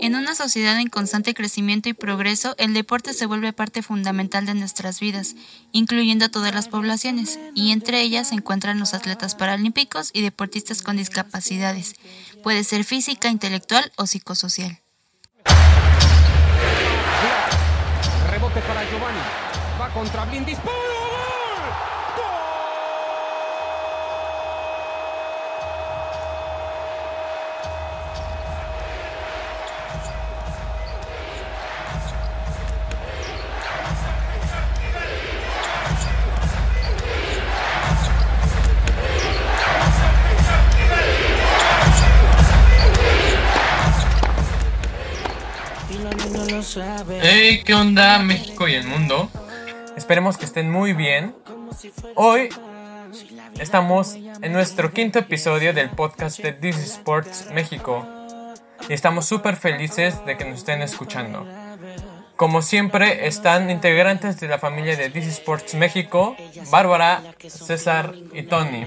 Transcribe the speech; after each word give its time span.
En 0.00 0.16
una 0.16 0.34
sociedad 0.34 0.80
en 0.80 0.88
constante 0.88 1.32
crecimiento 1.32 1.88
y 1.88 1.92
progreso, 1.92 2.54
el 2.58 2.74
deporte 2.74 3.14
se 3.14 3.26
vuelve 3.26 3.52
parte 3.52 3.82
fundamental 3.82 4.46
de 4.46 4.54
nuestras 4.54 4.98
vidas, 4.98 5.36
incluyendo 5.70 6.24
a 6.24 6.28
todas 6.28 6.52
las 6.52 6.68
poblaciones, 6.68 7.38
y 7.54 7.70
entre 7.70 8.00
ellas 8.00 8.30
se 8.30 8.34
encuentran 8.34 8.80
los 8.80 8.94
atletas 8.94 9.36
paralímpicos 9.36 10.10
y 10.12 10.22
deportistas 10.22 10.82
con 10.82 10.96
discapacidades. 10.96 11.94
Puede 12.42 12.64
ser 12.64 12.84
física, 12.84 13.28
intelectual 13.28 13.92
o 13.96 14.06
psicosocial. 14.06 14.80
Rebote 18.30 18.60
para 18.62 18.82
Giovanni. 18.90 19.20
Va 19.80 19.88
contra 19.94 20.26
Hey, 47.20 47.62
¿qué 47.64 47.74
onda 47.74 48.20
México 48.20 48.68
y 48.68 48.74
el 48.74 48.86
mundo? 48.86 49.28
Esperemos 49.96 50.38
que 50.38 50.44
estén 50.44 50.70
muy 50.70 50.92
bien. 50.92 51.34
Hoy 52.14 52.50
estamos 53.58 54.14
en 54.14 54.52
nuestro 54.52 54.92
quinto 54.92 55.18
episodio 55.18 55.72
del 55.72 55.90
podcast 55.90 56.38
de 56.38 56.52
This 56.52 56.76
Sports 56.76 57.48
México 57.52 58.06
y 58.88 58.92
estamos 58.92 59.26
súper 59.26 59.56
felices 59.56 60.24
de 60.24 60.36
que 60.36 60.44
nos 60.44 60.58
estén 60.58 60.82
escuchando. 60.82 61.44
Como 62.36 62.62
siempre, 62.62 63.26
están 63.26 63.70
integrantes 63.70 64.40
de 64.40 64.48
la 64.48 64.58
familia 64.58 64.96
de 64.96 65.10
DC 65.10 65.28
Sports 65.28 65.74
México, 65.74 66.36
Bárbara, 66.70 67.22
César 67.46 68.14
y 68.32 68.42
Tony. 68.42 68.86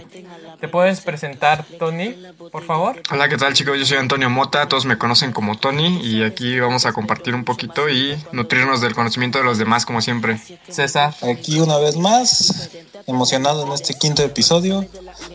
¿Te 0.60 0.68
puedes 0.68 1.02
presentar, 1.02 1.66
Tony, 1.80 2.16
por 2.52 2.64
favor? 2.64 3.02
Hola, 3.12 3.30
¿qué 3.30 3.38
tal 3.38 3.54
chicos? 3.54 3.78
Yo 3.78 3.86
soy 3.86 3.98
Antonio 3.98 4.30
Mota, 4.30 4.68
todos 4.68 4.86
me 4.86 4.98
conocen 4.98 5.32
como 5.32 5.58
Tony 5.58 6.02
y 6.04 6.24
aquí 6.24 6.60
vamos 6.60 6.86
a 6.86 6.94
compartir 6.94 7.34
un 7.36 7.46
poquito 7.46 7.88
y 7.88 8.18
nutrirnos 8.32 8.82
del 8.82 8.96
conocimiento 8.96 9.38
de 9.38 9.46
los 9.46 9.58
demás 9.58 9.86
como 9.86 10.02
siempre. 10.02 10.40
César. 10.68 11.14
Aquí 11.22 11.60
una 11.60 11.78
vez 11.78 11.96
más, 11.96 12.70
emocionado 13.08 13.66
en 13.66 13.72
este 13.72 13.94
quinto 13.94 14.24
episodio 14.24 14.86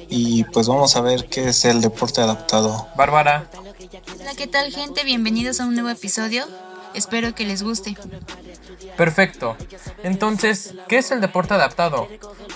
y 0.08 0.44
pues 0.44 0.68
vamos 0.68 0.96
a 0.96 1.00
ver 1.00 1.26
qué 1.26 1.48
es 1.48 1.64
el 1.64 1.80
deporte 1.80 2.20
adaptado. 2.20 2.88
Bárbara. 2.96 3.48
Hola, 4.20 4.34
¿qué 4.36 4.46
tal 4.46 4.70
gente? 4.72 5.04
Bienvenidos 5.04 5.60
a 5.60 5.64
un 5.64 5.74
nuevo 5.74 5.88
episodio. 5.88 6.46
Espero 6.94 7.34
que 7.34 7.44
les 7.44 7.62
guste. 7.62 7.96
Perfecto. 8.96 9.56
Entonces, 10.02 10.74
¿qué 10.88 10.98
es 10.98 11.10
el 11.10 11.20
deporte 11.20 11.54
adaptado? 11.54 12.08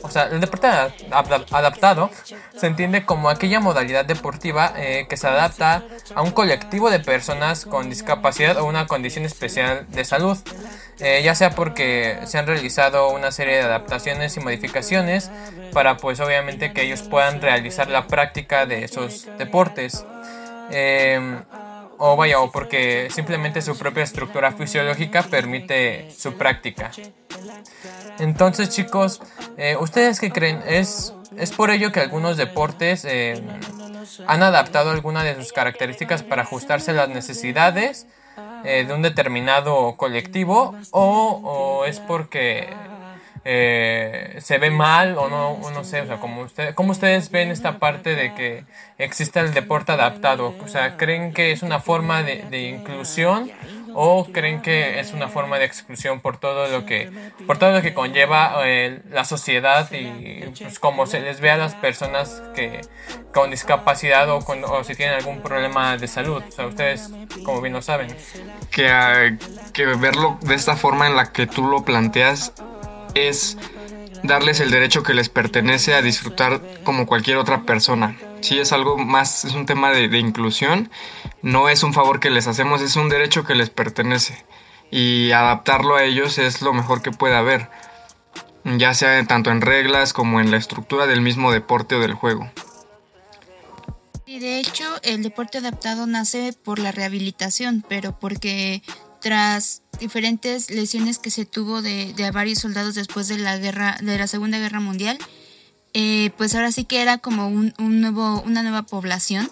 O 0.03 0.11
sea, 0.11 0.25
el 0.25 0.41
deporte 0.41 0.67
adaptado 0.67 2.11
se 2.57 2.67
entiende 2.67 3.05
como 3.05 3.31
aquella 3.31 3.61
modalidad 3.61 4.05
deportiva 4.05 4.73
eh, 4.77 5.07
que 5.09 5.17
se 5.17 5.27
adapta 5.27 5.85
a 6.15 6.23
un 6.23 6.33
colectivo 6.33 6.91
de 6.91 7.01
personas 7.01 7.65
con 7.65 7.89
discapacidad 7.89 8.59
o 8.59 8.67
una 8.67 8.87
condición 8.87 9.25
especial 9.25 9.87
de 9.89 10.05
salud, 10.05 10.37
eh, 11.01 11.23
ya 11.25 11.35
sea 11.35 11.51
porque 11.51 12.19
se 12.27 12.39
han 12.39 12.47
realizado 12.47 13.09
una 13.11 13.31
serie 13.33 13.57
de 13.57 13.63
adaptaciones 13.63 14.37
y 14.37 14.41
modificaciones 14.41 15.31
para 15.73 15.97
pues 15.97 16.21
obviamente 16.21 16.73
que 16.73 16.83
ellos 16.83 17.03
puedan 17.03 17.41
realizar 17.41 17.89
la 17.89 18.07
práctica 18.07 18.67
de 18.67 18.85
esos 18.85 19.27
deportes. 19.39 20.05
Eh, 20.71 21.43
o 21.99 22.17
vaya, 22.17 22.41
o 22.41 22.51
porque 22.51 23.09
simplemente 23.11 23.63
su 23.63 23.77
propia 23.77 24.03
estructura 24.03 24.53
fisiológica 24.53 25.23
permite 25.23 26.11
su 26.11 26.35
práctica. 26.35 26.91
Entonces 28.19 28.71
chicos, 28.71 29.21
eh, 29.57 29.77
¿ustedes 29.79 30.21
qué 30.21 30.31
creen? 30.31 30.63
¿Es, 30.67 31.15
¿Es 31.37 31.51
por 31.53 31.71
ello 31.71 31.93
que 31.93 32.01
algunos 32.01 32.37
deportes 32.37 33.05
eh, 33.05 33.43
han 34.27 34.43
adaptado 34.43 34.91
alguna 34.91 35.25
de 35.25 35.35
sus 35.37 35.53
características 35.53 36.23
para 36.23 36.43
ajustarse 36.43 36.93
a 36.93 36.95
las 36.95 37.09
necesidades 37.09 38.07
eh, 38.65 38.85
de 38.87 38.95
un 38.95 39.03
determinado 39.03 39.97
colectivo? 39.97 40.75
¿O, 40.91 41.41
o 41.43 41.85
es 41.85 42.01
porque 42.01 42.73
eh, 43.47 44.39
se 44.41 44.57
ve 44.57 44.71
mal 44.71 45.19
o 45.19 45.29
no, 45.29 45.59
no 45.71 45.85
sé, 45.85 46.01
o 46.01 46.07
sea, 46.07 46.19
como 46.19 46.43
usted, 46.43 46.75
¿cómo 46.75 46.93
ustedes 46.93 47.31
ven 47.31 47.51
esta 47.51 47.79
parte 47.79 48.15
de 48.15 48.35
que 48.35 48.65
existe 48.97 49.39
el 49.41 49.53
deporte 49.53 49.93
adaptado? 49.93 50.55
O 50.65 50.69
sea, 50.69 50.97
¿creen 50.97 51.35
que 51.35 51.53
es 51.53 51.63
una 51.63 51.79
forma 51.79 52.23
de, 52.23 52.69
inclusión 52.69 53.51
o 53.93 54.25
creen 54.33 54.63
que 54.63 54.99
es 54.99 55.13
una 55.13 55.29
forma 55.29 55.59
de 55.59 55.67
exclusión 55.67 56.21
por 56.21 56.39
todo 56.39 56.69
lo 56.69 56.87
que, 56.87 57.13
por 57.47 57.59
todo 57.59 57.73
lo 57.73 57.83
que 57.83 57.93
conlleva 57.93 58.55
eh, 58.65 59.03
la 59.11 59.25
sociedad 59.27 59.93
y 59.93 60.41
pues 60.59 60.79
como 60.79 61.07
se 61.07 61.21
les 61.21 61.41
ve 61.41 61.51
a 61.51 61.57
las 61.57 61.75
personas 61.75 62.43
que 62.55 62.81
con 63.35 63.51
discapacidad 63.51 64.29
o, 64.31 64.41
con, 64.41 64.65
o 64.65 64.83
si 64.85 64.95
tienen 64.95 65.17
algún 65.17 65.43
problema 65.43 65.99
de 65.99 66.09
salud? 66.09 66.43
O 66.49 66.51
sea, 66.51 66.67
ustedes 66.67 67.11
como 67.45 67.61
bien 67.61 67.75
lo 67.75 67.83
saben. 67.83 68.09
Que, 68.71 68.89
ah, 68.89 69.37
que 69.75 69.85
verlo 69.85 70.39
de 70.41 70.55
esta 70.55 70.77
forma 70.77 71.07
en 71.07 71.15
la 71.15 71.31
que 71.31 71.47
tú 71.47 71.67
lo 71.67 71.85
planteas 71.85 72.55
es 73.15 73.57
darles 74.25 74.61
el 74.61 74.71
derecho 74.71 75.03
que 75.03 75.15
les 75.15 75.29
pertenece 75.29 75.95
a 75.95 76.03
disfrutar 76.03 76.61
como 76.83 77.07
cualquier 77.07 77.37
otra 77.37 77.63
persona. 77.65 78.17
Si 78.41 78.59
es 78.59 78.73
algo 78.73 78.97
más, 78.97 79.45
es 79.45 79.55
un 79.55 79.67
tema 79.67 79.91
de, 79.91 80.19
inclusión, 80.19 80.91
no 81.43 81.69
es 81.69 81.83
un 81.83 81.93
favor 81.93 82.21
que 82.21 82.31
les 82.31 82.47
hacemos, 82.47 82.81
es 82.81 82.97
un 82.97 83.09
derecho 83.09 83.45
que 83.45 83.55
les 83.55 83.71
pertenece. 83.71 84.45
Y 84.91 85.31
adaptarlo 85.33 85.97
a 85.97 86.05
ellos 86.05 86.39
es 86.39 86.63
lo 86.63 86.73
mejor 86.73 87.03
que 87.03 87.11
puede 87.11 87.35
haber, 87.35 87.69
ya 88.65 88.95
sea 88.95 89.23
tanto 89.27 89.51
en 89.51 89.61
reglas 89.61 90.13
como 90.13 90.41
en 90.41 90.51
la 90.51 90.57
estructura 90.57 91.07
del 91.07 91.21
mismo 91.21 91.53
deporte 91.53 91.95
o 91.95 92.01
del 92.01 92.15
juego. 92.15 92.51
Y 94.27 94.39
de 94.39 94.59
hecho, 94.59 94.85
el 95.03 95.23
deporte 95.23 95.59
adaptado 95.59 96.07
nace 96.07 96.55
por 96.65 96.79
la 96.79 96.93
rehabilitación, 96.93 97.85
pero 97.89 98.19
porque 98.19 98.83
tras 99.25 99.81
diferentes 99.99 100.71
lesiones 100.71 101.19
que 101.19 101.31
se 101.31 101.47
tuvo 101.47 101.81
de, 101.81 102.13
varios 102.31 102.59
soldados 102.59 102.95
después 102.95 103.27
de 103.27 103.39
la 103.39 103.57
guerra, 103.57 103.97
de 104.03 104.19
la 104.19 104.27
Segunda 104.27 104.59
Guerra 104.59 104.81
Mundial, 104.81 105.17
eh, 105.95 106.31
pues 106.37 106.55
ahora 106.55 106.71
sí 106.71 106.85
que 106.85 107.01
era 107.01 107.17
como 107.17 107.49
un, 107.49 107.73
nuevo, 107.79 108.43
una 108.43 108.63
nueva 108.63 108.83
población 108.83 109.49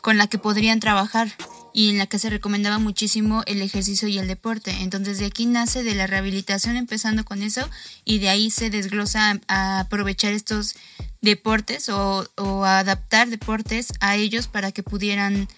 con 0.00 0.16
la 0.16 0.28
que 0.28 0.38
podrían 0.38 0.80
trabajar 0.80 1.30
y 1.74 1.90
en 1.90 1.98
la 1.98 2.06
que 2.06 2.18
se 2.18 2.30
recomendaba 2.30 2.78
muchísimo 2.78 3.42
el 3.44 3.60
ejercicio 3.60 4.08
y 4.08 4.16
el 4.16 4.28
deporte. 4.28 4.70
Entonces 4.80 5.18
de 5.18 5.26
aquí 5.26 5.44
nace 5.44 5.82
de 5.82 5.94
la 5.94 6.06
rehabilitación 6.06 6.76
empezando 6.76 7.22
con 7.26 7.42
eso 7.42 7.68
y 8.06 8.18
de 8.18 8.30
ahí 8.30 8.50
se 8.50 8.70
desglosa 8.70 9.38
a, 9.46 9.80
aprovechar 9.80 10.32
estos 10.32 10.74
deportes 11.20 11.90
o, 11.90 12.24
adaptar 12.64 13.28
deportes 13.28 13.92
a 14.00 14.16
ellos 14.16 14.46
para 14.46 14.72
que 14.72 14.82
pudieran 14.82 15.48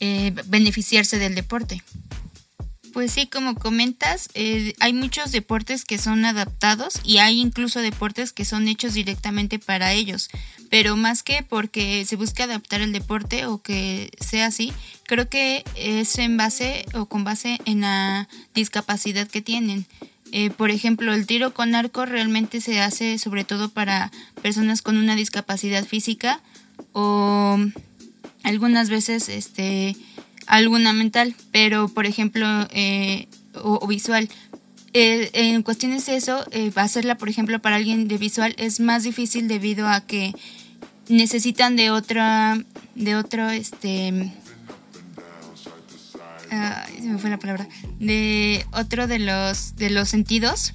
eh, 0.00 0.34
beneficiarse 0.46 1.20
del 1.20 1.36
deporte. 1.36 1.80
Pues 2.98 3.12
sí, 3.12 3.28
como 3.28 3.54
comentas, 3.54 4.28
eh, 4.34 4.74
hay 4.80 4.92
muchos 4.92 5.30
deportes 5.30 5.84
que 5.84 5.98
son 5.98 6.24
adaptados 6.24 6.94
y 7.04 7.18
hay 7.18 7.40
incluso 7.40 7.78
deportes 7.80 8.32
que 8.32 8.44
son 8.44 8.66
hechos 8.66 8.92
directamente 8.92 9.60
para 9.60 9.92
ellos. 9.92 10.28
Pero 10.68 10.96
más 10.96 11.22
que 11.22 11.44
porque 11.48 12.04
se 12.06 12.16
busca 12.16 12.42
adaptar 12.42 12.80
el 12.80 12.90
deporte 12.90 13.46
o 13.46 13.62
que 13.62 14.10
sea 14.18 14.46
así, 14.46 14.72
creo 15.06 15.28
que 15.28 15.62
es 15.76 16.18
en 16.18 16.36
base 16.36 16.86
o 16.92 17.06
con 17.06 17.22
base 17.22 17.60
en 17.66 17.82
la 17.82 18.28
discapacidad 18.52 19.28
que 19.28 19.42
tienen. 19.42 19.86
Eh, 20.32 20.50
por 20.50 20.72
ejemplo, 20.72 21.14
el 21.14 21.24
tiro 21.24 21.54
con 21.54 21.76
arco 21.76 22.04
realmente 22.04 22.60
se 22.60 22.80
hace 22.80 23.18
sobre 23.18 23.44
todo 23.44 23.68
para 23.68 24.10
personas 24.42 24.82
con 24.82 24.96
una 24.96 25.14
discapacidad 25.14 25.84
física 25.84 26.40
o 26.92 27.60
algunas 28.42 28.90
veces 28.90 29.28
este 29.28 29.94
alguna 30.48 30.92
mental, 30.92 31.34
pero 31.52 31.88
por 31.88 32.06
ejemplo, 32.06 32.46
eh, 32.70 33.28
o, 33.54 33.86
visual. 33.86 34.28
Eh, 34.94 35.30
en 35.34 35.62
cuestiones 35.62 36.06
de 36.06 36.16
eso, 36.16 36.44
eh, 36.50 36.72
hacerla, 36.74 37.16
por 37.16 37.28
ejemplo, 37.28 37.60
para 37.60 37.76
alguien 37.76 38.08
de 38.08 38.16
visual 38.18 38.54
es 38.58 38.80
más 38.80 39.02
difícil 39.02 39.46
debido 39.46 39.86
a 39.86 40.00
que 40.00 40.32
necesitan 41.08 41.76
de 41.76 41.90
otra, 41.90 42.58
de 42.94 43.14
otro, 43.14 43.50
este, 43.50 44.32
se 46.48 47.02
me 47.02 47.18
fue 47.18 47.30
la 47.30 47.38
palabra, 47.38 47.68
de 48.00 48.64
otro 48.72 49.06
de 49.06 49.18
los, 49.18 49.76
de 49.76 49.90
los 49.90 50.08
sentidos 50.08 50.72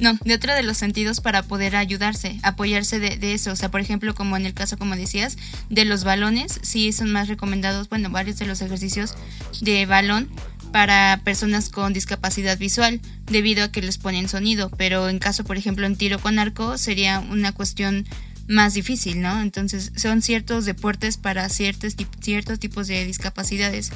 no, 0.00 0.14
de 0.24 0.34
otro 0.34 0.54
de 0.54 0.62
los 0.62 0.76
sentidos 0.76 1.20
para 1.20 1.42
poder 1.42 1.76
ayudarse, 1.76 2.38
apoyarse 2.42 2.98
de, 2.98 3.32
eso. 3.32 3.52
O 3.52 3.56
sea, 3.56 3.70
por 3.70 3.80
ejemplo, 3.80 4.14
como 4.14 4.36
en 4.36 4.46
el 4.46 4.54
caso, 4.54 4.76
como 4.76 4.96
decías, 4.96 5.36
de 5.70 5.84
los 5.84 6.04
balones, 6.04 6.58
sí 6.62 6.92
son 6.92 7.12
más 7.12 7.28
recomendados, 7.28 7.88
bueno, 7.88 8.10
varios 8.10 8.38
de 8.38 8.46
los 8.46 8.60
ejercicios 8.60 9.14
de 9.60 9.86
balón 9.86 10.28
para 10.72 11.20
personas 11.22 11.68
con 11.68 11.92
discapacidad 11.92 12.58
visual, 12.58 13.00
debido 13.26 13.64
a 13.64 13.70
que 13.70 13.82
les 13.82 13.98
ponen 13.98 14.28
sonido. 14.28 14.70
Pero 14.76 15.08
en 15.08 15.20
caso, 15.20 15.44
por 15.44 15.56
ejemplo, 15.56 15.86
en 15.86 15.96
tiro 15.96 16.18
con 16.18 16.38
arco, 16.38 16.76
sería 16.78 17.20
una 17.20 17.52
cuestión 17.52 18.04
más 18.48 18.74
difícil, 18.74 19.20
¿no? 19.20 19.40
Entonces, 19.40 19.92
son 19.96 20.22
ciertos 20.22 20.64
deportes 20.64 21.16
para 21.16 21.48
ciertos, 21.48 21.94
ciertos 22.20 22.58
tipos 22.58 22.88
de 22.88 23.04
discapacidades. 23.04 23.92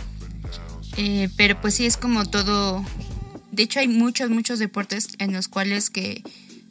Eh, 0.97 1.29
pero 1.37 1.61
pues 1.61 1.75
sí 1.75 1.87
es 1.87 1.97
como 1.97 2.27
todo. 2.27 2.85
De 3.53 3.63
hecho, 3.63 3.81
hay 3.81 3.89
muchos, 3.89 4.31
muchos 4.31 4.59
deportes 4.59 5.09
en 5.19 5.33
los 5.33 5.49
cuales 5.49 5.91
que, 5.91 6.23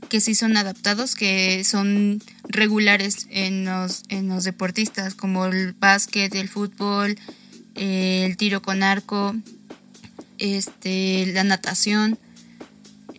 que 0.09 0.21
sí 0.21 0.35
son 0.35 0.57
adaptados, 0.57 1.15
que 1.15 1.63
son 1.63 2.21
regulares 2.47 3.27
en 3.29 3.65
los, 3.65 4.03
en 4.09 4.27
los 4.27 4.43
deportistas, 4.43 5.15
como 5.15 5.45
el 5.45 5.73
básquet, 5.73 6.33
el 6.35 6.49
fútbol, 6.49 7.17
el 7.75 8.37
tiro 8.37 8.61
con 8.61 8.83
arco, 8.83 9.35
este, 10.37 11.25
la 11.33 11.43
natación. 11.43 12.17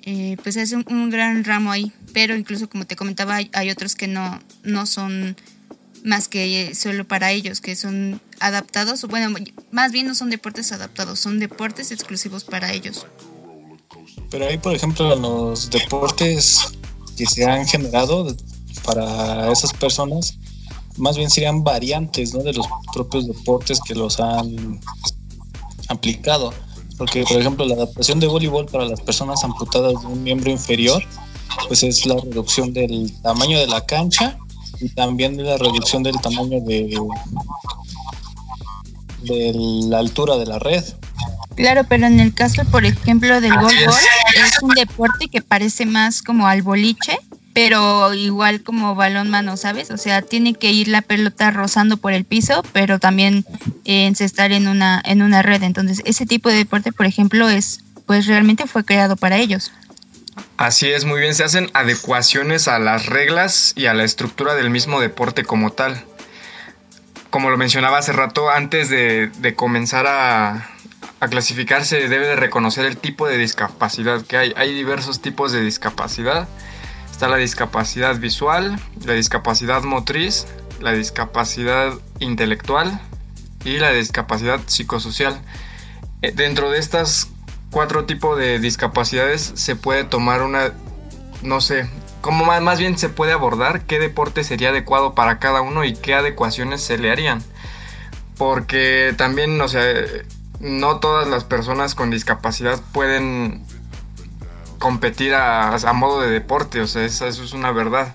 Eh, 0.03 0.37
pues 0.43 0.57
es 0.57 0.73
un, 0.73 1.11
gran 1.11 1.45
ramo 1.45 1.71
ahí, 1.71 1.93
pero 2.15 2.35
incluso 2.35 2.71
como 2.71 2.87
te 2.87 2.97
comentaba, 2.97 3.37
hay, 3.53 3.71
otros 3.71 3.95
que 3.95 4.07
no, 4.07 4.41
no 4.63 4.87
son 4.87 5.37
más 6.03 6.29
que 6.29 6.75
solo 6.75 7.07
para 7.07 7.31
ellos, 7.33 7.61
que 7.61 7.77
son 7.77 8.21
adaptados, 8.41 9.05
bueno, 9.05 9.37
más 9.71 9.93
bien 9.93 10.07
no 10.07 10.15
son 10.15 10.31
deportes 10.31 10.73
adaptados, 10.73 11.21
son 11.21 11.39
deportes 11.39 11.91
exclusivos 11.91 12.45
para 12.45 12.73
ellos. 12.73 13.07
Pero 14.31 14.47
ahí, 14.47 14.59
por 14.59 14.75
ejemplo, 14.75 15.15
los 15.17 15.71
deportes 15.71 16.73
que 17.17 17.27
se 17.27 17.45
han 17.45 17.67
generado 17.67 18.35
para 18.85 19.51
esas 19.51 19.73
personas, 19.73 20.39
más 20.97 21.17
bien 21.17 21.31
serían 21.31 21.65
variantes 21.65 22.35
¿no? 22.35 22.43
de 22.43 22.53
los 22.53 22.67
propios 22.93 23.27
deportes 23.27 23.81
que 23.81 23.95
los 23.95 24.21
han 24.21 24.81
aplicado. 25.89 26.53
Porque, 26.97 27.23
por 27.25 27.39
ejemplo, 27.39 27.65
la 27.65 27.75
adaptación 27.75 28.19
de 28.19 28.27
voleibol 28.27 28.67
para 28.67 28.85
las 28.85 29.01
personas 29.01 29.45
amputadas 29.45 30.01
de 30.01 30.07
un 30.07 30.23
miembro 30.23 30.51
inferior, 30.51 31.03
pues 31.69 31.83
es 31.83 32.05
la 32.07 32.17
reducción 32.17 32.73
del 32.73 33.13
tamaño 33.23 33.59
de 33.59 33.69
la 33.69 33.85
cancha 33.87 34.37
y 34.81 34.89
también 34.91 35.43
la 35.45 35.57
reducción 35.57 36.03
del 36.03 36.21
tamaño 36.21 36.61
de, 36.61 36.99
de 39.23 39.53
la 39.55 39.99
altura 39.99 40.37
de 40.37 40.47
la 40.47 40.59
red. 40.59 40.85
Claro, 41.55 41.83
pero 41.89 42.07
en 42.07 42.21
el 42.21 42.35
caso, 42.35 42.65
por 42.67 42.85
ejemplo, 42.85 43.41
del 43.41 43.53
voleibol, 43.53 43.95
es 44.45 44.63
un 44.63 44.75
deporte 44.75 45.29
que 45.29 45.43
parece 45.43 45.87
más 45.87 46.23
como 46.23 46.47
al 46.47 46.63
boliche 46.63 47.19
pero 47.59 48.15
igual 48.15 48.63
como 48.63 48.95
balón 48.95 49.31
mano, 49.31 49.57
¿sabes? 49.57 49.91
O 49.91 49.97
sea, 49.97 50.23
tiene 50.23 50.55
que 50.55 50.71
ir 50.71 50.87
la 50.87 51.03
pelota 51.03 51.51
rozando 51.51 51.97
por 51.97 52.13
el 52.13 52.25
piso, 52.25 52.63
pero 52.73 53.01
también 53.01 53.45
eh, 53.85 54.07
encestar 54.07 54.53
en 54.53 54.69
una, 54.69 55.03
en 55.05 55.23
una 55.23 55.43
red. 55.43 55.65
Entonces, 55.65 56.01
ese 56.05 56.25
tipo 56.25 56.51
de 56.51 56.55
deporte, 56.55 56.93
por 56.93 57.07
ejemplo, 57.07 57.49
es, 57.49 57.81
pues 58.07 58.27
realmente 58.27 58.69
fue 58.69 58.85
creado 58.85 59.17
para 59.17 59.39
ellos. 59.39 59.73
Así 60.57 60.89
es, 60.89 61.05
muy 61.05 61.21
bien, 61.21 61.35
se 61.35 61.43
hacen 61.43 61.69
adecuaciones 61.75 62.69
a 62.69 62.79
las 62.79 63.07
reglas 63.07 63.73
y 63.75 63.87
a 63.87 63.95
la 63.95 64.05
estructura 64.05 64.55
del 64.55 64.71
mismo 64.71 65.01
deporte 65.01 65.43
como 65.43 65.73
tal. 65.73 66.05
Como 67.31 67.51
lo 67.51 67.57
mencionaba 67.57 67.99
hace 67.99 68.13
rato, 68.13 68.51
antes 68.51 68.89
de, 68.89 69.55
comenzar 69.57 70.07
a, 70.07 70.71
a 71.21 71.29
clasificarse 71.29 72.09
debe 72.09 72.27
de 72.27 72.37
reconocer 72.37 72.85
el 72.85 72.97
tipo 72.97 73.27
de 73.27 73.39
discapacidad 73.39 74.23
que 74.23 74.37
hay. 74.37 74.53
Hay 74.57 74.75
diversos 74.75 75.21
tipos 75.21 75.53
de 75.53 75.63
discapacidad 75.63 76.49
Está 77.19 77.27
la 77.27 77.39
discapacidad 77.39 78.17
visual, 78.21 78.79
la 79.05 79.13
discapacidad 79.13 79.83
motriz, 79.83 80.47
la 80.81 80.93
discapacidad 80.93 81.93
intelectual 82.21 83.01
y 83.65 83.79
la 83.79 83.91
discapacidad 83.91 84.61
psicosocial. 84.67 85.37
Eh, 86.23 86.31
dentro 86.31 86.71
de 86.71 86.79
estas 86.79 87.29
cuatro 87.73 88.05
tipos 88.05 88.39
de 88.39 88.61
discapacidades 88.61 89.51
se 89.57 89.75
puede 89.75 90.05
tomar 90.05 90.43
una, 90.43 90.71
no 91.43 91.61
sé, 91.61 91.91
como 92.21 92.45
más, 92.45 92.63
más 92.63 92.79
bien 92.79 92.97
se 92.97 93.09
puede 93.09 93.33
abordar 93.33 93.83
qué 93.83 93.99
deporte 93.99 94.45
sería 94.45 94.69
adecuado 94.69 95.17
para 95.17 95.41
cada 95.41 95.61
uno 95.61 95.83
y 95.83 95.95
qué 95.95 96.15
adecuaciones 96.15 96.83
se 96.83 96.99
le 96.99 97.11
harían. 97.11 97.43
Porque 98.37 99.13
también, 99.17 99.61
o 99.61 99.67
sea, 99.67 99.83
no 100.61 101.01
todas 101.01 101.29
las 101.29 101.45
personas 101.45 101.95
con 101.95 102.11
discapacidad 102.11 102.81
pueden 102.93 103.65
competir 104.79 105.35
a, 105.35 105.93
modo 105.93 106.21
de 106.21 106.31
deporte, 106.31 106.81
o 106.81 106.87
sea, 106.87 107.05
eso, 107.05 107.27
es 107.27 107.53
una 107.53 107.73
verdad. 107.73 108.15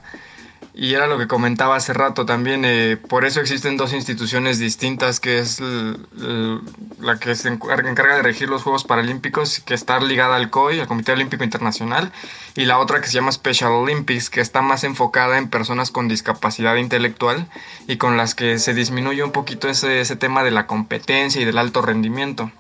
Y 0.76 0.96
era 0.96 1.06
lo 1.06 1.20
que 1.20 1.28
comentaba 1.28 1.76
hace 1.76 1.94
rato 1.94 2.26
también, 2.26 2.66
eh, 2.66 2.98
por 2.98 3.26
eso 3.26 3.40
existen 3.40 3.78
dos 3.78 3.94
instituciones 3.94 4.58
distintas, 4.58 5.20
que 5.20 5.38
es 5.38 5.62
la 5.62 7.20
que 7.20 7.36
se 7.36 7.50
encarga 7.50 8.16
de 8.16 8.24
regir 8.24 8.50
los 8.50 8.64
Juegos 8.64 8.84
Paralímpicos, 8.84 9.60
que 9.60 9.76
está 9.76 10.00
ligada 10.00 10.36
al 10.36 10.50
COI, 10.50 10.80
al 10.80 10.88
Comité 10.88 11.12
Olímpico 11.12 11.44
Internacional, 11.44 12.12
y 12.56 12.66
la 12.66 12.80
otra 12.80 13.02
que 13.02 13.08
se 13.08 13.14
llama 13.14 13.32
Special 13.32 13.72
Olympics, 13.72 14.32
que 14.32 14.42
está 14.42 14.64
más 14.64 14.84
enfocada 14.84 15.38
en 15.38 15.48
personas 15.48 15.92
con 15.92 16.08
discapacidad 16.08 16.76
intelectual 16.78 17.48
y 17.88 17.98
con 17.98 18.18
las 18.18 18.34
que 18.34 18.58
se 18.58 18.74
disminuye 18.74 19.24
un 19.24 19.32
poquito 19.32 19.70
ese, 19.70 20.02
ese 20.02 20.16
tema 20.16 20.44
de 20.44 20.52
la 20.52 20.66
competencia 20.66 21.40
y 21.40 21.46
del 21.46 21.60
alto 21.60 21.84
rendimiento. 21.84 22.52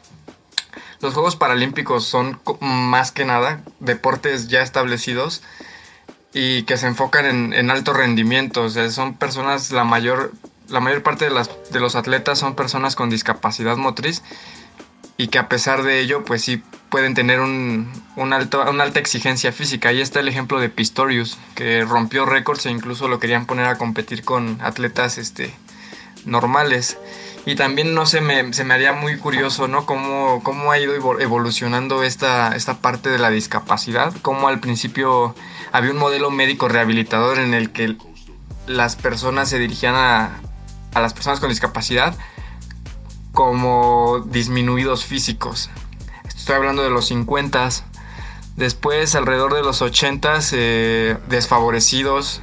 Los 1.01 1.15
Juegos 1.15 1.35
Paralímpicos 1.35 2.05
son 2.05 2.39
más 2.61 3.11
que 3.11 3.25
nada 3.25 3.61
deportes 3.79 4.49
ya 4.49 4.61
establecidos 4.61 5.41
y 6.33 6.63
que 6.63 6.77
se 6.77 6.87
enfocan 6.87 7.53
en, 7.53 7.71
alto 7.71 7.93
rendimiento. 7.93 8.63
O 8.63 8.69
sea, 8.69 8.89
son 8.89 9.15
personas, 9.15 9.71
la 9.71 9.83
mayor, 9.83 10.33
la 10.69 10.79
mayor 10.79 11.03
parte 11.03 11.25
de, 11.25 11.31
las, 11.31 11.49
de 11.71 11.79
los 11.79 11.95
atletas 11.95 12.39
son 12.39 12.55
personas 12.55 12.95
con 12.95 13.09
discapacidad 13.09 13.77
motriz 13.77 14.23
y 15.17 15.27
que 15.27 15.39
a 15.39 15.47
pesar 15.47 15.83
de 15.83 15.99
ello, 15.99 16.23
pues 16.25 16.41
sí 16.41 16.63
pueden 16.89 17.13
tener 17.13 17.39
un, 17.39 17.87
alto, 18.31 18.63
una 18.69 18.83
alta 18.83 18.99
exigencia 18.99 19.51
física. 19.51 19.89
Ahí 19.89 20.01
está 20.01 20.19
el 20.19 20.27
ejemplo 20.27 20.59
de 20.59 20.69
Pistorius, 20.69 21.37
que 21.55 21.83
rompió 21.85 22.25
récords 22.25 22.65
e 22.65 22.71
incluso 22.71 23.07
lo 23.07 23.19
querían 23.19 23.45
poner 23.45 23.65
a 23.65 23.77
competir 23.77 24.23
con 24.23 24.59
atletas 24.61 25.17
este, 25.17 25.53
normales. 26.25 26.97
Y 27.45 27.55
también, 27.55 27.93
no 27.93 28.05
sé, 28.05 28.21
me, 28.21 28.53
se 28.53 28.63
me 28.63 28.73
haría 28.73 28.93
muy 28.93 29.17
curioso, 29.17 29.67
¿no? 29.67 29.85
Cómo, 29.85 30.41
cómo 30.43 30.71
ha 30.71 30.79
ido 30.79 30.93
evolucionando 31.19 32.03
esta, 32.03 32.55
esta 32.55 32.75
parte 32.79 33.09
de 33.09 33.19
la 33.19 33.29
discapacidad. 33.29 34.13
Cómo 34.21 34.47
al 34.47 34.59
principio 34.59 35.35
había 35.71 35.91
un 35.91 35.97
modelo 35.97 36.31
médico 36.31 36.69
rehabilitador 36.69 37.39
en 37.39 37.53
el 37.53 37.71
que 37.71 37.97
las 38.65 38.95
personas 38.95 39.49
se 39.49 39.59
dirigían 39.59 39.95
a, 39.95 40.39
a 40.93 41.01
las 41.01 41.13
personas 41.13 41.39
con 41.39 41.49
discapacidad 41.49 42.15
como 43.33 44.23
disminuidos 44.27 45.05
físicos. 45.05 45.69
Estoy 46.25 46.55
hablando 46.55 46.83
de 46.83 46.91
los 46.91 47.07
50. 47.07 47.69
Después, 48.55 49.15
alrededor 49.15 49.55
de 49.55 49.63
los 49.63 49.81
80, 49.81 50.39
eh, 50.51 51.17
desfavorecidos, 51.27 52.41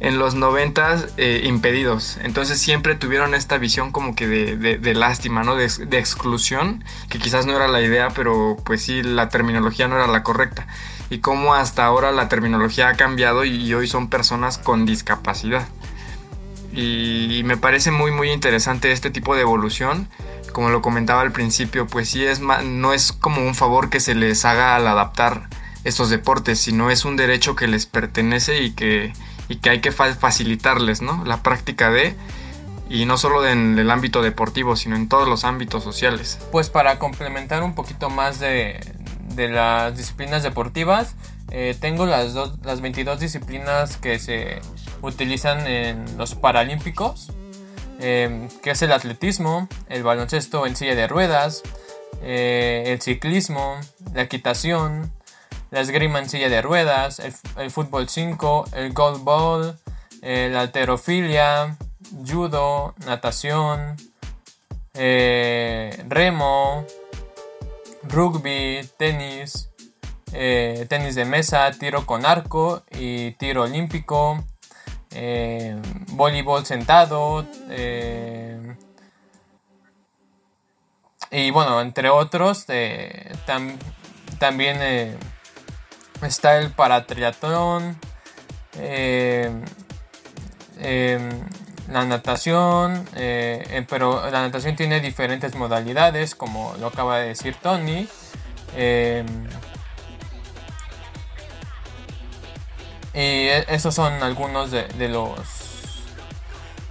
en 0.00 0.18
los 0.18 0.34
90 0.34 1.06
eh, 1.16 1.42
impedidos. 1.44 2.18
Entonces 2.22 2.60
siempre 2.60 2.94
tuvieron 2.94 3.34
esta 3.34 3.58
visión 3.58 3.90
como 3.90 4.14
que 4.14 4.26
de, 4.26 4.94
lástima, 4.94 5.42
¿no? 5.42 5.56
De, 5.56 5.64
exclusión, 5.98 6.84
que 7.08 7.18
quizás 7.18 7.46
no 7.46 7.56
era 7.56 7.68
la 7.68 7.80
idea, 7.80 8.08
pero 8.10 8.56
pues 8.64 8.82
sí, 8.82 9.02
la 9.02 9.28
terminología 9.28 9.88
no 9.88 9.96
era 9.96 10.06
la 10.06 10.22
correcta. 10.22 10.66
Y 11.10 11.18
cómo 11.18 11.54
hasta 11.54 11.84
ahora 11.84 12.12
la 12.12 12.28
terminología 12.28 12.88
ha 12.88 12.94
cambiado 12.94 13.44
y, 13.44 13.72
hoy 13.74 13.88
son 13.88 14.08
personas 14.08 14.58
con 14.58 14.86
discapacidad. 14.86 15.66
Y, 16.72 17.42
me 17.44 17.56
parece 17.56 17.90
muy 17.90 18.10
muy 18.12 18.30
interesante 18.30 18.92
este 18.92 19.10
tipo 19.10 19.34
de 19.34 19.42
evolución. 19.42 20.08
Como 20.52 20.70
lo 20.70 20.80
comentaba 20.82 21.22
al 21.22 21.32
principio, 21.32 21.86
pues 21.86 22.08
sí 22.08 22.24
es 22.24 22.40
no 22.40 22.92
es 22.92 23.12
como 23.12 23.42
un 23.46 23.54
favor 23.54 23.90
que 23.90 24.00
se 24.00 24.14
les 24.14 24.44
haga 24.44 24.76
al 24.76 24.86
adaptar 24.86 25.48
estos 25.84 26.10
deportes, 26.10 26.58
sino 26.58 26.90
es 26.90 27.04
un 27.04 27.16
derecho 27.16 27.56
que 27.56 27.66
les 27.66 27.86
pertenece 27.86 28.62
y 28.62 28.72
que, 28.72 29.12
y 29.48 29.56
que 29.56 29.70
hay 29.70 29.80
que 29.80 29.92
facilitarles 29.92 31.02
¿no? 31.02 31.24
la 31.24 31.42
práctica 31.42 31.90
de, 31.90 32.14
y 32.88 33.04
no 33.04 33.18
solo 33.18 33.46
en 33.46 33.78
el 33.78 33.90
ámbito 33.90 34.22
deportivo, 34.22 34.76
sino 34.76 34.96
en 34.96 35.08
todos 35.08 35.28
los 35.28 35.44
ámbitos 35.44 35.84
sociales. 35.84 36.38
Pues 36.52 36.70
para 36.70 36.98
complementar 36.98 37.62
un 37.62 37.74
poquito 37.74 38.10
más 38.10 38.40
de, 38.40 38.80
de 39.34 39.48
las 39.48 39.96
disciplinas 39.96 40.42
deportivas, 40.42 41.14
eh, 41.50 41.74
tengo 41.80 42.06
las, 42.06 42.34
dos, 42.34 42.58
las 42.62 42.80
22 42.80 43.20
disciplinas 43.20 43.96
que 43.96 44.18
se 44.18 44.60
utilizan 45.00 45.66
en 45.66 46.18
los 46.18 46.34
Paralímpicos, 46.34 47.32
eh, 48.00 48.48
que 48.62 48.70
es 48.70 48.82
el 48.82 48.92
atletismo, 48.92 49.68
el 49.88 50.02
baloncesto 50.02 50.66
en 50.66 50.76
silla 50.76 50.94
de 50.94 51.08
ruedas, 51.08 51.62
eh, 52.22 52.84
el 52.86 53.00
ciclismo, 53.00 53.78
la 54.12 54.22
equitación, 54.22 55.12
la 55.70 55.80
esgrima 55.80 56.18
en 56.18 56.28
silla 56.28 56.48
de 56.48 56.62
ruedas, 56.62 57.20
el, 57.56 57.70
fútbol 57.70 58.08
5, 58.08 58.66
el 58.72 58.92
goalball, 58.92 59.78
la 60.22 60.60
alterofilia, 60.60 61.76
judo, 62.26 62.94
natación, 63.06 63.96
eh, 64.94 66.04
remo, 66.08 66.84
rugby, 68.02 68.80
tenis, 68.96 69.70
eh, 70.32 70.86
tenis 70.88 71.14
de 71.14 71.24
mesa, 71.24 71.70
tiro 71.70 72.04
con 72.06 72.26
arco 72.26 72.82
y 72.90 73.32
tiro 73.32 73.62
olímpico, 73.62 74.42
eh, 75.10 75.80
voleibol 76.08 76.66
sentado, 76.66 77.46
y 81.30 81.50
bueno, 81.50 81.80
entre 81.82 82.08
otros, 82.08 82.66
también 84.38 85.18
está 86.26 86.58
el 86.58 86.70
paratriatlón, 86.70 87.98
eh, 88.78 89.50
em, 90.80 91.30
la 91.90 92.04
natación, 92.04 93.08
eh, 93.16 93.84
pero 93.88 94.30
la 94.30 94.42
natación 94.42 94.76
tiene 94.76 95.00
diferentes 95.00 95.54
modalidades, 95.54 96.34
como 96.34 96.74
lo 96.78 96.88
acaba 96.88 97.18
de 97.18 97.28
decir 97.28 97.56
Tony. 97.62 98.08
y 103.14 103.20
e, 103.20 103.64
esos 103.68 103.94
son 103.94 104.22
algunos 104.22 104.70
de, 104.70 105.08
los 105.08 105.38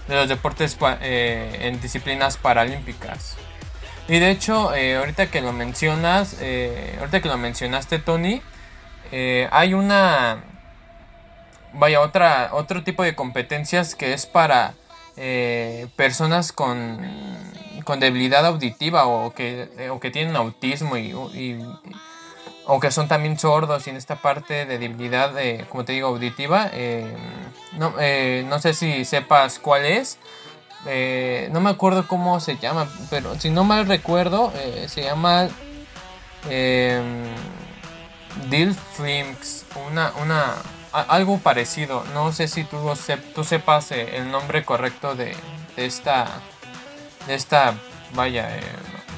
de 0.08 0.16
los 0.16 0.28
deportes 0.28 0.78
en 1.02 1.80
disciplinas 1.80 2.38
paralímpicas. 2.38 3.36
Y 4.08 4.20
de 4.20 4.32
hecho, 4.32 4.72
ahorita 4.72 5.28
que 5.28 5.42
lo 5.42 5.54
mencionas, 5.54 6.36
ahorita 7.00 7.22
que 7.22 7.28
lo 7.30 7.38
mencionaste, 7.38 8.00
Tony, 8.00 8.42
hay 9.52 9.74
una 9.74 10.44
vaya, 11.74 12.02
otra, 12.02 12.50
otro 12.54 12.84
tipo 12.84 13.04
de 13.04 13.16
competencias 13.16 13.96
que 13.96 14.14
es 14.14 14.26
para 14.26 14.74
eh, 15.16 15.88
personas 15.96 16.52
con, 16.52 17.00
con, 17.84 18.00
debilidad 18.00 18.46
auditiva 18.46 19.06
o 19.08 19.34
que, 19.34 19.90
o 19.92 20.00
que 20.00 20.12
tienen 20.12 20.36
autismo 20.36 20.98
y, 20.98 21.14
o 22.66 22.80
que 22.80 22.92
son 22.92 23.08
también 23.08 23.40
sordos 23.40 23.88
y 23.88 23.92
en 23.92 23.96
esta 23.96 24.18
parte 24.18 24.66
de 24.66 24.78
debilidad, 24.78 25.34
como 25.70 25.86
te 25.86 25.94
digo, 25.94 26.10
auditiva. 26.10 26.70
Eh, 26.74 27.16
no, 27.78 27.94
eh, 28.00 28.46
no, 28.48 28.60
sé 28.60 28.74
si 28.74 29.06
sepas 29.06 29.60
cuál 29.60 29.86
es. 29.86 30.20
no 31.52 31.62
me 31.62 31.70
acuerdo 31.70 32.08
cómo 32.08 32.40
se 32.40 32.58
llama, 32.58 32.90
pero 33.10 33.40
si 33.40 33.50
no 33.50 33.64
mal 33.64 33.88
recuerdo, 33.88 34.52
se 34.88 35.04
llama 35.04 35.48
eh, 36.50 37.02
Flimks, 38.96 39.66
una, 39.90 40.12
una, 40.22 40.56
algo 40.92 41.40
parecido. 41.40 42.04
No 42.14 42.32
sé 42.32 42.48
si 42.48 42.64
tú, 42.64 42.78
tú 43.36 43.44
sepas 43.44 43.92
eh, 43.92 44.18
el 44.18 44.32
nombre 44.32 44.64
correcto 44.64 45.16
de, 45.16 45.36
esta, 45.76 46.28
de 47.28 47.36
esta, 47.36 47.76
vaya, 48.14 48.56
eh, 48.58 48.62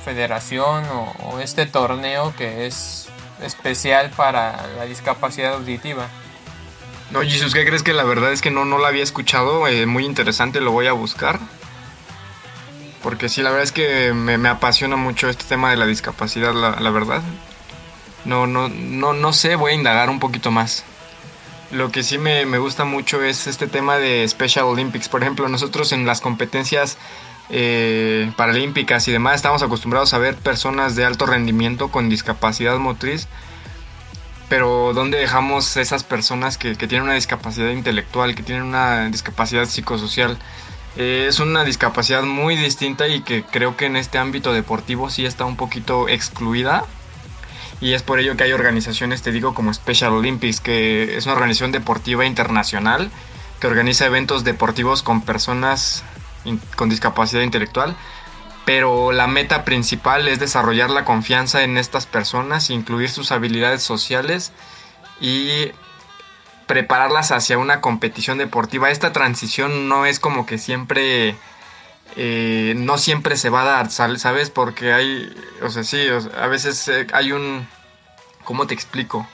federación 0.03 0.83
o, 1.23 1.39
este 1.39 1.65
torneo 1.65 2.33
que 2.35 2.65
es 2.65 3.07
especial 3.43 4.09
para 4.09 4.67
la 4.77 4.85
discapacidad 4.85 5.53
auditiva. 5.53 6.07
No, 7.11 7.21
Jesús, 7.21 7.53
¿qué 7.53 7.65
crees 7.65 7.81
que 7.81 7.93
la 7.93 8.03
verdad 8.03 8.31
es 8.31 8.41
que 8.41 8.51
no, 8.51 8.65
no 8.65 8.77
la 8.77 8.89
había 8.89 9.03
escuchado? 9.03 9.67
Eh, 9.67 9.85
muy 9.85 10.05
interesante, 10.05 10.61
lo 10.61 10.71
voy 10.71 10.87
a 10.87 10.93
buscar. 10.93 11.39
Porque 13.01 13.29
sí, 13.29 13.41
la 13.41 13.49
verdad 13.49 13.63
es 13.63 13.71
que 13.71 14.13
me, 14.13 14.49
apasiona 14.49 14.97
mucho 14.97 15.29
este 15.29 15.45
tema 15.45 15.71
de 15.71 15.77
la 15.77 15.85
discapacidad, 15.85 16.53
la, 16.53 16.79
la 16.79 16.89
verdad. 16.91 17.21
No, 18.25 18.47
no, 18.47 18.69
no, 18.69 19.13
no 19.13 19.33
sé, 19.33 19.55
voy 19.55 19.71
a 19.71 19.75
indagar 19.75 20.09
un 20.09 20.19
poquito 20.19 20.51
más. 20.51 20.83
Lo 21.71 21.91
que 21.91 22.01
sí 22.01 22.17
me, 22.17 22.45
gusta 22.57 22.83
mucho 22.83 23.23
es 23.23 23.45
este 23.45 23.67
tema 23.67 23.97
de 23.97 24.27
Special 24.27 24.65
Olympics. 24.65 25.07
Por 25.07 25.21
ejemplo, 25.21 25.47
nosotros 25.49 25.91
en 25.91 26.05
las 26.05 26.19
competencias 26.19 26.97
eh, 27.51 28.31
paralímpicas 28.35 29.07
y 29.07 29.11
demás 29.11 29.35
estamos 29.35 29.61
acostumbrados 29.61 30.13
a 30.13 30.17
ver 30.17 30.35
personas 30.35 30.95
de 30.95 31.05
alto 31.05 31.27
rendimiento 31.27 31.89
con 31.89 32.09
discapacidad 32.09 32.77
motriz. 32.79 33.27
Pero 34.49 34.93
¿dónde 34.95 35.19
dejamos 35.19 35.77
esas 35.77 36.03
personas 36.03 36.57
que, 36.57 36.73
tienen 36.73 37.03
una 37.03 37.13
discapacidad 37.13 37.69
intelectual, 37.69 38.33
que 38.33 38.41
tienen 38.41 38.63
una 38.63 39.07
discapacidad 39.09 39.65
psicosocial? 39.65 40.39
Eh, 40.97 41.27
es 41.29 41.39
una 41.39 41.63
discapacidad 41.63 42.23
muy 42.23 42.55
distinta 42.55 43.07
y 43.07 43.21
que 43.21 43.43
creo 43.43 43.77
que 43.77 43.85
en 43.85 43.95
este 43.95 44.17
ámbito 44.17 44.53
deportivo 44.53 45.11
sí 45.11 45.23
está 45.23 45.45
un 45.45 45.55
poquito 45.55 46.09
excluida 46.09 46.85
y 47.81 47.93
es 47.93 48.03
por 48.03 48.19
ello 48.19 48.35
que 48.35 48.43
hay 48.43 48.51
organizaciones, 48.51 49.21
te 49.21 49.31
digo, 49.31 49.53
como 49.53 49.73
Special 49.73 50.13
Olympics, 50.13 50.59
que 50.59 51.17
es 51.17 51.25
una 51.25 51.35
organización 51.35 51.71
deportiva 51.71 52.25
internacional 52.25 53.09
que 53.59 53.67
organiza 53.67 54.05
eventos 54.05 54.43
deportivos 54.43 55.03
con 55.03 55.21
personas 55.21 56.03
con 56.75 56.89
discapacidad 56.89 57.41
intelectual, 57.41 57.95
pero 58.65 59.11
la 59.11 59.27
meta 59.27 59.65
principal 59.65 60.27
es 60.27 60.39
desarrollar 60.39 60.89
la 60.89 61.05
confianza 61.05 61.63
en 61.63 61.77
estas 61.77 62.05
personas, 62.05 62.69
incluir 62.69 63.09
sus 63.09 63.31
habilidades 63.31 63.83
sociales 63.83 64.51
y 65.19 65.71
prepararlas 66.67 67.31
hacia 67.31 67.57
una 67.57 67.81
competición 67.81 68.37
deportiva. 68.37 68.91
Esta 68.91 69.11
transición 69.11 69.89
no 69.89 70.05
es 70.05 70.19
como 70.19 70.45
que 70.45 70.57
siempre... 70.57 71.35
Eh, 72.15 72.73
no 72.75 72.97
siempre 72.97 73.37
se 73.37 73.49
va 73.49 73.61
a 73.61 73.65
dar, 73.65 73.91
¿sabes? 73.91 74.49
Porque 74.49 74.93
hay, 74.93 75.33
o 75.61 75.69
sea, 75.69 75.83
sí, 75.83 75.99
a 76.37 76.47
veces 76.47 76.87
eh, 76.87 77.07
hay 77.13 77.31
un, 77.31 77.67
¿cómo 78.43 78.67
te 78.67 78.73
explico? 78.73 79.27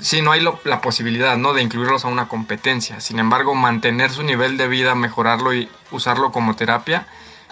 Sí, 0.00 0.22
no 0.22 0.30
hay 0.30 0.46
la 0.64 0.80
posibilidad, 0.80 1.36
¿no? 1.36 1.52
De 1.52 1.62
incluirlos 1.62 2.04
a 2.04 2.08
una 2.08 2.28
competencia. 2.28 3.00
Sin 3.00 3.18
embargo, 3.18 3.54
mantener 3.54 4.10
su 4.10 4.22
nivel 4.22 4.56
de 4.56 4.68
vida, 4.68 4.94
mejorarlo 4.94 5.52
y 5.52 5.68
usarlo 5.90 6.30
como 6.30 6.54
terapia 6.54 7.08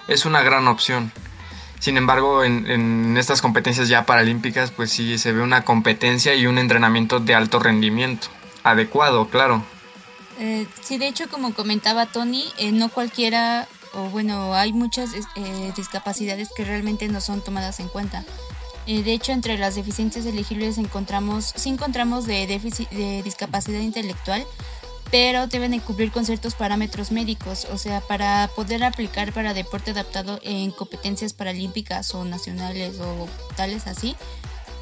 es 0.09 0.25
una 0.25 0.43
gran 0.43 0.67
opción. 0.67 1.13
Sin 1.79 1.97
embargo, 1.97 2.43
en, 2.43 3.17
estas 3.17 3.41
competencias 3.41 3.89
ya 3.89 4.05
paralímpicas, 4.05 4.73
pues 4.73 4.91
sí 4.91 5.17
se 5.19 5.33
ve 5.33 5.43
una 5.43 5.65
competencia 5.65 6.35
y 6.35 6.47
un 6.47 6.59
entrenamiento 6.59 7.21
de 7.21 7.35
alto 7.35 7.61
rendimiento. 7.61 8.29
Adecuado, 8.65 9.29
claro. 9.29 9.63
Eh, 10.41 10.67
sí, 10.83 10.99
de 10.99 11.07
hecho, 11.07 11.29
como 11.29 11.55
comentaba 11.55 12.07
Tony, 12.07 12.45
no 12.73 12.89
cualquiera, 12.89 13.69
o 13.95 14.11
bueno, 14.11 14.55
hay 14.55 14.73
muchas 14.73 15.11
eh, 15.15 15.73
discapacidades 15.77 16.49
que 16.55 16.65
realmente 16.65 17.09
no 17.09 17.21
son 17.21 17.41
tomadas 17.41 17.81
en 17.81 17.89
cuenta. 17.89 18.25
Eh, 18.87 19.03
de 19.03 19.13
hecho, 19.13 19.33
entre 19.33 19.59
las 19.59 19.75
deficiencias 19.75 20.25
elegibles 20.25 20.79
encontramos, 20.79 21.53
sí 21.57 21.69
encontramos 21.69 22.27
de, 22.27 22.47
déficit, 22.47 22.89
de 22.91 23.23
discapacidad 23.23 23.81
intelectual, 23.81 24.45
pero 25.11 25.47
deben 25.47 25.73
de 25.73 25.81
cubrir 25.81 26.11
con 26.11 26.25
ciertos 26.25 26.55
parámetros 26.55 27.13
médicos, 27.13 27.67
o 27.71 27.79
sea, 27.79 28.01
para 28.01 28.51
poder 28.57 28.85
aplicar 28.85 29.33
para 29.33 29.55
deporte 29.55 29.91
adaptado 29.91 30.39
en 30.43 30.71
competencias 30.71 31.33
paralímpicas 31.33 32.15
o 32.15 32.25
nacionales 32.25 32.99
o 33.01 33.29
tales 33.57 33.87
así, 33.87 34.17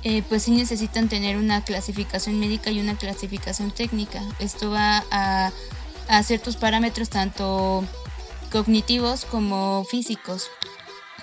eh, 0.02 0.22
pues 0.28 0.44
sí 0.44 0.52
necesitan 0.52 1.08
tener 1.08 1.36
una 1.36 1.64
clasificación 1.64 2.38
médica 2.38 2.70
y 2.70 2.80
una 2.80 2.96
clasificación 2.96 3.72
técnica. 3.72 4.22
Esto 4.38 4.70
va 4.70 5.04
a, 5.10 5.50
a 6.06 6.22
ciertos 6.22 6.56
parámetros 6.56 7.08
tanto 7.08 7.84
cognitivos 8.46 9.24
como 9.24 9.84
físicos 9.84 10.50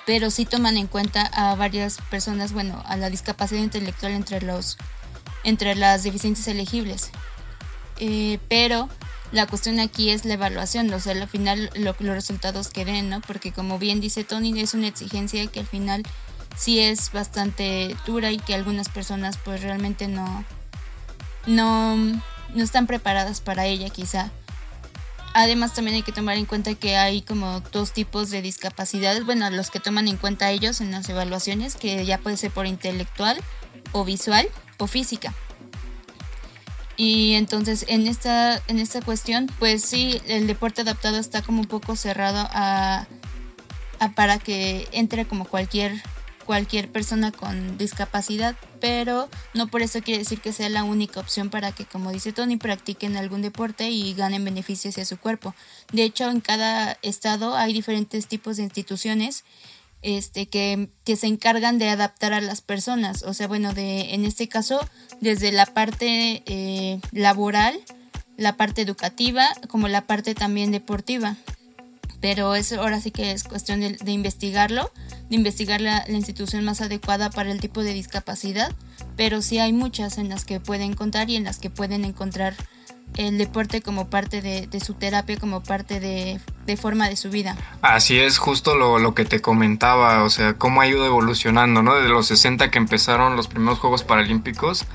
pero 0.05 0.29
sí 0.31 0.45
toman 0.45 0.77
en 0.77 0.87
cuenta 0.87 1.21
a 1.33 1.55
varias 1.55 1.97
personas, 2.09 2.53
bueno, 2.53 2.81
a 2.85 2.97
la 2.97 3.09
discapacidad 3.09 3.61
intelectual 3.61 4.11
entre 4.11 4.41
los 4.41 4.77
entre 5.43 5.75
las 5.75 6.03
deficiencias 6.03 6.47
elegibles. 6.47 7.11
Eh, 7.99 8.39
pero 8.47 8.89
la 9.31 9.45
cuestión 9.45 9.79
aquí 9.79 10.09
es 10.09 10.25
la 10.25 10.35
evaluación, 10.35 10.91
o 10.93 10.99
sea, 10.99 11.13
al 11.13 11.27
final 11.27 11.69
los 11.75 11.97
resultados 11.97 12.69
que 12.69 12.85
den, 12.85 13.09
¿no? 13.09 13.21
Porque 13.21 13.51
como 13.51 13.77
bien 13.77 13.99
dice 13.99 14.23
Tony, 14.23 14.59
es 14.59 14.73
una 14.73 14.87
exigencia 14.87 15.45
que 15.47 15.59
al 15.59 15.67
final 15.67 16.03
sí 16.55 16.79
es 16.79 17.11
bastante 17.11 17.95
dura 18.05 18.31
y 18.31 18.37
que 18.37 18.53
algunas 18.53 18.89
personas 18.89 19.37
pues 19.43 19.61
realmente 19.63 20.07
no, 20.07 20.45
no, 21.45 21.95
no 21.97 22.63
están 22.63 22.87
preparadas 22.87 23.41
para 23.41 23.65
ella 23.65 23.89
quizá. 23.89 24.31
Además 25.33 25.73
también 25.73 25.95
hay 25.95 26.03
que 26.03 26.11
tomar 26.11 26.37
en 26.37 26.45
cuenta 26.45 26.75
que 26.75 26.95
hay 26.95 27.23
como 27.23 27.59
dos 27.71 27.91
tipos 27.91 28.29
de 28.29 28.41
discapacidades, 28.41 29.25
bueno, 29.25 29.49
los 29.49 29.71
que 29.71 29.79
toman 29.79 30.07
en 30.07 30.17
cuenta 30.17 30.51
ellos 30.51 30.79
en 30.79 30.91
las 30.91 31.09
evaluaciones, 31.09 31.75
que 31.75 32.05
ya 32.05 32.19
puede 32.19 32.37
ser 32.37 32.51
por 32.51 32.67
intelectual 32.67 33.41
o 33.93 34.05
visual 34.05 34.47
o 34.77 34.85
física. 34.85 35.33
Y 36.95 37.33
entonces 37.33 37.85
en 37.87 38.05
esta, 38.05 38.61
en 38.67 38.77
esta 38.77 39.01
cuestión, 39.01 39.49
pues 39.57 39.83
sí, 39.83 40.21
el 40.27 40.45
deporte 40.45 40.81
adaptado 40.81 41.17
está 41.17 41.41
como 41.41 41.61
un 41.61 41.67
poco 41.67 41.95
cerrado 41.95 42.47
a, 42.51 43.07
para 44.15 44.37
que 44.37 44.87
entre 44.91 45.25
como 45.25 45.45
cualquier 45.45 46.01
cualquier 46.43 46.91
persona 46.91 47.31
con 47.31 47.77
discapacidad, 47.77 48.55
pero 48.79 49.29
no 49.53 49.67
por 49.67 49.81
eso 49.81 50.01
quiere 50.01 50.19
decir 50.19 50.41
que 50.41 50.53
sea 50.53 50.69
la 50.69 50.83
única 50.83 51.19
opción 51.19 51.49
para 51.49 51.71
que, 51.71 51.85
como 51.85 52.11
dice 52.11 52.33
Tony, 52.33 52.57
practiquen 52.57 53.17
algún 53.17 53.41
deporte 53.41 53.89
y 53.89 54.13
ganen 54.13 54.45
beneficios 54.45 54.93
hacia 54.93 55.05
su 55.05 55.17
cuerpo. 55.17 55.55
De 55.91 56.03
hecho, 56.03 56.29
en 56.29 56.41
cada 56.41 56.97
estado 57.01 57.55
hay 57.55 57.73
diferentes 57.73 58.27
tipos 58.27 58.57
de 58.57 58.63
instituciones 58.63 59.43
este, 60.01 60.47
que, 60.47 60.89
que, 61.05 61.15
se 61.15 61.27
encargan 61.27 61.79
de 61.79 61.89
adaptar 61.89 62.33
a 62.33 62.41
las 62.41 62.61
personas. 62.61 63.23
O 63.23 63.33
sea, 63.33 63.47
bueno, 63.47 63.73
de, 63.73 64.13
en 64.13 64.25
este 64.25 64.49
caso, 64.49 64.79
desde 65.21 65.51
la 65.51 65.65
parte 65.65 66.43
eh, 66.45 66.99
laboral, 67.11 67.79
la 68.37 68.57
parte 68.57 68.81
educativa, 68.81 69.47
como 69.69 69.87
la 69.87 70.05
parte 70.05 70.35
también 70.35 70.71
deportiva 70.71 71.37
pero 72.23 72.55
eso 72.55 72.79
ahora 72.79 73.01
sí 73.01 73.11
que 73.11 73.31
es 73.31 73.43
cuestión 73.43 73.81
de, 73.81 74.11
investigarlo, 74.11 74.89
de 75.29 75.35
investigar 75.35 75.81
la, 75.81 76.05
institución 76.07 76.63
más 76.63 76.79
adecuada 76.79 77.29
para 77.29 77.51
el 77.51 77.59
tipo 77.59 77.83
de 77.83 77.93
discapacidad, 77.93 78.73
pero 79.17 79.41
sí 79.41 79.59
hay 79.59 79.73
muchas 79.73 80.17
en 80.17 80.29
las 80.29 80.45
que 80.45 80.61
pueden 80.61 80.93
contar 80.93 81.29
y 81.29 81.35
en 81.35 81.43
las 81.43 81.59
que 81.59 81.69
pueden 81.69 82.05
encontrar 82.05 82.53
el 83.17 83.37
deporte 83.37 83.81
como 83.81 84.09
parte 84.09 84.41
de, 84.41 84.79
su 84.79 84.93
terapia, 84.93 85.37
como 85.37 85.63
parte 85.63 85.99
de, 85.99 86.39
forma 86.77 87.09
de 87.09 87.17
su 87.17 87.29
vida. 87.29 87.57
Así 87.81 88.17
es, 88.17 88.37
justo 88.37 88.77
lo, 88.77 88.99
lo, 88.99 89.13
que 89.13 89.25
te 89.25 89.41
comentaba, 89.41 90.23
o 90.23 90.29
sea, 90.29 90.53
cómo 90.53 90.79
ha 90.79 90.87
ido 90.87 91.05
evolucionando, 91.05 91.83
¿no? 91.83 91.95
Desde 91.95 92.07
los 92.07 92.27
60 92.27 92.71
que 92.71 92.77
empezaron 92.77 93.35
los 93.35 93.49
primeros 93.49 93.79
Juegos 93.79 94.03
Paralímpicos 94.03 94.85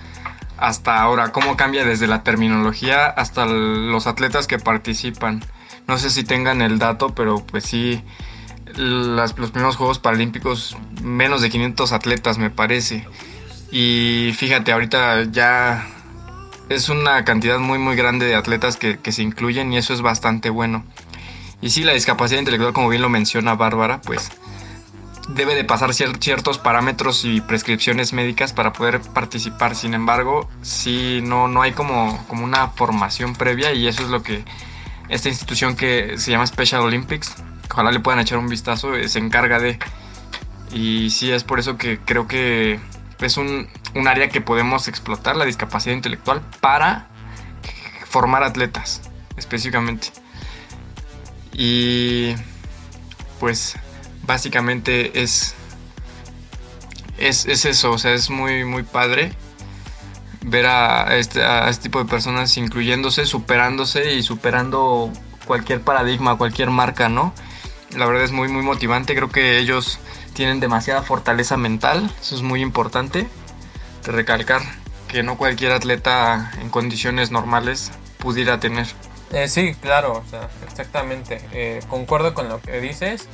hasta 0.56 0.98
ahora, 1.02 1.30
cómo 1.32 1.58
cambia 1.58 1.84
desde 1.84 2.06
la 2.06 2.22
terminología 2.22 3.06
hasta 3.06 3.44
los 3.44 4.06
atletas 4.06 4.46
que 4.46 4.58
participan 4.58 5.42
No 5.88 5.96
sé 5.96 6.10
si 6.10 6.22
tengan 6.22 6.60
el 6.60 6.78
dato, 6.78 7.14
pero 7.14 7.42
pues 7.46 7.64
sí, 7.64 8.02
los 8.76 9.32
primeros 9.32 9.76
Juegos 9.76 9.98
Paralímpicos, 9.98 10.76
menos 11.02 11.40
de 11.40 11.48
500 11.48 11.92
atletas 11.92 12.36
me 12.36 12.50
parece. 12.50 13.06
Y 13.72 14.32
fíjate, 14.36 14.70
ahorita 14.70 15.24
ya 15.30 15.88
es 16.68 16.90
una 16.90 17.24
cantidad 17.24 17.58
muy 17.58 17.78
muy 17.78 17.96
grande 17.96 18.26
de 18.26 18.34
atletas 18.34 18.76
que, 18.76 18.98
se 19.10 19.22
incluyen 19.22 19.72
y 19.72 19.78
eso 19.78 19.94
es 19.94 20.02
bastante 20.02 20.50
bueno. 20.50 20.84
Y 21.62 21.70
sí, 21.70 21.84
la 21.84 21.94
discapacidad 21.94 22.38
intelectual, 22.38 22.74
como 22.74 22.90
bien 22.90 23.00
lo 23.00 23.08
menciona 23.08 23.54
Bárbara, 23.54 24.02
pues 24.02 24.30
debe 25.30 25.54
de 25.54 25.64
pasar 25.64 25.94
ciertos 25.94 26.58
parámetros 26.58 27.24
y 27.24 27.40
prescripciones 27.40 28.12
médicas 28.12 28.52
para 28.52 28.74
poder 28.74 29.00
participar. 29.00 29.74
Sin 29.74 29.94
embargo, 29.94 30.50
sí, 30.60 31.20
no, 31.22 31.48
no 31.48 31.62
hay 31.62 31.72
como, 31.72 32.22
como 32.28 32.44
una 32.44 32.68
formación 32.68 33.34
previa 33.34 33.72
y 33.72 33.88
eso 33.88 34.02
es 34.02 34.10
lo 34.10 34.22
que 34.22 34.44
esta 35.08 35.28
institución 35.28 35.76
que 35.76 36.18
se 36.18 36.30
llama 36.30 36.46
Special 36.46 36.82
Olympics, 36.82 37.34
ojalá 37.70 37.90
le 37.90 38.00
puedan 38.00 38.20
echar 38.20 38.38
un 38.38 38.48
vistazo, 38.48 38.94
eh, 38.94 39.08
se 39.08 39.18
encarga 39.18 39.58
de... 39.58 39.78
Y 40.72 41.10
sí, 41.10 41.30
es 41.30 41.44
por 41.44 41.58
eso 41.58 41.78
que 41.78 41.98
creo 41.98 42.26
que 42.28 42.78
es 43.20 43.36
un, 43.36 43.68
un 43.94 44.08
área 44.08 44.28
que 44.28 44.40
podemos 44.40 44.86
explotar, 44.88 45.36
la 45.36 45.44
discapacidad 45.44 45.94
intelectual, 45.94 46.42
para 46.60 47.08
formar 48.06 48.42
atletas, 48.42 49.02
específicamente. 49.36 50.08
Y 51.52 52.34
pues 53.40 53.76
básicamente 54.24 55.22
es, 55.22 55.54
es, 57.18 57.46
eso, 57.46 57.92
o 57.92 57.98
sea, 57.98 58.12
es 58.12 58.30
muy, 58.30 58.64
muy 58.64 58.82
padre 58.82 59.32
ver 60.42 60.66
a 60.66 61.16
este, 61.16 61.42
a 61.42 61.68
este 61.68 61.84
tipo 61.84 61.98
de 61.98 62.08
personas 62.08 62.56
incluyéndose, 62.56 63.26
superándose 63.26 64.14
y 64.14 64.22
superando 64.22 65.12
cualquier 65.46 65.80
paradigma, 65.80 66.36
cualquier 66.36 66.70
marca, 66.70 67.08
¿no? 67.08 67.32
La 67.96 68.06
verdad 68.06 68.24
es 68.24 68.32
muy, 68.32 68.48
muy 68.48 68.62
motivante, 68.62 69.14
creo 69.14 69.30
que 69.30 69.58
ellos 69.58 69.98
tienen 70.34 70.60
demasiada 70.60 71.02
fortaleza 71.02 71.56
mental, 71.56 72.12
eso 72.20 72.36
es 72.36 72.42
muy 72.42 72.60
importante 72.60 73.26
de 74.04 74.12
recalcar 74.12 74.62
que 75.08 75.22
no 75.22 75.36
cualquier 75.36 75.72
atleta 75.72 76.52
en 76.60 76.68
condiciones 76.68 77.30
normales 77.30 77.90
pudiera 78.18 78.60
tener. 78.60 78.86
Eh, 79.32 79.48
sí, 79.48 79.74
claro, 79.74 80.22
exactamente. 80.66 81.40
Eh, 81.52 81.80
concuerdo 81.88 82.34
con 82.34 82.48
lo 82.48 82.60
que 82.60 82.80
dices. 82.80 83.28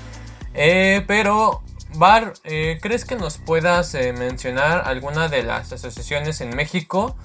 Eh, 0.54 1.04
pero, 1.06 1.62
Bar, 1.96 2.34
eh, 2.44 2.78
¿crees 2.80 3.04
que 3.04 3.16
nos 3.16 3.38
puedas 3.38 3.94
eh, 3.94 4.12
mencionar 4.12 4.82
alguna 4.86 5.28
de 5.28 5.42
las 5.42 5.72
asociaciones 5.72 6.40
en 6.40 6.54
México 6.56 7.16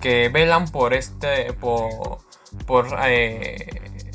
que 0.00 0.30
velan 0.32 0.68
por 0.68 0.94
este, 0.94 1.52
por, 1.52 2.18
por 2.66 2.90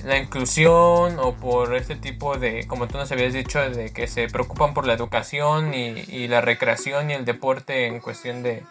la 0.08 0.18
inclusión 0.18 1.20
o 1.20 1.34
por 1.34 1.76
este 1.76 1.96
tipo 1.96 2.38
de, 2.38 2.66
como 2.68 2.88
tú 2.88 2.98
nos 2.98 3.12
habías 3.12 3.34
dicho, 3.34 3.60
de 3.60 3.92
que 3.92 4.08
se 4.08 4.28
preocupan 4.28 4.74
por 4.74 4.88
la 4.88 4.94
educación 4.94 5.74
y, 5.74 6.28
la 6.28 6.42
recreación 6.42 7.12
y 7.12 7.14
el 7.14 7.26
deporte 7.26 7.88
en 7.88 8.00
cuestión 8.00 8.42
de, 8.42 8.64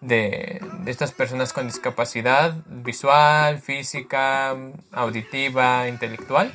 de, 0.00 0.60
estas 0.86 1.12
personas 1.12 1.52
con 1.52 1.66
discapacidad 1.66 2.56
visual, 2.66 3.58
física, 3.60 4.56
auditiva, 4.92 5.88
intelectual? 5.88 6.52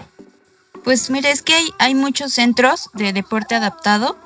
Pues 0.83 1.09
mira, 1.09 1.31
es 1.31 1.41
que 1.41 1.53
hay, 1.53 1.73
hay 1.79 1.95
muchos 1.95 2.33
centros 2.33 2.89
de 2.93 3.13
deporte 3.13 3.55
adaptado. 3.55 4.17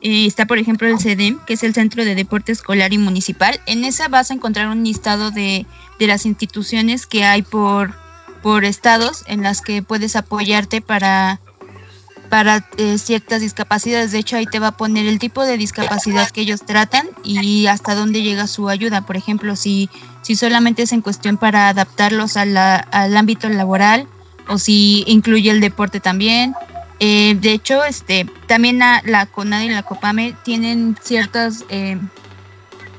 Eh, 0.00 0.26
está, 0.26 0.46
por 0.46 0.58
ejemplo, 0.58 0.86
el 0.86 1.00
CEDEM, 1.00 1.40
que 1.44 1.54
es 1.54 1.64
el 1.64 1.74
Centro 1.74 2.04
de 2.04 2.14
Deporte 2.14 2.52
Escolar 2.52 2.92
y 2.92 2.98
Municipal. 2.98 3.60
En 3.66 3.84
esa 3.84 4.08
vas 4.08 4.30
a 4.30 4.34
encontrar 4.34 4.68
un 4.68 4.84
listado 4.84 5.30
de, 5.30 5.66
las 5.98 6.26
instituciones 6.26 7.06
que 7.06 7.24
hay 7.24 7.42
por, 7.42 7.94
por 8.42 8.64
estados 8.64 9.24
en 9.26 9.42
las 9.42 9.62
que 9.62 9.82
puedes 9.82 10.14
apoyarte 10.14 10.82
para, 10.82 11.40
para 12.28 12.68
eh, 12.76 12.98
ciertas 12.98 13.40
discapacidades. 13.40 14.12
De 14.12 14.18
hecho, 14.18 14.36
ahí 14.36 14.46
te 14.46 14.60
va 14.60 14.68
a 14.68 14.76
poner 14.76 15.06
el 15.06 15.18
tipo 15.18 15.44
de 15.44 15.56
discapacidad 15.56 16.30
que 16.30 16.42
ellos 16.42 16.60
tratan 16.64 17.08
y 17.24 17.66
hasta 17.66 17.94
dónde 17.94 18.22
llega 18.22 18.46
su 18.46 18.68
ayuda. 18.68 19.06
Por 19.06 19.16
ejemplo, 19.16 19.56
si, 19.56 19.88
si 20.22 20.36
solamente 20.36 20.82
es 20.82 20.92
en 20.92 21.00
cuestión 21.00 21.38
para 21.38 21.70
adaptarlos 21.70 22.36
al 22.36 23.16
ámbito 23.16 23.48
laboral 23.48 24.06
o 24.48 24.58
si 24.58 25.04
incluye 25.06 25.50
el 25.50 25.60
deporte 25.60 26.00
también. 26.00 26.54
Eh, 27.00 27.36
de 27.40 27.52
hecho, 27.52 27.84
este, 27.84 28.26
también 28.46 28.78
la, 28.78 29.02
la, 29.04 29.26
CONADE 29.26 29.66
y 29.66 29.68
la 29.70 29.82
COPAME 29.82 30.34
tienen 30.44 30.96
ciertas 31.02 31.64
eh, 31.68 31.98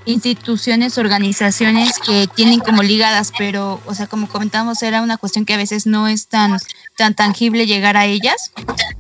instituciones, 0.05 0.97
organizaciones 0.97 1.97
que 1.99 2.27
tienen 2.27 2.59
como 2.59 2.83
ligadas, 2.83 3.31
pero, 3.37 3.81
o 3.85 3.95
sea, 3.95 4.07
como 4.07 4.27
comentamos, 4.27 4.83
era 4.83 5.01
una 5.01 5.17
cuestión 5.17 5.45
que 5.45 5.53
a 5.53 5.57
veces 5.57 5.87
no 5.87 6.07
es 6.07 6.27
tan, 6.27 6.57
tan 6.97 7.15
tangible 7.15 7.65
llegar 7.65 7.97
a 7.97 8.05
ellas. 8.05 8.51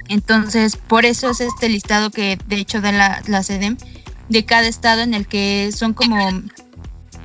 Entonces, 0.07 0.77
por 0.77 1.05
eso 1.05 1.29
es 1.29 1.41
este 1.41 1.69
listado 1.69 2.09
que 2.09 2.37
de 2.47 2.55
hecho 2.57 2.81
da 2.81 2.91
la, 2.91 3.21
la 3.27 3.43
CEDEM 3.43 3.77
de 4.29 4.45
cada 4.45 4.67
estado 4.67 5.01
en 5.01 5.13
el 5.13 5.27
que 5.27 5.71
son 5.71 5.93
como, 5.93 6.17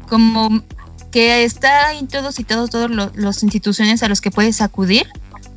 como 0.08 0.62
que 1.10 1.44
está 1.44 1.92
en 1.94 2.08
todos 2.08 2.38
y 2.38 2.44
todos, 2.44 2.70
los, 3.14 3.42
instituciones 3.42 4.02
a 4.02 4.08
los 4.08 4.20
que 4.20 4.30
puedes 4.30 4.60
acudir 4.60 5.06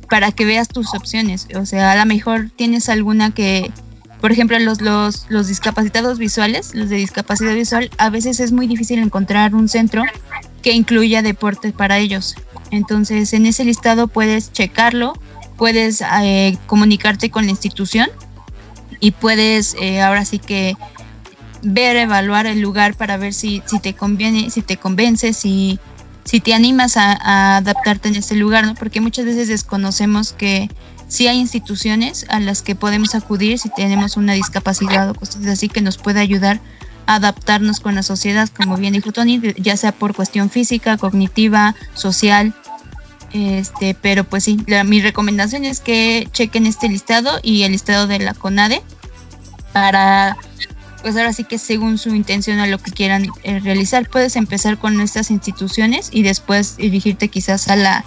para 0.08 0.32
que 0.32 0.44
veas 0.44 0.68
tus 0.68 0.94
opciones. 0.94 1.48
O 1.56 1.66
sea, 1.66 1.92
a 1.92 1.96
lo 1.96 2.06
mejor 2.06 2.50
tienes 2.56 2.88
alguna 2.88 3.32
que, 3.32 3.70
por 4.20 4.32
ejemplo, 4.32 4.58
los, 4.58 4.80
los, 4.80 5.26
los 5.28 5.48
discapacitados 5.48 6.18
visuales, 6.18 6.74
los 6.74 6.88
de 6.88 6.96
discapacidad 6.96 7.54
visual, 7.54 7.90
a 7.98 8.10
veces 8.10 8.40
es 8.40 8.52
muy 8.52 8.66
difícil 8.66 8.98
encontrar 8.98 9.54
un 9.54 9.68
centro 9.68 10.02
que 10.62 10.72
incluya 10.72 11.22
deportes 11.22 11.72
para 11.72 11.98
ellos. 11.98 12.34
Entonces, 12.70 13.32
en 13.32 13.46
ese 13.46 13.64
listado 13.64 14.08
puedes 14.08 14.52
checarlo, 14.52 15.14
puedes 15.56 16.02
eh, 16.22 16.58
comunicarte 16.66 17.30
con 17.30 17.44
la 17.44 17.50
institución 17.50 18.08
y 19.00 19.12
puedes 19.12 19.76
eh, 19.80 20.00
ahora 20.00 20.24
sí 20.24 20.38
que 20.38 20.76
ver, 21.64 21.96
evaluar 21.96 22.46
el 22.46 22.60
lugar 22.60 22.94
para 22.94 23.16
ver 23.16 23.34
si, 23.34 23.62
si 23.66 23.80
te 23.80 23.94
conviene, 23.94 24.50
si 24.50 24.62
te 24.62 24.76
convence, 24.76 25.32
si, 25.32 25.78
si 26.24 26.40
te 26.40 26.54
animas 26.54 26.96
a, 26.96 27.56
adaptarte 27.56 28.08
en 28.08 28.16
ese 28.16 28.36
lugar, 28.36 28.66
¿no? 28.66 28.74
Porque 28.74 29.00
muchas 29.00 29.24
veces 29.24 29.48
desconocemos 29.48 30.32
que 30.32 30.70
sí 31.08 31.26
hay 31.26 31.38
instituciones 31.38 32.26
a 32.28 32.40
las 32.40 32.62
que 32.62 32.74
podemos 32.74 33.14
acudir 33.14 33.58
si 33.58 33.68
tenemos 33.70 34.16
una 34.16 34.32
discapacidad 34.32 35.10
o 35.10 35.14
cosas 35.14 35.46
así 35.46 35.68
que 35.68 35.80
nos 35.80 35.98
puede 35.98 36.20
ayudar 36.20 36.60
a 37.06 37.16
adaptarnos 37.16 37.80
con 37.80 37.94
la 37.94 38.02
sociedad, 38.02 38.48
como 38.48 38.76
bien 38.76 38.94
dijo 38.94 39.12
Tony, 39.12 39.40
ya 39.56 39.76
sea 39.76 39.92
por 39.92 40.14
cuestión 40.14 40.50
física, 40.50 40.96
cognitiva, 40.96 41.74
social. 41.94 42.54
Este, 43.32 43.96
pero 44.00 44.24
pues 44.24 44.44
sí, 44.44 44.58
mi 44.84 45.00
recomendación 45.00 45.64
es 45.64 45.80
que 45.80 46.28
chequen 46.32 46.66
este 46.66 46.88
listado 46.88 47.40
y 47.42 47.64
el 47.64 47.72
listado 47.72 48.06
de 48.06 48.20
la 48.20 48.32
CONADE 48.32 48.80
para 49.72 50.36
pues 51.04 51.18
ahora 51.18 51.34
sí 51.34 51.44
que 51.44 51.58
según 51.58 51.98
su 51.98 52.14
intención 52.14 52.60
a 52.60 52.66
lo 52.66 52.78
que 52.78 52.90
quieran 52.90 53.26
eh, 53.42 53.60
realizar, 53.60 54.08
puedes 54.08 54.36
empezar 54.36 54.78
con 54.78 54.98
estas 55.02 55.30
instituciones 55.30 56.08
y 56.10 56.22
después 56.22 56.78
dirigirte 56.78 57.28
quizás 57.28 57.68
a 57.68 57.76
la, 57.76 58.06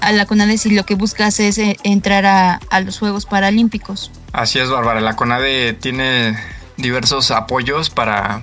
a 0.00 0.10
la 0.12 0.24
CONADE 0.24 0.56
si 0.56 0.70
lo 0.70 0.86
que 0.86 0.94
buscas 0.94 1.38
es 1.38 1.58
eh, 1.58 1.76
entrar 1.84 2.24
a, 2.24 2.54
a, 2.70 2.80
los 2.80 2.98
Juegos 2.98 3.26
Paralímpicos. 3.26 4.10
Así 4.32 4.58
es, 4.58 4.70
Bárbara. 4.70 5.02
La 5.02 5.16
CONADE 5.16 5.74
tiene 5.74 6.34
diversos 6.78 7.30
apoyos 7.30 7.90
para, 7.90 8.40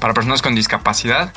para 0.00 0.14
personas 0.14 0.40
con 0.40 0.54
discapacidad. 0.54 1.34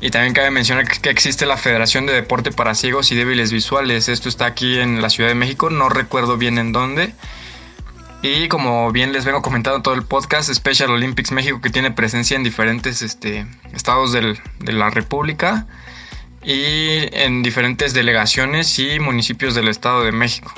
Y 0.00 0.10
también 0.10 0.34
cabe 0.34 0.50
mencionar 0.50 0.88
que 0.88 1.10
existe 1.10 1.46
la 1.46 1.56
Federación 1.56 2.06
de 2.06 2.12
Deporte 2.12 2.50
para 2.50 2.74
Ciegos 2.74 3.12
y 3.12 3.14
Débiles 3.14 3.52
Visuales. 3.52 4.08
Esto 4.08 4.28
está 4.28 4.46
aquí 4.46 4.80
en 4.80 5.00
la 5.00 5.10
Ciudad 5.10 5.28
de 5.28 5.36
México, 5.36 5.70
no 5.70 5.90
recuerdo 5.90 6.38
bien 6.38 6.58
en 6.58 6.72
dónde. 6.72 7.14
Y 8.28 8.48
como 8.48 8.90
bien 8.90 9.12
les 9.12 9.24
vengo 9.24 9.40
comentando 9.40 9.82
todo 9.82 9.94
el 9.94 10.02
podcast, 10.02 10.52
Special 10.52 10.90
Olympics 10.90 11.30
México 11.30 11.60
que 11.60 11.70
tiene 11.70 11.92
presencia 11.92 12.36
en 12.36 12.42
diferentes 12.42 13.00
este, 13.00 13.46
estados 13.72 14.10
de 14.10 14.36
la 14.72 14.90
República 14.90 15.68
y 16.42 17.06
en 17.16 17.44
diferentes 17.44 17.94
delegaciones 17.94 18.80
y 18.80 18.98
municipios 18.98 19.54
del 19.54 19.68
Estado 19.68 20.02
de 20.02 20.10
México. 20.10 20.52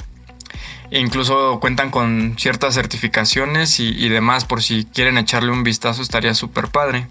E 0.91 0.99
incluso 0.99 1.61
cuentan 1.61 1.91
con 1.91 2.37
ciertas 2.39 2.73
certificaciones 2.73 3.79
y, 3.81 4.09
demás 4.09 4.47
por 4.47 4.63
si 4.63 4.87
quieren 4.87 5.19
echarle 5.19 5.53
un 5.53 5.63
vistazo 5.63 6.01
estaría 6.01 6.33
súper 6.33 6.69
padre. 6.69 7.07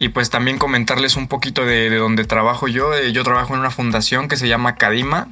Y 0.00 0.08
pues 0.08 0.30
también 0.30 0.58
comentarles 0.58 1.14
un 1.14 1.28
poquito 1.28 1.64
de, 1.64 1.90
de 1.90 1.96
donde 1.96 2.24
trabajo 2.24 2.66
yo. 2.66 2.92
Eh, 2.92 3.12
yo 3.12 3.22
trabajo 3.22 3.54
en 3.54 3.60
una 3.60 3.70
fundación 3.70 4.26
que 4.26 4.36
se 4.36 4.48
llama 4.48 4.74
Cadima, 4.74 5.28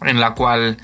en 0.00 0.18
la 0.18 0.34
cual 0.34 0.78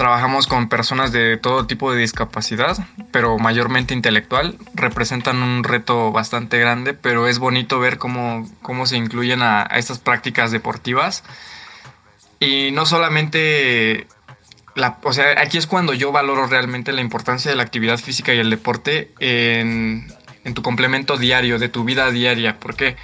Trabajamos 0.00 0.46
con 0.46 0.70
personas 0.70 1.12
de 1.12 1.36
todo 1.36 1.66
tipo 1.66 1.92
de 1.92 2.00
discapacidad, 2.00 2.74
pero 3.12 3.36
mayormente 3.36 3.92
intelectual. 3.92 4.56
Representan 4.72 5.42
un 5.42 5.62
reto 5.62 6.10
bastante 6.10 6.58
grande, 6.58 6.94
pero 6.94 7.28
es 7.28 7.38
bonito 7.38 7.78
ver 7.78 7.98
cómo, 7.98 8.48
cómo 8.62 8.86
se 8.86 8.96
incluyen 8.96 9.42
a, 9.42 9.64
estas 9.64 9.98
prácticas 9.98 10.52
deportivas. 10.52 11.22
Y 12.38 12.70
no 12.70 12.86
solamente 12.86 14.06
la, 14.74 14.96
o 15.02 15.12
sea, 15.12 15.38
aquí 15.38 15.58
es 15.58 15.66
cuando 15.66 15.92
yo 15.92 16.12
valoro 16.12 16.46
realmente 16.46 16.92
la 16.92 17.02
importancia 17.02 17.50
de 17.50 17.58
la 17.58 17.62
actividad 17.62 17.98
física 17.98 18.32
y 18.32 18.38
el 18.38 18.48
deporte 18.48 19.12
en, 19.18 20.10
en 20.44 20.54
tu 20.54 20.62
complemento 20.62 21.18
diario, 21.18 21.58
de 21.58 21.68
tu 21.68 21.84
vida 21.84 22.10
diaria. 22.10 22.58
Porque 22.58 22.96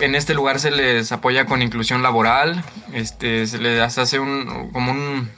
en 0.00 0.16
este 0.16 0.34
lugar 0.34 0.58
se 0.58 0.72
les 0.72 1.12
apoya 1.12 1.46
con 1.46 1.62
inclusión 1.62 2.02
laboral, 2.02 2.64
este, 2.94 3.46
se 3.46 3.58
les 3.58 3.96
hace 3.96 4.18
un, 4.18 4.70
como 4.72 4.90
un, 4.90 5.30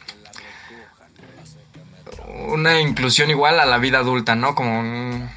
una 2.60 2.80
inclusión 2.80 3.30
igual 3.30 3.58
a 3.58 3.66
la 3.66 3.78
vida 3.78 3.98
adulta, 3.98 4.34
¿no? 4.34 4.54
Como 4.54 5.28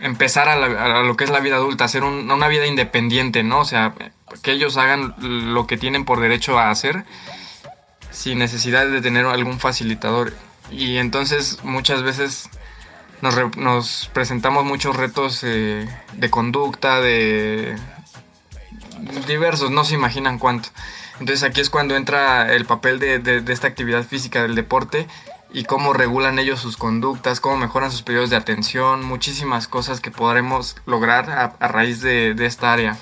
empezar 0.00 0.48
a, 0.48 1.02
lo 1.02 1.16
que 1.16 1.24
es 1.24 1.30
la 1.30 1.40
vida 1.40 1.56
adulta, 1.56 1.84
hacer 1.84 2.04
una 2.04 2.48
vida 2.48 2.66
independiente, 2.66 3.42
¿no? 3.42 3.60
O 3.60 3.64
sea, 3.64 3.94
que 4.42 4.52
ellos 4.52 4.76
hagan 4.76 5.14
lo 5.18 5.66
que 5.66 5.76
tienen 5.76 6.04
por 6.04 6.20
derecho 6.20 6.58
a 6.58 6.70
hacer 6.70 7.04
sin 8.10 8.38
necesidad 8.38 8.86
de 8.86 9.00
tener 9.00 9.26
algún 9.26 9.60
facilitador. 9.60 10.34
Y 10.70 10.98
entonces 10.98 11.58
muchas 11.62 12.02
veces 12.02 12.50
nos, 13.56 14.10
presentamos 14.12 14.64
muchos 14.64 14.96
retos 14.96 15.42
eh, 15.44 15.88
de 16.14 16.30
conducta, 16.30 17.00
de 17.00 17.76
diversos, 19.26 19.70
no 19.70 19.84
se 19.84 19.94
imaginan 19.94 20.38
cuánto. 20.38 20.68
Entonces 21.20 21.42
aquí 21.42 21.60
es 21.60 21.70
cuando 21.70 21.96
entra 21.96 22.54
el 22.54 22.64
papel 22.64 22.98
de, 22.98 23.42
esta 23.48 23.68
actividad 23.68 24.04
física 24.04 24.42
del 24.42 24.54
deporte 24.54 25.06
y 25.52 25.64
cómo 25.64 25.92
regulan 25.92 26.38
ellos 26.38 26.60
sus 26.60 26.76
conductas, 26.76 27.40
cómo 27.40 27.56
mejoran 27.56 27.90
sus 27.90 28.02
periodos 28.02 28.30
de 28.30 28.36
atención, 28.36 29.04
muchísimas 29.04 29.66
cosas 29.68 30.00
que 30.00 30.10
podremos 30.10 30.76
lograr 30.86 31.30
a, 31.30 31.68
raíz 31.68 32.00
de, 32.00 32.34
esta 32.40 32.72
área. 32.72 32.98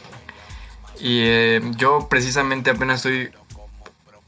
Y 1.00 1.20
eh, 1.22 1.61
yo 1.76 2.08
precisamente 2.08 2.70
apenas 2.70 3.04
estoy 3.04 3.30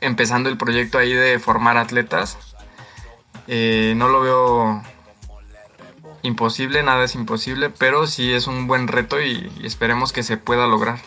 empezando 0.00 0.48
el 0.48 0.56
proyecto 0.56 0.98
ahí 0.98 1.12
de 1.12 1.38
formar 1.38 1.76
atletas. 1.76 2.38
Eh, 3.46 3.94
no 3.96 4.09
lo 4.09 4.20
veo 4.20 4.83
imposible, 6.22 6.83
nada 6.83 7.04
es 7.04 7.14
imposible, 7.14 7.70
pero 7.70 8.06
sí 8.06 8.33
es 8.33 8.46
un 8.46 8.66
buen 8.66 8.88
reto 8.88 9.20
y, 9.20 9.50
esperemos 9.64 10.12
que 10.12 10.22
se 10.22 10.37
pueda 10.37 10.66
lograr. 10.66 10.98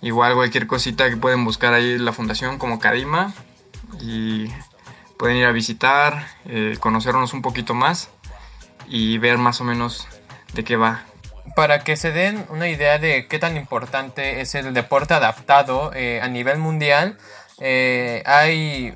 Igual 0.00 0.34
cualquier 0.34 0.66
cosita 0.66 1.08
que 1.10 1.16
pueden 1.16 1.44
buscar 1.44 1.74
ahí 1.74 1.98
la 1.98 2.12
fundación 2.12 2.58
como 2.58 2.80
Kadima 2.80 3.32
y 4.00 4.48
pueden 5.18 5.36
ir 5.36 5.46
a 5.46 5.52
visitar, 5.52 6.26
eh, 6.46 6.76
conocernos 6.80 7.32
un 7.32 7.42
poquito 7.42 7.74
más 7.74 8.10
y 8.88 9.18
ver 9.18 9.38
más 9.38 9.60
o 9.60 9.64
menos 9.64 10.08
de 10.54 10.64
qué 10.64 10.76
va. 10.76 11.04
Para 11.56 11.84
que 11.84 11.96
se 11.96 12.12
den 12.12 12.46
una 12.50 12.68
idea 12.68 12.98
de 12.98 13.26
qué 13.26 13.38
tan 13.38 13.56
importante 13.56 14.40
es 14.40 14.54
el 14.54 14.72
deporte 14.74 15.14
adaptado 15.14 15.92
eh, 15.94 16.20
a 16.20 16.28
nivel 16.28 16.58
mundial, 16.58 17.18
eh, 17.60 18.22
hay 18.26 18.94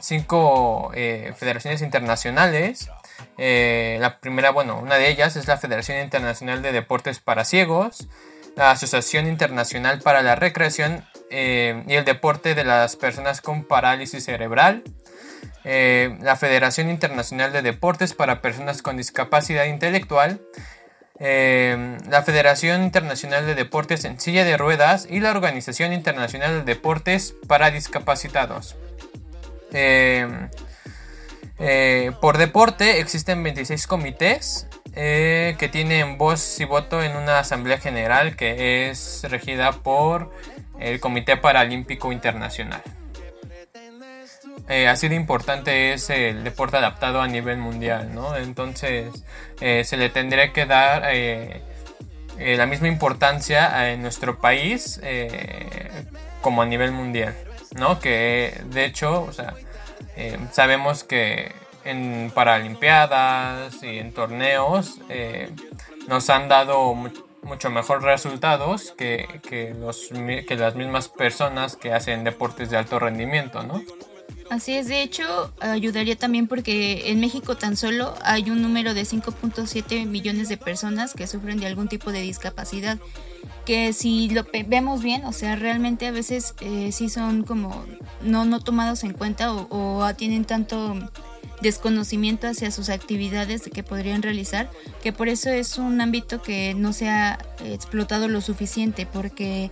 cinco 0.00 0.90
federaciones 0.92 1.80
internacionales 1.80 2.90
eh, 3.36 3.98
la 4.00 4.20
primera, 4.20 4.50
bueno, 4.50 4.78
una 4.78 4.96
de 4.96 5.08
ellas 5.08 5.36
es 5.36 5.46
la 5.46 5.56
Federación 5.56 5.98
Internacional 5.98 6.62
de 6.62 6.72
Deportes 6.72 7.18
para 7.20 7.44
Ciegos, 7.44 8.06
la 8.56 8.70
Asociación 8.70 9.26
Internacional 9.26 10.00
para 10.00 10.22
la 10.22 10.36
Recreación 10.36 11.04
eh, 11.30 11.82
y 11.88 11.94
el 11.94 12.04
Deporte 12.04 12.54
de 12.54 12.64
las 12.64 12.96
Personas 12.96 13.40
con 13.40 13.64
Parálisis 13.64 14.24
Cerebral, 14.24 14.84
eh, 15.64 16.16
la 16.20 16.36
Federación 16.36 16.90
Internacional 16.90 17.52
de 17.52 17.62
Deportes 17.62 18.14
para 18.14 18.40
Personas 18.40 18.82
con 18.82 18.96
Discapacidad 18.96 19.64
Intelectual, 19.64 20.40
la 21.18 22.22
Federación 22.24 22.82
Internacional 22.82 23.46
de 23.46 23.54
Deportes 23.54 24.04
en 24.04 24.18
Silla 24.18 24.44
de 24.44 24.56
Ruedas 24.56 25.06
y 25.08 25.20
la 25.20 25.30
Organización 25.30 25.92
Internacional 25.92 26.58
de 26.58 26.74
Deportes 26.74 27.34
para 27.46 27.70
Discapacitados. 27.70 28.76
Eh, 31.58 32.10
por 32.20 32.36
deporte 32.38 32.98
existen 32.98 33.42
26 33.42 33.86
comités 33.86 34.66
eh, 34.96 35.56
que 35.58 35.68
tienen 35.68 36.18
voz 36.18 36.60
y 36.60 36.64
voto 36.64 37.02
en 37.02 37.16
una 37.16 37.38
asamblea 37.38 37.78
general 37.78 38.36
que 38.36 38.90
es 38.90 39.24
regida 39.28 39.72
por 39.72 40.32
el 40.78 41.00
Comité 41.00 41.36
Paralímpico 41.36 42.12
Internacional. 42.12 42.82
Eh, 44.68 44.88
así 44.88 45.08
de 45.08 45.14
importante 45.14 45.92
es 45.92 46.08
el 46.10 46.44
deporte 46.44 46.78
adaptado 46.78 47.20
a 47.20 47.28
nivel 47.28 47.58
mundial, 47.58 48.14
¿no? 48.14 48.36
Entonces 48.36 49.24
se 49.58 49.96
le 49.96 50.08
tendría 50.08 50.52
que 50.52 50.66
dar 50.66 51.04
la 52.38 52.66
misma 52.66 52.88
importancia 52.88 53.92
en 53.92 54.02
nuestro 54.02 54.40
país 54.40 55.00
como 56.44 56.60
a 56.60 56.66
nivel 56.66 56.92
mundial, 56.92 57.34
¿no? 57.74 57.98
Que 58.00 58.60
de 58.66 58.84
hecho, 58.84 59.22
o 59.22 59.32
sea, 59.32 59.54
eh, 60.16 60.38
sabemos 60.52 61.04
que 61.04 61.52
en 61.84 62.30
Paralimpiadas 62.34 63.82
y 63.82 63.98
en 63.98 64.12
torneos 64.12 65.00
eh, 65.08 65.50
nos 66.06 66.30
han 66.30 66.48
dado 66.48 66.94
mucho 67.42 67.70
mejor 67.70 68.02
resultados 68.02 68.92
que, 68.96 69.74
los, 69.78 70.10
que 70.46 70.56
las 70.56 70.74
mismas 70.76 71.08
personas 71.08 71.76
que 71.76 71.92
hacen 71.92 72.24
deportes 72.24 72.70
de 72.70 72.76
alto 72.76 72.98
rendimiento, 72.98 73.62
¿no? 73.62 73.82
Así 74.50 74.74
es, 74.74 74.88
de 74.88 75.02
hecho, 75.02 75.52
ayudaría 75.60 76.16
también 76.16 76.46
porque 76.46 77.10
en 77.10 77.20
México 77.20 77.56
tan 77.56 77.76
solo 77.76 78.14
hay 78.22 78.50
un 78.50 78.62
número 78.62 78.94
de 78.94 79.02
5.7 79.02 80.06
millones 80.06 80.48
de 80.48 80.56
personas 80.56 81.14
que 81.14 81.26
sufren 81.26 81.58
de 81.58 81.66
algún 81.66 81.88
tipo 81.88 82.12
de 82.12 82.20
discapacidad 82.20 82.98
que 83.64 83.92
si 83.92 84.28
lo 84.28 84.44
vemos 84.66 85.02
bien, 85.02 85.24
o 85.24 85.32
sea, 85.32 85.56
realmente 85.56 86.06
a 86.06 86.10
veces 86.10 86.54
eh, 86.60 86.92
sí 86.92 87.08
son 87.08 87.44
como 87.44 87.84
no, 88.22 88.44
no 88.44 88.60
tomados 88.60 89.04
en 89.04 89.12
cuenta 89.12 89.52
o, 89.52 90.14
tienen 90.16 90.44
tanto 90.44 90.94
desconocimiento 91.62 92.46
hacia 92.46 92.70
sus 92.70 92.90
actividades 92.90 93.62
que 93.72 93.82
podrían 93.82 94.22
realizar, 94.22 94.70
que 95.02 95.12
por 95.12 95.28
eso 95.28 95.48
es 95.50 95.78
un 95.78 96.00
ámbito 96.00 96.42
que 96.42 96.74
no 96.74 96.92
se 96.92 97.08
ha 97.08 97.38
explotado 97.64 98.28
lo 98.28 98.40
suficiente, 98.40 99.06
porque, 99.06 99.70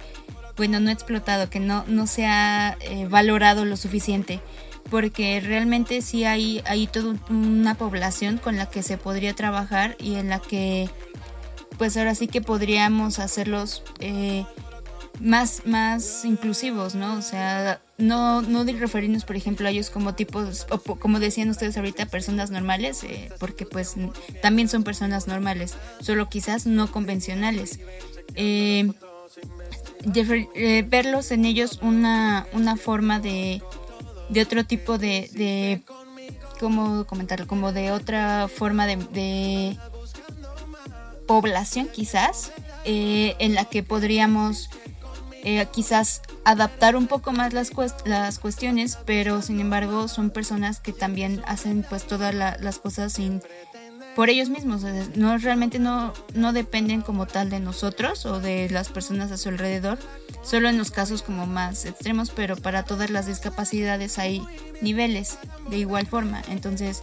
bueno, 0.57 0.81
no 0.81 0.91
explotado, 0.91 1.51
que 1.51 1.61
no, 1.61 1.85
no 1.87 2.07
se 2.07 2.27
ha 2.27 2.77
eh, 2.81 3.07
valorado 3.09 3.65
lo 3.65 3.77
suficiente, 3.77 4.41
porque 4.91 5.41
realmente 5.41 6.03
sí 6.03 6.25
hay, 6.25 6.63
hay 6.67 6.87
toda 6.87 7.15
una 7.31 7.75
población 7.75 8.39
con 8.39 8.57
la 8.57 8.67
que 8.67 8.83
se 8.83 8.99
podría 8.99 9.35
trabajar 9.35 9.97
y 9.99 10.17
en 10.17 10.29
la 10.29 10.39
que 10.39 10.91
pues 11.79 11.97
ahora 11.97 12.15
sí 12.15 12.29
que 12.29 12.41
podríamos 12.41 13.19
hacerlos 13.19 13.83
eh, 13.99 14.45
más, 15.21 15.63
más 15.67 16.25
inclusivos, 16.25 16.95
¿no? 16.95 17.15
O 17.17 17.23
sea, 17.23 17.81
no, 17.99 18.43
no 18.43 18.65
de 18.65 18.73
referirnos, 18.73 19.25
por 19.25 19.37
ejemplo, 19.37 19.67
a 19.67 19.71
ellos 19.71 19.91
como 19.91 20.15
tipos, 20.15 20.67
o 20.71 20.79
como 20.79 21.21
decían 21.21 21.49
ustedes 21.49 21.77
ahorita, 21.77 22.07
personas 22.07 22.51
normales, 22.51 23.05
eh, 23.05 23.31
porque 23.39 23.67
pues 23.67 23.95
también 24.41 24.69
son 24.69 24.85
personas 24.85 25.27
normales, 25.29 25.75
solo 26.01 26.29
quizás 26.29 26.67
no 26.67 26.91
convencionales. 26.91 27.81
Eh, 28.35 28.93
verlos 30.05 31.31
en 31.31 31.45
ellos 31.45 31.79
una, 31.83 32.47
una 32.53 32.77
forma 32.77 33.21
de, 33.21 33.63
de 34.29 34.43
otro 34.43 34.65
tipo 34.65 34.99
de, 34.99 35.31
de 35.33 35.83
¿cómo 36.59 37.05
comentarlo? 37.07 37.47
Como 37.47 37.73
de 37.73 37.93
otra 37.93 38.49
forma 38.49 38.87
de 38.87 39.77
población 41.27 41.89
quizás 41.93 42.53
eh, 42.85 43.37
en 43.39 43.55
la 43.55 43.65
que 43.65 43.83
podríamos 43.83 44.69
eh, 45.45 45.67
quizás 45.73 46.23
adaptar 46.45 46.97
un 46.97 47.07
poco 47.07 47.33
más 47.33 47.53
las, 47.53 47.71
las 48.05 48.39
cuestiones, 48.39 48.99
pero 49.07 49.41
sin 49.43 49.61
embargo 49.61 50.09
son 50.09 50.31
personas 50.31 50.81
que 50.81 50.93
también 50.93 51.43
hacen 51.47 51.85
pues 51.89 52.05
todas 52.05 52.35
las 52.35 52.79
cosas 52.79 53.15
sin 53.15 53.41
por 54.15 54.29
ellos 54.29 54.49
mismos, 54.49 54.83
no 55.15 55.39
realmente 55.39 55.79
no, 55.79 56.13
no 56.35 56.53
dependen 56.53 57.03
como 57.03 57.27
tal 57.27 57.51
de 57.51 57.61
nosotros 57.61 58.27
o 58.27 58.41
de 58.41 58.69
las 58.71 58.89
personas 58.89 59.31
a 59.33 59.39
su 59.39 59.49
alrededor, 59.49 59.99
solo 60.43 60.69
en 60.69 60.79
los 60.79 60.91
casos 60.91 61.23
como 61.23 61.47
más 61.47 61.85
extremos, 61.87 62.31
pero 62.31 62.57
para 62.57 62.85
todas 62.85 63.11
las 63.11 63.27
discapacidades 63.27 64.19
hay 64.19 64.43
niveles 64.81 65.39
de 65.71 65.79
igual 65.79 66.07
forma, 66.07 66.43
entonces 66.49 67.03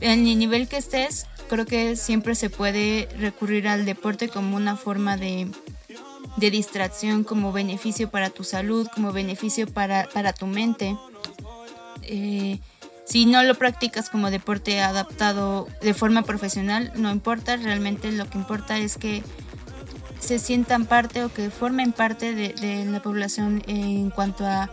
en 0.00 0.26
el 0.26 0.38
nivel 0.38 0.68
que 0.68 0.76
estés, 0.76 1.26
creo 1.48 1.64
que 1.64 1.96
siempre 1.96 2.34
se 2.34 2.50
puede 2.50 3.08
recurrir 3.18 3.68
al 3.68 3.84
deporte 3.84 4.28
como 4.28 4.56
una 4.56 4.76
forma 4.76 5.16
de, 5.16 5.50
distracción, 6.38 7.24
como 7.24 7.52
beneficio 7.52 8.10
para 8.10 8.30
tu 8.30 8.44
salud, 8.44 8.86
como 8.94 9.12
beneficio 9.12 9.66
para, 9.66 10.32
tu 10.34 10.46
mente. 10.46 10.96
Eh, 12.02 12.60
si 13.06 13.24
no 13.24 13.42
lo 13.42 13.54
practicas 13.54 14.10
como 14.10 14.30
deporte 14.30 14.80
adaptado 14.82 15.66
de 15.80 15.94
forma 15.94 16.22
profesional, 16.22 16.92
no 16.94 17.10
importa, 17.10 17.56
realmente 17.56 18.12
lo 18.12 18.28
que 18.28 18.38
importa 18.38 18.78
es 18.78 18.98
que 18.98 19.22
se 20.20 20.38
sientan 20.38 20.84
parte 20.86 21.24
o 21.24 21.32
que 21.32 21.50
formen 21.50 21.92
parte 21.92 22.34
de 22.34 22.84
la 22.84 23.00
población 23.00 23.62
en 23.66 24.10
cuanto 24.10 24.46
a 24.46 24.70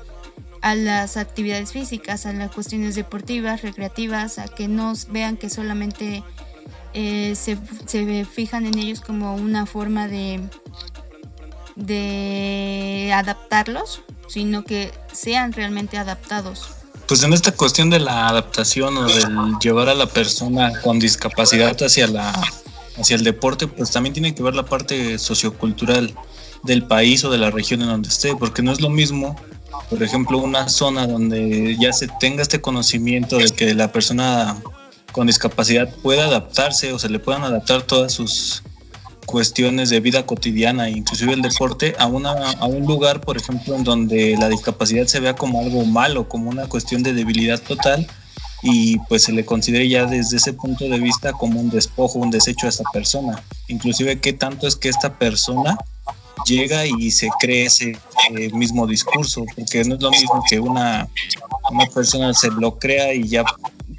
a 0.63 0.75
las 0.75 1.17
actividades 1.17 1.73
físicas, 1.73 2.25
a 2.25 2.31
las 2.31 2.49
cuestiones 2.49 2.95
deportivas, 2.95 3.61
recreativas, 3.61 4.39
a 4.39 4.47
que 4.47 4.69
no 4.69 4.93
vean 5.09 5.35
que 5.35 5.49
solamente 5.49 6.23
eh, 6.93 7.35
se, 7.35 7.57
fijan 8.25 8.65
en 8.65 8.79
ellos 8.79 9.01
como 9.01 9.35
una 9.35 9.65
forma 9.65 10.07
de, 10.07 10.39
de 11.75 13.11
adaptarlos, 13.13 14.03
sino 14.29 14.63
que 14.63 14.93
sean 15.11 15.51
realmente 15.51 15.97
adaptados. 15.97 16.75
Pues 17.13 17.21
en 17.21 17.31
esta 17.31 17.51
cuestión 17.51 17.91
de 17.91 17.99
la 17.99 18.27
adaptación 18.27 18.97
o 18.97 19.05
del 19.05 19.59
llevar 19.61 19.87
a 19.87 19.93
la 19.93 20.07
persona 20.07 20.71
con 20.81 20.97
discapacidad 20.97 21.79
hacia 21.83 22.07
la 22.07 22.33
hacia 22.97 23.15
el 23.15 23.23
deporte, 23.23 23.67
pues 23.67 23.91
también 23.91 24.13
tiene 24.13 24.33
que 24.33 24.41
ver 24.41 24.55
la 24.55 24.65
parte 24.65 25.19
sociocultural 25.19 26.11
del 26.63 26.87
país 26.87 27.23
o 27.23 27.29
de 27.29 27.37
la 27.37 27.51
región 27.51 27.83
en 27.83 27.89
donde 27.89 28.09
esté, 28.09 28.35
porque 28.35 28.63
no 28.63 28.71
es 28.71 28.81
lo 28.81 28.89
mismo, 28.89 29.35
por 29.91 30.01
ejemplo, 30.01 30.39
una 30.39 30.69
zona 30.69 31.05
donde 31.05 31.77
ya 31.79 31.93
se 31.93 32.07
tenga 32.19 32.41
este 32.41 32.61
conocimiento 32.61 33.37
de 33.37 33.51
que 33.51 33.75
la 33.75 33.91
persona 33.91 34.57
con 35.11 35.27
discapacidad 35.27 35.93
pueda 36.01 36.25
adaptarse 36.25 36.93
o 36.93 36.97
se 36.97 37.09
le 37.09 37.19
puedan 37.19 37.43
adaptar 37.43 37.83
todas 37.83 38.11
sus 38.11 38.63
cuestiones 39.25 39.89
de 39.89 39.99
vida 39.99 40.25
cotidiana, 40.25 40.89
inclusive 40.89 41.33
el 41.33 41.41
deporte, 41.41 41.95
a, 41.99 42.07
una, 42.07 42.31
a 42.31 42.65
un 42.65 42.85
lugar, 42.85 43.21
por 43.21 43.37
ejemplo, 43.37 43.75
en 43.75 43.83
donde 43.83 44.35
la 44.37 44.49
discapacidad 44.49 45.05
se 45.07 45.19
vea 45.19 45.35
como 45.35 45.59
algo 45.59 45.85
malo, 45.85 46.27
como 46.27 46.49
una 46.49 46.67
cuestión 46.67 47.03
de 47.03 47.13
debilidad 47.13 47.61
total, 47.61 48.07
y 48.61 48.97
pues 49.09 49.23
se 49.23 49.33
le 49.33 49.45
considere 49.45 49.89
ya 49.89 50.05
desde 50.05 50.37
ese 50.37 50.53
punto 50.53 50.85
de 50.85 50.99
vista 50.99 51.33
como 51.33 51.59
un 51.59 51.69
despojo, 51.69 52.19
un 52.19 52.31
desecho 52.31 52.65
a 52.65 52.69
esta 52.69 52.85
persona. 52.93 53.43
Inclusive 53.67 54.19
qué 54.19 54.31
tanto 54.31 54.67
es 54.67 54.75
que 54.75 54.89
esta 54.89 55.17
persona 55.17 55.77
llega 56.45 56.85
y 56.85 57.11
se 57.11 57.29
cree 57.39 57.65
ese 57.65 57.97
eh, 58.35 58.49
mismo 58.53 58.87
discurso, 58.87 59.43
porque 59.55 59.83
no 59.83 59.95
es 59.95 60.01
lo 60.01 60.11
mismo 60.11 60.43
que 60.49 60.59
una, 60.59 61.07
una 61.71 61.85
persona 61.87 62.33
se 62.33 62.51
lo 62.51 62.79
crea 62.79 63.13
y 63.13 63.27
ya 63.27 63.43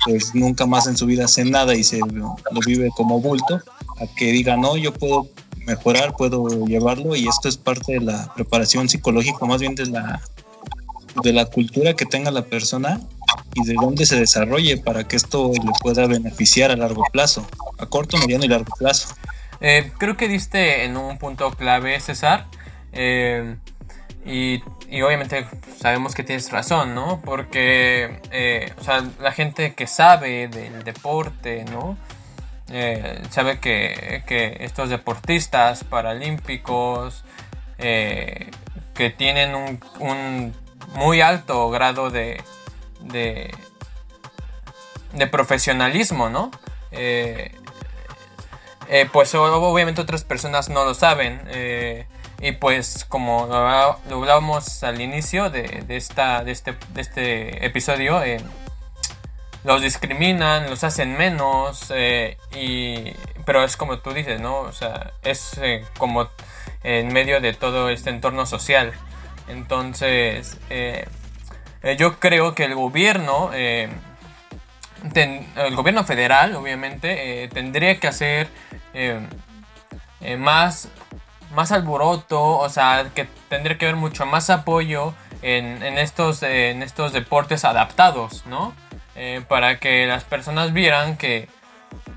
pues 0.04 0.34
nunca 0.34 0.66
más 0.66 0.86
en 0.86 0.96
su 0.96 1.06
vida 1.06 1.26
hace 1.26 1.44
nada 1.44 1.74
y 1.74 1.84
se 1.84 1.98
lo 1.98 2.36
vive 2.66 2.90
como 2.96 3.20
bulto, 3.20 3.60
a 4.00 4.06
que 4.16 4.32
diga, 4.32 4.56
no, 4.56 4.76
yo 4.76 4.92
puedo 4.92 5.28
mejorar, 5.66 6.14
puedo 6.16 6.48
llevarlo 6.66 7.16
y 7.16 7.26
esto 7.26 7.48
es 7.48 7.56
parte 7.56 7.94
de 7.94 8.00
la 8.00 8.32
preparación 8.34 8.88
psicológica, 8.88 9.46
más 9.46 9.60
bien 9.60 9.74
de 9.74 9.86
la, 9.86 10.20
de 11.22 11.32
la 11.32 11.46
cultura 11.46 11.94
que 11.94 12.06
tenga 12.06 12.30
la 12.30 12.42
persona 12.42 13.00
y 13.54 13.64
de 13.64 13.74
dónde 13.74 14.06
se 14.06 14.16
desarrolle 14.16 14.76
para 14.76 15.04
que 15.04 15.16
esto 15.16 15.52
le 15.52 15.72
pueda 15.80 16.06
beneficiar 16.06 16.70
a 16.70 16.76
largo 16.76 17.04
plazo, 17.12 17.46
a 17.78 17.86
corto, 17.86 18.16
mediano 18.18 18.44
y 18.44 18.48
largo 18.48 18.74
plazo. 18.78 19.14
Eh, 19.60 19.92
creo 19.98 20.16
que 20.16 20.28
diste 20.28 20.84
en 20.84 20.96
un 20.96 21.18
punto 21.18 21.50
clave, 21.52 21.98
César. 22.00 22.46
Eh, 22.92 23.56
y, 24.26 24.62
obviamente 25.02 25.46
sabemos 25.80 26.14
que 26.14 26.22
tienes 26.22 26.50
razón, 26.50 26.94
¿no? 26.94 27.20
Porque 27.24 28.20
eh, 28.30 28.72
o 28.80 28.84
sea, 28.84 29.04
la 29.20 29.32
gente 29.32 29.74
que 29.74 29.86
sabe 29.86 30.48
del 30.48 30.82
deporte, 30.82 31.64
¿no? 31.64 31.96
Sabe 33.30 33.60
que, 33.60 34.22
estos 34.60 34.88
deportistas 34.88 35.84
paralímpicos 35.84 37.24
que 37.78 39.10
tienen 39.16 39.54
un, 40.00 40.54
muy 40.94 41.20
alto 41.20 41.70
grado 41.70 42.10
de, 42.10 42.42
de, 43.00 43.54
de 45.12 45.26
profesionalismo, 45.26 46.28
¿no? 46.28 46.50
Eh, 48.88 49.08
pues 49.12 49.34
obviamente 49.34 50.00
otras 50.00 50.24
personas 50.24 50.68
no 50.68 50.84
lo 50.84 50.94
saben. 50.94 51.40
Eh, 51.48 52.06
y 52.40 52.52
pues 52.52 53.04
como 53.08 53.46
lo 53.46 53.56
hablábamos 53.56 54.82
al 54.82 55.00
inicio 55.00 55.50
de, 55.50 55.84
esta, 55.88 56.44
de, 56.44 56.52
este, 56.52 56.76
de 56.92 57.00
este 57.00 57.66
episodio, 57.66 58.22
eh, 58.22 58.40
los 59.64 59.82
discriminan, 59.82 60.70
los 60.70 60.84
hacen 60.84 61.16
menos, 61.16 61.92
y, 62.54 63.12
pero 63.44 63.64
es 63.64 63.76
como 63.76 63.98
tú 63.98 64.12
dices, 64.12 64.40
¿no? 64.40 64.60
O 64.60 64.72
sea, 64.72 65.12
es 65.22 65.58
como 65.98 66.28
en 66.82 67.12
medio 67.12 67.40
de 67.40 67.54
todo 67.54 67.88
este 67.88 68.10
entorno 68.10 68.46
social. 68.46 68.92
Entonces, 69.48 70.58
yo 71.98 72.20
creo 72.20 72.54
que 72.54 72.64
el 72.64 72.74
gobierno 72.74 73.50
el 75.56 75.76
gobierno 75.76 76.04
federal, 76.04 76.54
obviamente, 76.56 77.44
eh, 77.44 77.48
tendría 77.48 77.98
que 78.00 78.08
hacer 78.08 78.48
eh, 78.94 79.20
eh, 80.20 80.36
más, 80.36 80.88
más 81.54 81.72
alboroto, 81.72 82.58
o 82.58 82.68
sea, 82.68 83.10
que 83.14 83.28
tendría 83.48 83.76
que 83.76 83.86
haber 83.86 83.96
mucho 83.96 84.24
más 84.26 84.50
apoyo 84.50 85.14
en, 85.42 85.82
estos, 85.98 86.42
en 86.42 86.82
estos 86.82 87.12
deportes 87.12 87.66
adaptados, 87.66 88.46
¿no? 88.46 88.72
Para 89.48 89.78
que 89.78 90.06
las 90.06 90.24
personas 90.24 90.72
vieran 90.72 91.16
que, 91.16 91.48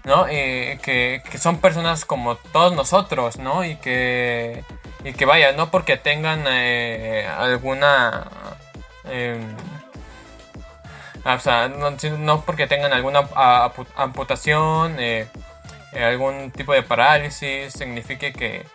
¿no? 0.04 0.26
Que, 0.26 1.22
son 1.38 1.60
personas 1.60 2.06
como 2.06 2.36
todos 2.36 2.74
nosotros, 2.74 3.38
¿no? 3.38 3.64
Y 3.64 3.76
que, 3.78 4.64
y 5.04 5.14
que 5.14 5.26
vaya, 5.26 5.52
no 5.54 5.70
porque 5.72 5.98
tengan 5.98 6.48
alguna 6.48 8.28
em, 9.06 9.56
Ah, 11.28 11.36
o 11.36 11.40
sea, 11.42 11.68
no, 11.68 12.42
porque 12.46 12.68
tengan 12.68 12.94
alguna 12.94 13.28
amputación, 13.98 14.96
eh, 14.98 15.28
eh, 15.92 16.04
algún 16.06 16.52
tipo 16.52 16.72
de 16.72 16.84
parálisis, 16.84 17.74
signifique 17.74 18.32
que, 18.32 18.66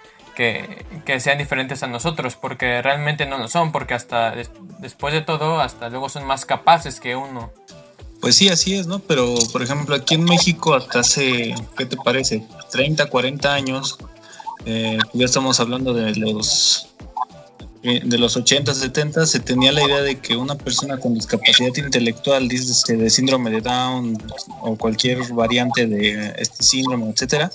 que, 1.07 1.19
sean 1.19 1.39
diferentes 1.39 1.83
a 1.83 1.87
nosotros, 1.87 2.37
porque 2.37 2.83
realmente 2.83 3.25
no 3.25 3.39
lo 3.39 3.49
son, 3.49 3.73
porque 3.73 3.95
hasta 3.95 4.35
después 4.81 5.15
de 5.15 5.23
todo, 5.23 5.63
hasta 5.63 5.89
luego 5.89 6.11
son 6.11 6.27
más 6.27 6.45
capaces 6.45 7.01
que 7.01 7.17
uno. 7.17 7.51
Pues 8.23 8.37
sí, 8.37 8.49
así 8.49 8.75
es, 8.75 8.87
¿no? 8.87 9.01
Pero, 9.01 9.35
por 9.51 9.63
ejemplo, 9.63 9.97
aquí 9.97 10.15
en 10.15 10.23
México 10.23 10.75
hasta 10.75 11.01
hace, 11.01 11.57
¿qué 11.77 11.87
te 11.87 11.97
parece? 11.97 12.47
30, 12.71 13.07
40 13.07 13.53
años, 13.53 13.99
eh, 14.65 14.97
ya 15.13 15.25
estamos 15.25 15.59
hablando 15.59 15.93
de 15.93 16.15
los 16.15 16.87
eh, 17.83 18.01
de 18.05 18.19
los 18.19 18.37
80, 18.37 18.73
70 18.77 19.27
se 19.27 19.41
tenía 19.41 19.73
la 19.73 19.83
idea 19.83 20.03
de 20.03 20.21
que 20.21 20.37
una 20.37 20.55
persona 20.55 20.99
con 20.99 21.15
discapacidad 21.15 21.75
intelectual, 21.77 22.47
dice 22.47 22.97
de 22.97 23.11
síndrome 23.11 23.51
de 23.51 23.61
Down 23.61 24.17
o 24.61 24.77
cualquier 24.77 25.21
variante 25.33 25.89
de 25.89 26.33
este 26.39 26.63
síndrome, 26.63 27.11
etcétera, 27.11 27.51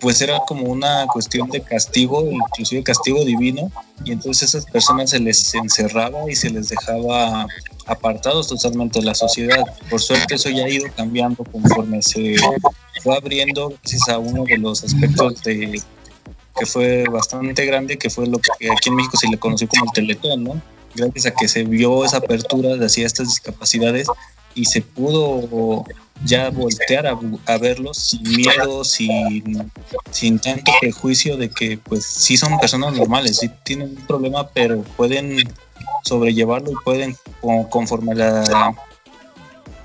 pues 0.00 0.20
era 0.20 0.38
como 0.46 0.64
una 0.64 1.06
cuestión 1.06 1.48
de 1.48 1.62
castigo, 1.62 2.30
inclusive 2.30 2.82
castigo 2.82 3.24
divino, 3.24 3.72
y 4.04 4.12
entonces 4.12 4.50
esas 4.50 4.70
personas 4.70 5.08
se 5.10 5.18
les 5.18 5.54
encerraba 5.54 6.30
y 6.30 6.36
se 6.36 6.50
les 6.50 6.68
dejaba 6.68 7.46
apartados 7.88 8.48
totalmente 8.48 9.00
de 9.00 9.06
la 9.06 9.14
sociedad. 9.14 9.64
Por 9.90 10.00
suerte 10.00 10.34
eso 10.34 10.50
ya 10.50 10.64
ha 10.64 10.68
ido 10.68 10.86
cambiando 10.94 11.42
conforme 11.44 12.02
se 12.02 12.36
fue 13.02 13.16
abriendo 13.16 13.70
gracias 13.70 14.08
a 14.08 14.18
uno 14.18 14.44
de 14.44 14.58
los 14.58 14.84
aspectos 14.84 15.42
de 15.42 15.80
que 16.58 16.66
fue 16.66 17.04
bastante 17.10 17.64
grande, 17.64 17.96
que 17.98 18.10
fue 18.10 18.26
lo 18.26 18.38
que 18.38 18.70
aquí 18.70 18.88
en 18.88 18.96
México 18.96 19.16
se 19.16 19.28
le 19.28 19.38
conoció 19.38 19.68
como 19.68 19.84
el 19.84 19.92
Teletón, 19.92 20.44
¿no? 20.44 20.60
Gracias 20.94 21.26
a 21.26 21.30
que 21.30 21.46
se 21.46 21.62
vio 21.62 22.04
esa 22.04 22.18
apertura 22.18 22.74
hacia 22.84 23.06
estas 23.06 23.28
discapacidades 23.28 24.08
y 24.54 24.64
se 24.64 24.82
pudo 24.82 25.84
ya 26.24 26.50
voltear 26.50 27.06
a, 27.06 27.58
verlos 27.58 27.98
sin 27.98 28.22
miedo, 28.22 28.84
sin, 28.84 29.70
sin 30.10 30.38
tanto 30.38 30.72
prejuicio 30.80 31.36
de 31.36 31.48
que 31.48 31.78
pues 31.78 32.04
sí 32.04 32.36
son 32.36 32.58
personas 32.58 32.94
normales, 32.94 33.38
sí 33.38 33.50
tienen 33.64 33.90
un 33.90 34.06
problema, 34.06 34.48
pero 34.48 34.82
pueden 34.96 35.48
sobrellevarlo 36.04 36.72
y 36.72 36.84
pueden 36.84 37.16
conforme 37.70 38.14
la 38.14 38.74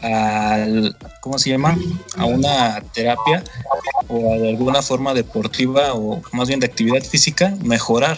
al, 0.03 0.97
¿cómo 1.21 1.39
se 1.39 1.49
llama? 1.49 1.77
A 2.17 2.25
una 2.25 2.81
terapia 2.93 3.43
o 4.09 4.33
a 4.33 4.37
de 4.37 4.49
alguna 4.49 4.81
forma 4.81 5.13
deportiva 5.13 5.93
o 5.93 6.21
más 6.33 6.47
bien 6.47 6.59
de 6.59 6.65
actividad 6.65 7.01
física, 7.01 7.55
mejorar. 7.63 8.17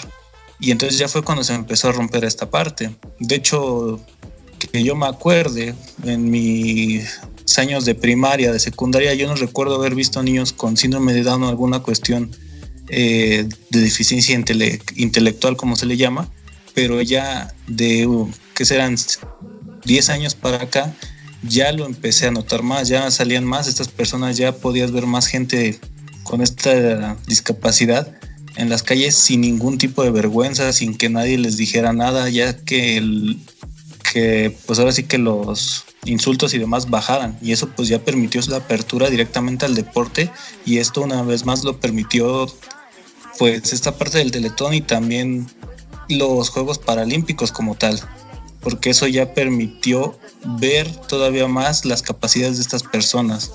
Y 0.59 0.71
entonces 0.71 0.97
ya 0.97 1.07
fue 1.07 1.21
cuando 1.21 1.43
se 1.43 1.53
empezó 1.53 1.89
a 1.89 1.91
romper 1.91 2.25
esta 2.25 2.49
parte. 2.49 2.95
De 3.19 3.35
hecho, 3.35 3.99
que 4.57 4.83
yo 4.83 4.95
me 4.95 5.05
acuerde, 5.05 5.73
en 6.03 6.29
mis 6.29 7.19
años 7.57 7.85
de 7.85 7.95
primaria, 7.95 8.51
de 8.51 8.59
secundaria, 8.59 9.13
yo 9.13 9.27
no 9.27 9.35
recuerdo 9.35 9.75
haber 9.75 9.95
visto 9.95 10.21
niños 10.23 10.53
con 10.53 10.77
síndrome 10.77 11.13
de 11.13 11.23
Down 11.23 11.43
o 11.43 11.49
alguna 11.49 11.79
cuestión 11.79 12.31
eh, 12.89 13.47
de 13.69 13.79
deficiencia 13.79 14.35
intelectual, 14.95 15.55
como 15.55 15.75
se 15.75 15.85
le 15.85 15.97
llama, 15.97 16.29
pero 16.73 17.01
ya 17.01 17.53
de, 17.67 18.07
que 18.53 18.65
serán 18.65 18.95
10 19.85 20.09
años 20.09 20.35
para 20.35 20.63
acá, 20.63 20.93
ya 21.43 21.71
lo 21.71 21.85
empecé 21.85 22.27
a 22.27 22.31
notar 22.31 22.63
más, 22.63 22.87
ya 22.87 23.09
salían 23.11 23.45
más 23.45 23.67
estas 23.67 23.87
personas, 23.87 24.37
ya 24.37 24.51
podías 24.51 24.91
ver 24.91 25.05
más 25.05 25.27
gente 25.27 25.79
con 26.23 26.41
esta 26.41 27.15
discapacidad 27.27 28.11
en 28.55 28.69
las 28.69 28.83
calles 28.83 29.15
sin 29.15 29.41
ningún 29.41 29.77
tipo 29.77 30.03
de 30.03 30.11
vergüenza, 30.11 30.71
sin 30.73 30.95
que 30.95 31.09
nadie 31.09 31.37
les 31.37 31.57
dijera 31.57 31.93
nada, 31.93 32.29
ya 32.29 32.57
que 32.57 32.97
el, 32.97 33.39
que 34.11 34.55
pues 34.65 34.79
ahora 34.79 34.91
sí 34.91 35.03
que 35.03 35.17
los 35.17 35.85
insultos 36.05 36.53
y 36.53 36.59
demás 36.59 36.89
bajaran. 36.89 37.37
Y 37.41 37.51
eso 37.51 37.69
pues 37.75 37.87
ya 37.87 37.99
permitió 37.99 38.41
la 38.47 38.57
apertura 38.57 39.09
directamente 39.09 39.65
al 39.65 39.75
deporte. 39.75 40.29
Y 40.65 40.77
esto 40.77 41.01
una 41.01 41.21
vez 41.23 41.45
más 41.45 41.63
lo 41.63 41.79
permitió 41.79 42.47
pues 43.37 43.73
esta 43.73 43.97
parte 43.97 44.17
del 44.17 44.31
teletón 44.31 44.73
y 44.73 44.81
también 44.81 45.47
los 46.09 46.49
Juegos 46.49 46.79
Paralímpicos 46.79 47.51
como 47.51 47.75
tal. 47.75 47.99
Porque 48.61 48.89
eso 48.89 49.07
ya 49.07 49.33
permitió 49.33 50.17
ver 50.59 50.93
todavía 51.07 51.47
más 51.47 51.85
las 51.85 52.01
capacidades 52.01 52.57
de 52.57 52.63
estas 52.63 52.83
personas. 52.83 53.51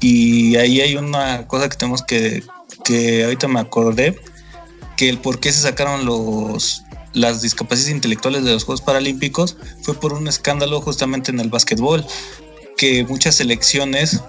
Y 0.00 0.56
ahí 0.56 0.80
hay 0.80 0.96
una 0.96 1.46
cosa 1.46 1.68
que 1.68 1.76
tenemos 1.76 2.02
que, 2.02 2.42
que 2.84 3.24
ahorita 3.24 3.48
me 3.48 3.60
acordé, 3.60 4.20
que 4.96 5.08
el 5.08 5.18
por 5.18 5.40
qué 5.40 5.52
se 5.52 5.62
sacaron 5.62 6.04
los, 6.04 6.83
las 7.14 7.40
discapacidades 7.40 7.94
intelectuales 7.94 8.44
de 8.44 8.52
los 8.52 8.64
Juegos 8.64 8.82
Paralímpicos 8.82 9.56
fue 9.82 9.94
por 9.94 10.12
un 10.12 10.28
escándalo 10.28 10.80
justamente 10.80 11.30
en 11.30 11.40
el 11.40 11.48
básquetbol, 11.48 12.04
que 12.76 13.04
muchas 13.04 13.36
selecciones 13.36 14.20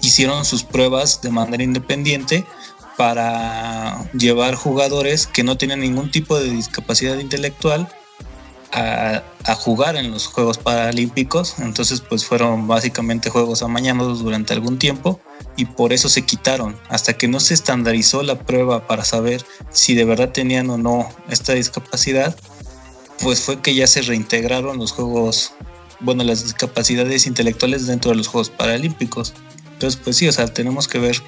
hicieron 0.00 0.44
sus 0.44 0.62
pruebas 0.62 1.20
de 1.20 1.30
manera 1.30 1.62
independiente 1.62 2.44
para 2.96 4.08
llevar 4.12 4.54
jugadores 4.54 5.26
que 5.26 5.42
no 5.42 5.56
tienen 5.58 5.80
ningún 5.80 6.10
tipo 6.10 6.38
de 6.38 6.50
discapacidad 6.50 7.18
intelectual 7.18 7.88
a, 8.72 9.22
jugar 9.56 9.96
en 9.96 10.10
los 10.10 10.26
Juegos 10.26 10.58
Paralímpicos. 10.58 11.56
Entonces, 11.58 12.00
pues 12.00 12.24
fueron 12.24 12.66
básicamente 12.68 13.28
juegos 13.28 13.62
amañados 13.62 14.22
durante 14.22 14.54
algún 14.54 14.78
tiempo 14.78 15.20
y 15.56 15.66
por 15.66 15.92
eso 15.92 16.08
se 16.08 16.22
quitaron. 16.22 16.76
Hasta 16.88 17.14
que 17.14 17.28
no 17.28 17.40
se 17.40 17.54
estandarizó 17.54 18.22
la 18.22 18.38
prueba 18.38 18.86
para 18.86 19.04
saber 19.04 19.44
si 19.70 19.94
de 19.94 20.04
verdad 20.04 20.30
tenían 20.30 20.70
o 20.70 20.78
no 20.78 21.08
esta 21.28 21.54
discapacidad, 21.54 22.36
pues 23.20 23.40
fue 23.40 23.60
que 23.60 23.74
ya 23.74 23.86
se 23.86 24.02
reintegraron 24.02 24.78
los 24.78 24.92
Juegos, 24.92 25.52
bueno, 26.00 26.24
las 26.24 26.42
discapacidades 26.42 27.26
intelectuales 27.26 27.86
dentro 27.86 28.10
de 28.10 28.16
los 28.16 28.28
Juegos 28.28 28.50
Paralímpicos. 28.50 29.34
Entonces, 29.74 30.00
pues 30.02 30.16
sí, 30.16 30.28
o 30.28 30.32
sea, 30.32 30.46
tenemos 30.46 30.88
que 30.88 30.98
ver 30.98 31.22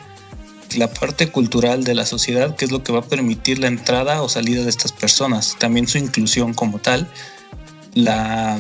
la 0.77 0.93
parte 0.93 1.31
cultural 1.31 1.85
de 1.85 1.95
la 1.95 2.07
sociedad, 2.07 2.57
que 2.57 2.65
es 2.65 2.73
lo 2.73 2.83
que 2.83 2.93
va 2.93 3.01
a 3.01 3.05
permitir 3.05 3.59
la 3.59 3.69
entrada 3.69 4.23
o 4.23 4.29
salida 4.29 4.65
de 4.65 4.71
estas 4.71 4.93
personas, 4.93 5.57
también 5.59 5.87
su 5.87 5.99
inclusión 5.99 6.55
como 6.55 6.79
tal, 6.79 7.09
la, 7.95 8.59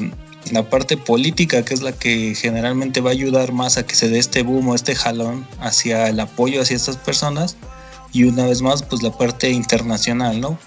parte 0.70 0.96
política, 0.96 1.64
que 1.64 1.74
es 1.74 1.82
la 1.82 1.92
que 1.92 2.34
generalmente 2.34 3.00
va 3.00 3.10
a 3.10 3.12
ayudar 3.12 3.52
más 3.52 3.76
a 3.76 3.86
que 3.86 3.94
se 3.94 4.08
dé 4.08 4.18
este 4.18 4.42
boom 4.42 4.68
o 4.68 4.74
este 4.74 4.94
jalón 4.94 5.46
hacia 5.60 6.08
el 6.08 6.20
apoyo 6.20 6.62
hacia 6.62 6.76
estas 6.76 6.96
personas, 6.96 7.56
y 8.12 8.24
una 8.24 8.46
vez 8.46 8.62
más, 8.62 8.82
pues 8.82 9.02
la 9.02 9.10
parte 9.10 9.50
internacional, 9.50 10.40
¿no? 10.40 10.58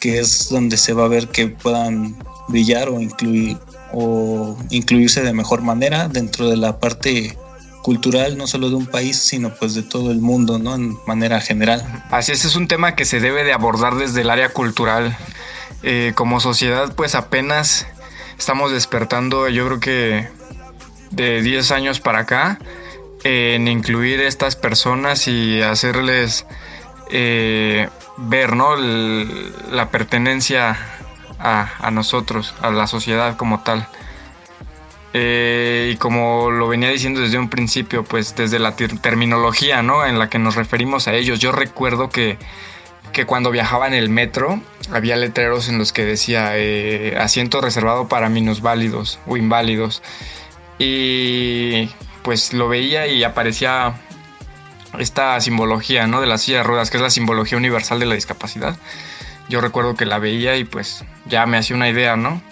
Que 0.00 0.20
es 0.20 0.48
donde 0.48 0.76
se 0.76 0.92
va 0.92 1.04
a 1.04 1.08
ver 1.08 1.28
que 1.28 1.48
puedan 1.48 2.16
brillar 2.48 2.88
o 2.88 3.00
incluir 3.00 3.58
o 3.92 4.56
incluirse 4.70 5.22
de 5.22 5.32
mejor 5.32 5.62
manera 5.62 6.08
dentro 6.08 6.48
de 6.48 6.56
la 6.56 6.78
parte 6.78 7.36
cultural 7.82 8.38
no 8.38 8.46
solo 8.46 8.70
de 8.70 8.76
un 8.76 8.86
país, 8.86 9.18
sino 9.18 9.54
pues 9.54 9.74
de 9.74 9.82
todo 9.82 10.12
el 10.12 10.20
mundo, 10.20 10.58
¿no? 10.58 10.74
En 10.74 10.96
manera 11.06 11.40
general. 11.40 12.04
Así 12.10 12.32
es, 12.32 12.44
es 12.44 12.56
un 12.56 12.68
tema 12.68 12.94
que 12.94 13.04
se 13.04 13.20
debe 13.20 13.44
de 13.44 13.52
abordar 13.52 13.96
desde 13.96 14.22
el 14.22 14.30
área 14.30 14.50
cultural. 14.50 15.16
Eh, 15.82 16.12
como 16.14 16.38
sociedad 16.38 16.94
pues 16.94 17.16
apenas 17.16 17.86
estamos 18.42 18.72
despertando, 18.72 19.48
yo 19.48 19.64
creo 19.66 19.78
que 19.78 20.28
de 21.12 21.42
10 21.42 21.70
años 21.70 22.00
para 22.00 22.18
acá, 22.18 22.58
en 23.22 23.68
incluir 23.68 24.20
estas 24.20 24.56
personas 24.56 25.28
y 25.28 25.62
hacerles 25.62 26.44
eh, 27.12 27.88
ver 28.16 28.56
¿no? 28.56 28.74
la 28.74 29.90
pertenencia 29.92 30.76
a, 31.38 31.88
nosotros, 31.92 32.52
a 32.60 32.72
la 32.72 32.88
sociedad 32.88 33.36
como 33.36 33.62
tal. 33.62 33.86
Eh, 35.14 35.92
y 35.94 35.96
como 35.98 36.50
lo 36.50 36.66
venía 36.66 36.88
diciendo 36.88 37.20
desde 37.20 37.38
un 37.38 37.48
principio, 37.48 38.02
pues 38.02 38.34
desde 38.34 38.58
la 38.58 38.74
terminología, 38.74 39.82
¿no? 39.82 40.04
En 40.04 40.18
la 40.18 40.28
que 40.28 40.40
nos 40.40 40.56
referimos 40.56 41.06
a 41.06 41.14
ellos. 41.14 41.38
Yo 41.38 41.52
recuerdo 41.52 42.08
que, 42.08 42.38
que 43.12 43.24
cuando 43.24 43.52
viajaba 43.52 43.86
en 43.86 43.94
el 43.94 44.08
metro 44.08 44.60
había 44.92 45.16
letreros 45.16 45.68
en 45.68 45.78
los 45.78 45.92
que 45.92 46.04
decía 46.04 46.52
eh, 46.56 47.16
asiento 47.18 47.60
reservado 47.60 48.08
para 48.08 48.28
minusválidos 48.28 49.18
o 49.26 49.36
inválidos. 49.36 50.02
Y 50.78 51.88
pues 52.22 52.52
lo 52.52 52.68
veía 52.68 53.06
y 53.06 53.24
aparecía 53.24 53.94
esta 54.98 55.40
simbología, 55.40 56.06
¿no? 56.06 56.20
De 56.20 56.26
la 56.26 56.38
silla 56.38 56.58
de 56.58 56.64
ruedas, 56.64 56.90
que 56.90 56.98
es 56.98 57.02
la 57.02 57.10
simbología 57.10 57.58
universal 57.58 57.98
de 57.98 58.06
la 58.06 58.14
discapacidad. 58.14 58.76
Yo 59.48 59.60
recuerdo 59.60 59.94
que 59.94 60.06
la 60.06 60.18
veía 60.18 60.56
y 60.56 60.64
pues 60.64 61.04
ya 61.26 61.46
me 61.46 61.56
hacía 61.56 61.76
una 61.76 61.88
idea, 61.88 62.16
¿no? 62.16 62.42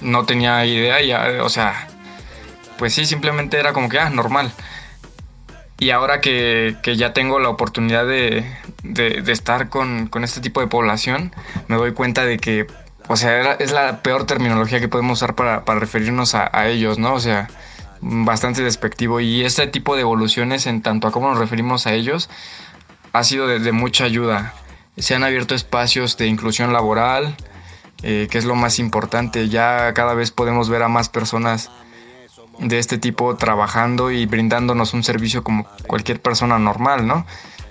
No 0.00 0.24
tenía 0.24 0.64
idea, 0.64 1.00
ya, 1.02 1.44
o 1.44 1.48
sea, 1.48 1.88
pues 2.78 2.94
sí, 2.94 3.04
simplemente 3.04 3.58
era 3.58 3.72
como 3.72 3.88
que, 3.88 3.98
ah, 3.98 4.10
normal. 4.10 4.52
Y 5.80 5.90
ahora 5.90 6.20
que, 6.20 6.76
ya 6.94 7.14
tengo 7.14 7.40
la 7.40 7.48
oportunidad 7.48 8.06
de, 8.06 8.44
estar 9.26 9.70
con, 9.70 10.10
este 10.22 10.42
tipo 10.42 10.60
de 10.60 10.66
población, 10.66 11.32
me 11.68 11.76
doy 11.76 11.94
cuenta 11.94 12.26
de 12.26 12.36
que, 12.36 12.66
o 13.08 13.16
sea, 13.16 13.54
es 13.54 13.72
la 13.72 14.02
peor 14.02 14.26
terminología 14.26 14.78
que 14.78 14.88
podemos 14.88 15.18
usar 15.18 15.34
para, 15.34 15.62
referirnos 15.80 16.34
a, 16.34 16.68
ellos, 16.68 16.98
¿no? 16.98 17.14
O 17.14 17.20
sea, 17.20 17.48
bastante 18.02 18.62
despectivo. 18.62 19.20
Y 19.20 19.42
este 19.42 19.66
tipo 19.68 19.94
de 19.94 20.02
evoluciones 20.02 20.66
en 20.66 20.82
tanto 20.82 21.08
a 21.08 21.12
cómo 21.12 21.30
nos 21.30 21.38
referimos 21.38 21.86
a 21.86 21.94
ellos 21.94 22.28
ha 23.14 23.24
sido 23.24 23.46
de, 23.46 23.72
mucha 23.72 24.04
ayuda. 24.04 24.52
Se 24.98 25.14
han 25.14 25.24
abierto 25.24 25.54
espacios 25.54 26.18
de 26.18 26.26
inclusión 26.26 26.74
laboral, 26.74 27.34
eh, 28.02 28.28
que 28.30 28.36
es 28.36 28.44
lo 28.44 28.54
más 28.54 28.78
importante. 28.78 29.48
Ya 29.48 29.94
cada 29.94 30.12
vez 30.12 30.30
podemos 30.30 30.68
ver 30.68 30.82
a 30.82 30.88
más 30.88 31.08
personas 31.08 31.70
de 32.60 32.78
este 32.78 32.98
tipo 32.98 33.36
trabajando 33.36 34.10
y 34.10 34.26
brindándonos 34.26 34.92
un 34.94 35.02
servicio 35.02 35.42
como 35.42 35.66
cualquier 35.86 36.20
persona 36.20 36.58
normal, 36.58 37.06
¿no? 37.06 37.26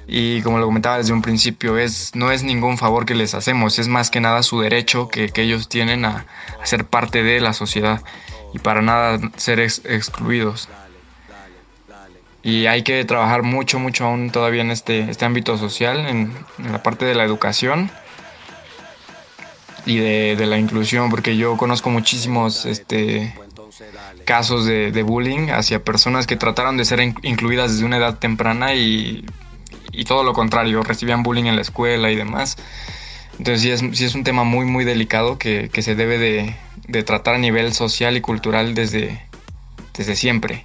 Y 0.07 0.41
como 0.41 0.57
lo 0.57 0.65
comentaba 0.65 0.97
desde 0.97 1.13
un 1.13 1.21
principio, 1.21 1.77
es, 1.77 2.15
no 2.15 2.31
es 2.31 2.41
ningún 2.41 2.79
favor 2.79 3.05
que 3.05 3.13
les 3.13 3.35
hacemos, 3.35 3.77
es 3.77 3.87
más 3.87 4.09
que 4.09 4.19
nada 4.19 4.41
su 4.41 4.59
derecho 4.59 5.07
que, 5.07 5.31
ellos 5.35 5.69
tienen 5.69 6.03
a, 6.03 6.25
ser 6.63 6.85
parte 6.85 7.21
de 7.21 7.39
la 7.39 7.53
sociedad 7.53 8.01
y 8.51 8.59
para 8.59 8.81
nada 8.81 9.19
ser 9.37 9.59
excluidos. 9.59 10.67
Y 12.41 12.65
hay 12.65 12.81
que 12.81 13.05
trabajar 13.05 13.43
mucho, 13.43 13.77
mucho 13.77 14.05
aún 14.05 14.31
todavía 14.31 14.61
en 14.61 14.71
este, 14.71 15.11
este 15.11 15.25
ámbito 15.25 15.57
social, 15.59 16.07
en, 16.07 16.33
la 16.57 16.81
parte 16.81 17.05
de 17.05 17.13
la 17.13 17.23
educación 17.23 17.91
y 19.85 19.97
de, 19.97 20.35
de, 20.35 20.45
la 20.47 20.57
inclusión, 20.57 21.11
porque 21.11 21.37
yo 21.37 21.55
conozco 21.57 21.91
muchísimos 21.91 22.65
este, 22.65 23.35
casos 24.29 24.63
de, 24.63 25.01
bullying 25.01 25.49
hacia 25.49 25.83
personas 25.83 26.27
que 26.27 26.35
trataron 26.35 26.77
de 26.77 26.85
ser 26.85 27.01
incluidas 27.23 27.71
desde 27.71 27.83
una 27.83 27.97
edad 27.97 28.19
temprana 28.19 28.75
y, 28.75 29.25
todo 30.07 30.23
lo 30.23 30.33
contrario, 30.33 30.83
recibían 30.83 31.23
bullying 31.23 31.45
en 31.45 31.55
la 31.55 31.63
escuela 31.63 32.11
y 32.11 32.15
demás. 32.15 32.55
Entonces 33.39 33.61
sí 33.63 33.71
es, 33.71 33.97
sí 33.97 34.05
es 34.05 34.13
un 34.13 34.23
tema 34.23 34.43
muy 34.43 34.67
muy 34.67 34.85
delicado 34.85 35.39
que, 35.39 35.71
se 35.81 35.95
debe 35.95 36.19
de, 36.19 37.03
tratar 37.03 37.33
a 37.33 37.37
nivel 37.39 37.73
social 37.73 38.17
y 38.17 38.21
cultural 38.21 38.75
desde, 38.75 39.19
desde 39.97 40.15
siempre. 40.15 40.63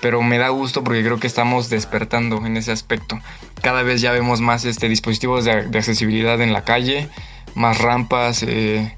Pero 0.00 0.22
me 0.22 0.38
da 0.38 0.50
gusto 0.50 0.84
porque 0.84 1.02
creo 1.02 1.18
que 1.18 1.26
estamos 1.26 1.70
despertando 1.70 2.46
en 2.46 2.56
ese 2.56 2.70
aspecto. 2.70 3.18
Cada 3.62 3.82
vez 3.82 4.00
ya 4.00 4.12
vemos 4.12 4.40
más 4.40 4.64
este, 4.64 4.88
dispositivos 4.88 5.44
de, 5.44 5.50
accesibilidad 5.76 6.40
en 6.40 6.52
la 6.52 6.62
calle, 6.62 7.08
más 7.56 7.78
rampas, 7.78 8.44
eh, 8.44 8.94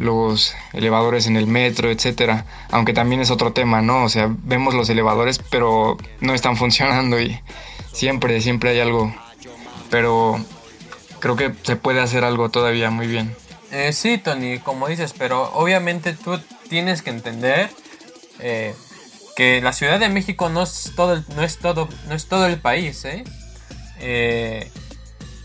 los 0.00 0.54
elevadores 0.72 1.26
en 1.26 1.36
el 1.36 1.46
metro, 1.46 1.90
etcétera. 1.90 2.44
Aunque 2.70 2.92
también 2.92 3.20
es 3.20 3.30
otro 3.30 3.52
tema, 3.52 3.82
¿no? 3.82 4.04
O 4.04 4.08
sea, 4.08 4.28
vemos 4.44 4.74
los 4.74 4.88
elevadores, 4.88 5.40
pero 5.50 5.96
no 6.20 6.34
están 6.34 6.56
funcionando 6.58 7.20
y 7.20 7.38
siempre, 7.92 8.40
siempre 8.40 8.70
hay 8.70 8.80
algo. 8.80 9.14
Pero 9.90 10.40
creo 11.20 11.36
que 11.36 11.52
se 11.62 11.76
puede 11.76 12.00
hacer 12.00 12.24
algo 12.24 12.48
todavía 12.48 12.90
muy 12.90 13.06
bien. 13.06 13.34
Eh, 13.72 13.92
sí, 13.92 14.18
Tony, 14.18 14.58
como 14.58 14.88
dices, 14.88 15.14
pero 15.16 15.52
obviamente 15.52 16.12
tú 16.12 16.40
tienes 16.68 17.02
que 17.02 17.10
entender 17.10 17.70
eh, 18.40 18.74
que 19.36 19.60
la 19.60 19.72
Ciudad 19.72 20.00
de 20.00 20.08
México 20.08 20.48
no 20.48 20.62
es 20.62 20.92
todo 20.96 21.14
el, 21.14 21.24
no 21.36 21.42
es 21.42 21.58
todo, 21.58 21.88
no 22.08 22.14
es 22.14 22.26
todo 22.26 22.46
el 22.46 22.58
país, 22.58 23.04
¿eh? 23.04 23.24
eh 24.00 24.70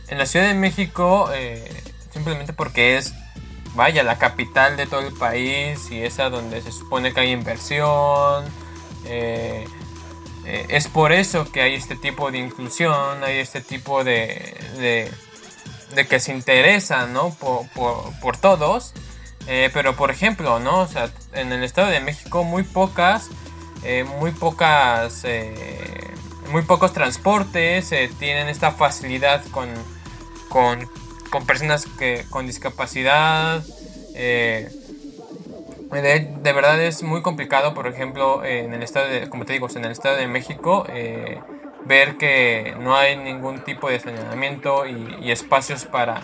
en 0.07 0.19
la 0.19 0.27
Ciudad 0.27 0.47
de 0.47 0.53
México, 0.53 1.31
simplemente 2.13 2.53
porque 2.53 2.95
es 2.95 3.15
vaya, 3.75 4.03
la 4.03 4.17
capital 4.17 4.77
de 4.77 4.87
todo 4.87 5.01
el 5.01 5.13
país 5.13 5.91
y 5.91 6.01
esa 6.01 6.29
donde 6.29 6.61
se 6.61 6.71
supone 6.71 7.13
que 7.13 7.19
hay 7.19 7.31
inversión. 7.31 8.45
Eh, 9.05 9.67
eh, 10.45 10.65
es 10.69 10.87
por 10.87 11.11
eso 11.11 11.51
que 11.51 11.61
hay 11.61 11.75
este 11.75 11.95
tipo 11.95 12.31
de 12.31 12.39
inclusión, 12.39 13.23
hay 13.23 13.37
este 13.37 13.61
tipo 13.61 14.03
de, 14.03 14.55
de, 15.93 16.07
que 16.07 16.19
se 16.19 16.33
interesa 16.33 17.05
¿no? 17.07 17.35
por, 17.35 18.37
todos. 18.37 18.93
Eh, 19.47 19.69
pero 19.73 19.95
por 19.95 20.09
ejemplo, 20.09 20.59
¿no? 20.59 20.79
O 20.79 20.87
sea, 20.87 21.09
en 21.33 21.51
el 21.51 21.63
Estado 21.63 21.89
de 21.89 21.99
México 21.99 22.43
muy 22.43 22.63
pocas, 22.63 23.29
muy 24.19 24.31
pocas, 24.31 25.23
muy 26.49 26.63
pocos 26.63 26.93
transportes 26.93 27.93
tienen 28.17 28.47
esta 28.47 28.71
facilidad 28.71 29.45
con, 29.51 29.69
con 30.49 30.89
con 31.35 31.45
personas 31.45 31.85
que, 31.99 32.23
con 32.29 32.47
discapacidad. 32.47 33.61
Eh, 34.13 34.69
de, 35.91 36.53
verdad 36.53 36.81
es 36.81 37.03
muy 37.03 37.21
complicado, 37.21 37.73
por 37.73 37.87
ejemplo, 37.87 38.45
en 38.45 38.73
el 38.73 38.81
estado 38.81 39.09
de, 39.09 39.27
como 39.27 39.43
te 39.43 39.51
digo, 39.51 39.67
en 39.75 39.83
el 39.83 39.91
estado 39.91 40.15
de 40.15 40.27
México, 40.27 40.85
eh, 40.87 41.41
ver 41.83 42.15
que 42.15 42.73
no 42.79 42.95
hay 42.95 43.17
ningún 43.17 43.59
tipo 43.65 43.89
de 43.89 43.99
saneamiento 43.99 44.85
y, 44.85 45.29
espacios 45.29 45.83
para, 45.83 46.21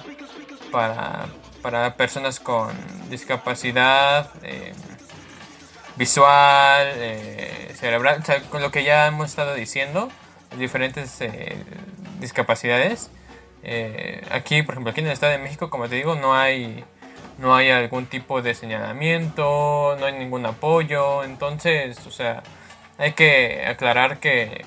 para, 0.71 1.97
personas 1.97 2.39
con 2.39 2.69
discapacidad 3.09 4.31
eh, 4.43 4.71
visual, 5.97 6.87
cerebral, 7.75 8.23
con 8.49 8.61
lo 8.61 8.71
que 8.71 8.85
ya 8.85 9.07
hemos 9.07 9.29
estado 9.31 9.55
diciendo, 9.55 10.07
diferentes 10.57 11.19
discapacidades. 12.21 13.11
Eh, 13.63 14.21
aquí, 14.31 14.63
por 14.63 14.73
ejemplo, 14.73 14.91
aquí 14.91 15.01
en 15.01 15.07
el 15.07 15.13
Estado 15.13 15.33
de 15.33 15.39
México, 15.39 15.69
como 15.69 15.87
te 15.87 15.95
digo, 15.95 16.15
no 16.15 16.33
hay, 16.33 16.83
no 17.37 17.55
hay 17.55 17.69
algún 17.69 18.05
tipo 18.07 18.41
de 18.41 18.55
señalamiento, 18.55 19.95
no 19.99 20.05
hay 20.05 20.13
ningún 20.13 20.45
apoyo. 20.45 21.23
Entonces, 21.23 22.05
o 22.07 22.11
sea, 22.11 22.43
hay 22.97 23.13
que 23.13 23.65
aclarar 23.67 24.19
que, 24.19 24.65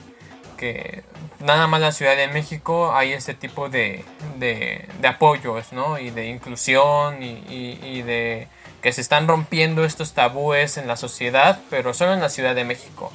que 0.57 1.05
nada 1.40 1.66
más 1.66 1.80
la 1.80 1.92
Ciudad 1.92 2.16
de 2.16 2.28
México 2.28 2.95
hay 2.95 3.12
este 3.12 3.34
tipo 3.34 3.68
de, 3.68 4.05
de, 4.38 4.88
apoyos, 5.07 5.72
¿no? 5.72 5.99
Y 5.99 6.11
de 6.11 6.28
inclusión 6.28 7.22
y, 7.22 8.03
de 8.03 8.49
que 8.82 8.92
se 8.92 9.01
están 9.01 9.28
rompiendo 9.28 9.84
estos 9.84 10.12
tabúes 10.12 10.76
en 10.76 10.86
la 10.86 10.97
sociedad, 10.97 11.61
pero 11.70 11.95
solo 11.95 12.12
en 12.12 12.20
la 12.20 12.28
Ciudad 12.28 12.55
de 12.55 12.64
México. 12.64 13.12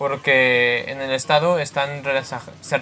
Porque 0.00 0.86
en 0.88 1.02
el 1.02 1.10
estado 1.10 1.58
están 1.58 2.02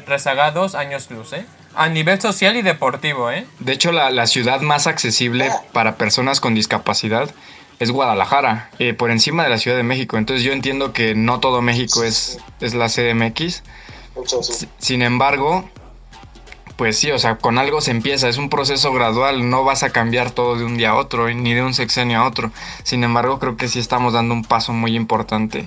rezagados 0.06 0.76
años 0.76 1.10
luz, 1.10 1.32
¿eh? 1.32 1.44
A 1.74 1.88
nivel 1.88 2.20
social 2.20 2.56
y 2.56 2.62
deportivo, 2.62 3.28
¿eh? 3.32 3.44
De 3.58 3.72
hecho, 3.72 3.90
la, 3.90 4.12
la 4.12 4.28
ciudad 4.28 4.60
más 4.60 4.86
accesible 4.86 5.50
para 5.72 5.96
personas 5.96 6.38
con 6.38 6.54
discapacidad 6.54 7.28
es 7.80 7.90
Guadalajara, 7.90 8.70
eh, 8.78 8.94
por 8.94 9.10
encima 9.10 9.42
de 9.42 9.48
la 9.48 9.58
Ciudad 9.58 9.76
de 9.76 9.82
México. 9.82 10.16
Entonces 10.16 10.44
yo 10.44 10.52
entiendo 10.52 10.92
que 10.92 11.16
no 11.16 11.40
todo 11.40 11.60
México 11.60 12.04
es, 12.04 12.38
es 12.60 12.74
la 12.74 12.86
CDMX. 12.86 13.64
Sin 14.78 15.02
embargo, 15.02 15.68
pues 16.76 16.98
sí, 16.98 17.10
o 17.10 17.18
sea, 17.18 17.38
con 17.38 17.58
algo 17.58 17.80
se 17.80 17.90
empieza, 17.90 18.28
es 18.28 18.38
un 18.38 18.48
proceso 18.48 18.92
gradual, 18.92 19.50
no 19.50 19.64
vas 19.64 19.82
a 19.82 19.90
cambiar 19.90 20.30
todo 20.30 20.54
de 20.54 20.64
un 20.64 20.76
día 20.76 20.90
a 20.90 20.94
otro, 20.94 21.28
ni 21.28 21.52
de 21.52 21.62
un 21.62 21.74
sexenio 21.74 22.20
a 22.20 22.28
otro. 22.28 22.52
Sin 22.84 23.02
embargo, 23.02 23.40
creo 23.40 23.56
que 23.56 23.66
sí 23.66 23.80
estamos 23.80 24.12
dando 24.12 24.34
un 24.34 24.44
paso 24.44 24.72
muy 24.72 24.94
importante. 24.94 25.66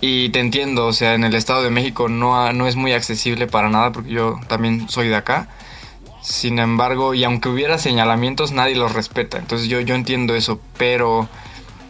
Y 0.00 0.28
te 0.30 0.40
entiendo, 0.40 0.86
o 0.86 0.92
sea, 0.92 1.14
en 1.14 1.24
el 1.24 1.34
Estado 1.34 1.62
de 1.62 1.70
México 1.70 2.08
no, 2.08 2.52
no 2.52 2.66
es 2.66 2.76
muy 2.76 2.92
accesible 2.92 3.46
para 3.46 3.68
nada, 3.68 3.92
porque 3.92 4.10
yo 4.10 4.38
también 4.48 4.88
soy 4.88 5.08
de 5.08 5.16
acá. 5.16 5.48
Sin 6.20 6.58
embargo, 6.58 7.14
y 7.14 7.24
aunque 7.24 7.48
hubiera 7.48 7.78
señalamientos, 7.78 8.52
nadie 8.52 8.74
los 8.74 8.92
respeta. 8.92 9.38
Entonces 9.38 9.68
yo, 9.68 9.80
yo 9.80 9.94
entiendo 9.94 10.34
eso, 10.34 10.60
pero 10.78 11.28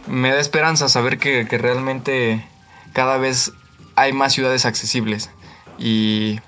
me 0.07 0.29
da 0.29 0.39
esperanza 0.39 0.89
saber 0.89 1.17
que, 1.17 1.45
realmente 1.45 2.45
cada 2.93 3.17
vez 3.17 3.53
hay 3.95 4.13
más 4.13 4.33
ciudades 4.33 4.65
accesibles. 4.65 5.29
Y, 5.77 6.39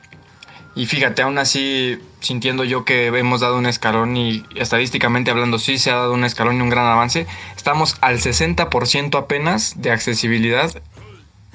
y 0.75 0.85
fíjate, 0.85 1.21
aún 1.21 1.37
así, 1.37 1.99
sintiendo 2.19 2.63
yo 2.63 2.85
que 2.85 3.07
hemos 3.07 3.41
dado 3.41 3.57
un 3.57 3.65
escalón 3.65 4.15
y 4.15 4.45
estadísticamente 4.55 5.31
hablando, 5.31 5.59
sí 5.59 5.77
se 5.77 5.91
ha 5.91 5.95
dado 5.95 6.13
un 6.13 6.23
escalón 6.23 6.57
y 6.57 6.61
un 6.61 6.69
gran 6.69 6.85
avance, 6.85 7.25
estamos 7.55 7.97
al 8.01 8.19
60% 8.19 9.17
apenas 9.17 9.81
de 9.81 9.91
accesibilidad 9.91 10.71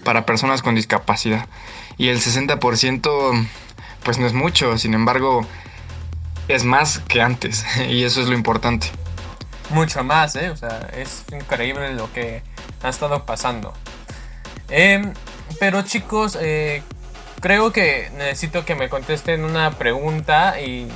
para 0.04 0.26
personas 0.26 0.62
con 0.62 0.74
discapacidad. 0.74 1.46
Y 1.98 2.08
el 2.08 2.20
60% 2.20 3.46
pues 4.02 4.18
no 4.18 4.26
es 4.26 4.32
mucho, 4.32 4.78
sin 4.78 4.94
embargo 4.94 5.46
es 6.48 6.64
más 6.64 6.98
que 7.00 7.22
antes 7.22 7.64
y 7.88 8.04
eso 8.04 8.20
es 8.20 8.28
lo 8.28 8.34
importante. 8.34 8.88
Mucho 9.70 10.04
más, 10.04 10.36
¿eh? 10.36 10.50
O 10.50 10.56
sea, 10.56 10.90
es 10.94 11.24
increíble 11.32 11.94
lo 11.94 12.12
que 12.12 12.42
ha 12.82 12.88
estado 12.88 13.24
pasando. 13.24 13.72
Em, 14.68 15.14
pero 15.58 15.82
chicos, 15.82 16.36
eh, 16.40 16.82
creo 17.40 17.72
que 17.72 18.10
necesito 18.16 18.64
que 18.64 18.74
me 18.74 18.88
contesten 18.88 19.44
una 19.44 19.70
pregunta 19.72 20.60
y 20.60 20.88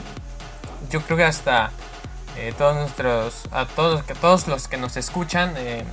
yo 0.91 1.01
creo 1.03 1.17
que 1.17 1.25
hasta 1.25 1.71
eh, 2.37 2.53
todos 2.59 2.77
nuestros, 2.77 3.45
a 3.51 3.65
todos, 3.65 4.05
todos 4.21 4.47
los 4.47 4.69
que 4.69 4.77
nos 4.77 4.97
escuchan 4.97 5.57
em, 5.57 5.87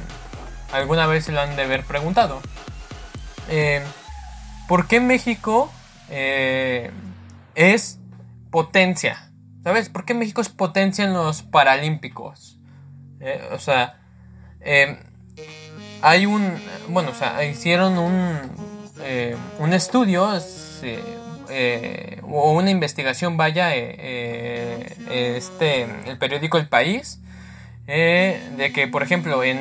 alguna 0.73 1.07
vez 1.07 1.25
se 1.25 1.31
lo 1.31 1.39
han 1.39 1.55
de 1.55 1.63
haber 1.63 1.83
preguntado. 1.83 2.41
Em, 3.49 3.83
¿Por 4.67 4.87
qué 4.87 4.99
México 4.99 5.71
eh, 6.09 6.91
es 7.55 7.99
potencia? 8.49 9.31
¿Sabes? 9.63 9.89
¿Por 9.89 10.05
qué 10.05 10.13
México 10.13 10.41
es 10.41 10.49
potencia 10.49 11.05
en 11.05 11.13
los 11.13 11.43
Paralímpicos? 11.43 12.59
Eh, 13.19 13.49
o 13.53 13.59
sea, 13.59 13.99
hay 16.01 16.25
un. 16.25 16.53
Bueno, 16.89 17.11
o 17.11 17.13
sea, 17.13 17.45
hicieron 17.45 17.97
un, 17.97 18.37
eh, 19.01 19.37
un 19.59 19.73
estudio 19.73 20.29
eh, 21.49 22.19
o 22.23 22.53
una 22.53 22.69
investigación, 22.69 23.37
vaya, 23.37 23.73
este, 23.73 25.83
el 26.05 26.17
periódico 26.17 26.57
El 26.57 26.67
País, 26.67 27.21
de 27.85 28.71
que, 28.73 28.89
por 28.89 29.03
ejemplo, 29.03 29.41
en 29.43 29.59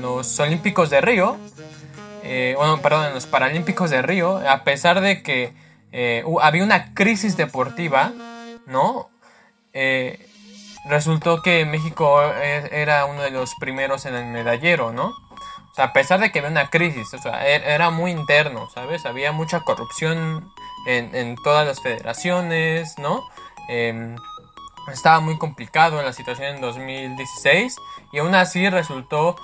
los 0.00 0.40
Olímpicos 0.40 0.88
de 0.88 1.02
Río, 1.02 1.36
bueno, 2.56 2.80
perdón, 2.82 3.06
en 3.06 3.14
los 3.14 3.26
Paralímpicos 3.26 3.90
de 3.90 4.02
Río, 4.02 4.38
a 4.48 4.64
pesar 4.64 5.00
de 5.00 5.22
que 5.22 5.52
había 6.40 6.64
una 6.64 6.94
crisis 6.94 7.36
deportiva, 7.36 8.12
¿no? 8.66 9.08
eh, 9.74 10.30
resultó 10.86 11.42
que 11.42 11.66
México 11.66 12.22
e, 12.22 12.70
era 12.72 13.04
uno 13.04 13.22
de 13.22 13.30
los 13.30 13.54
primeros 13.56 14.06
en 14.06 14.14
el 14.14 14.26
medallero, 14.26 14.92
¿no? 14.92 15.08
O 15.08 15.74
sea, 15.74 15.86
a 15.86 15.92
pesar 15.92 16.20
de 16.20 16.30
que 16.30 16.38
había 16.38 16.50
una 16.50 16.70
crisis, 16.70 17.12
o 17.12 17.18
sea, 17.18 17.46
e, 17.46 17.74
era 17.74 17.90
muy 17.90 18.12
interno, 18.12 18.70
¿sabes? 18.70 19.04
Había 19.04 19.32
mucha 19.32 19.60
corrupción 19.60 20.48
en, 20.86 21.36
todas 21.42 21.66
las 21.66 21.82
federaciones, 21.82 22.98
¿no? 22.98 23.28
Em, 23.68 24.16
estaba 24.92 25.20
muy 25.20 25.38
complicado 25.38 25.98
en 25.98 26.06
la 26.06 26.12
situación 26.12 26.54
en 26.54 26.60
2016 26.60 27.76
y 28.12 28.18
aún 28.18 28.34
así 28.34 28.68
resultó 28.68 29.36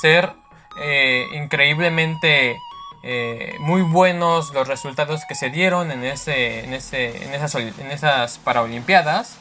ser 0.00 0.34
eh, 0.80 1.26
increíblemente 1.34 2.60
eh, 3.02 3.56
muy 3.60 3.82
buenos 3.82 4.52
los 4.52 4.66
resultados 4.66 5.22
que 5.28 5.34
se 5.34 5.50
dieron 5.50 5.90
en, 5.90 6.04
ese, 6.04 6.64
en, 6.64 6.74
ese, 6.74 7.24
en, 7.24 7.34
esas, 7.34 7.54
en 7.54 7.90
esas 7.90 8.38
Paralimpiadas. 8.38 9.36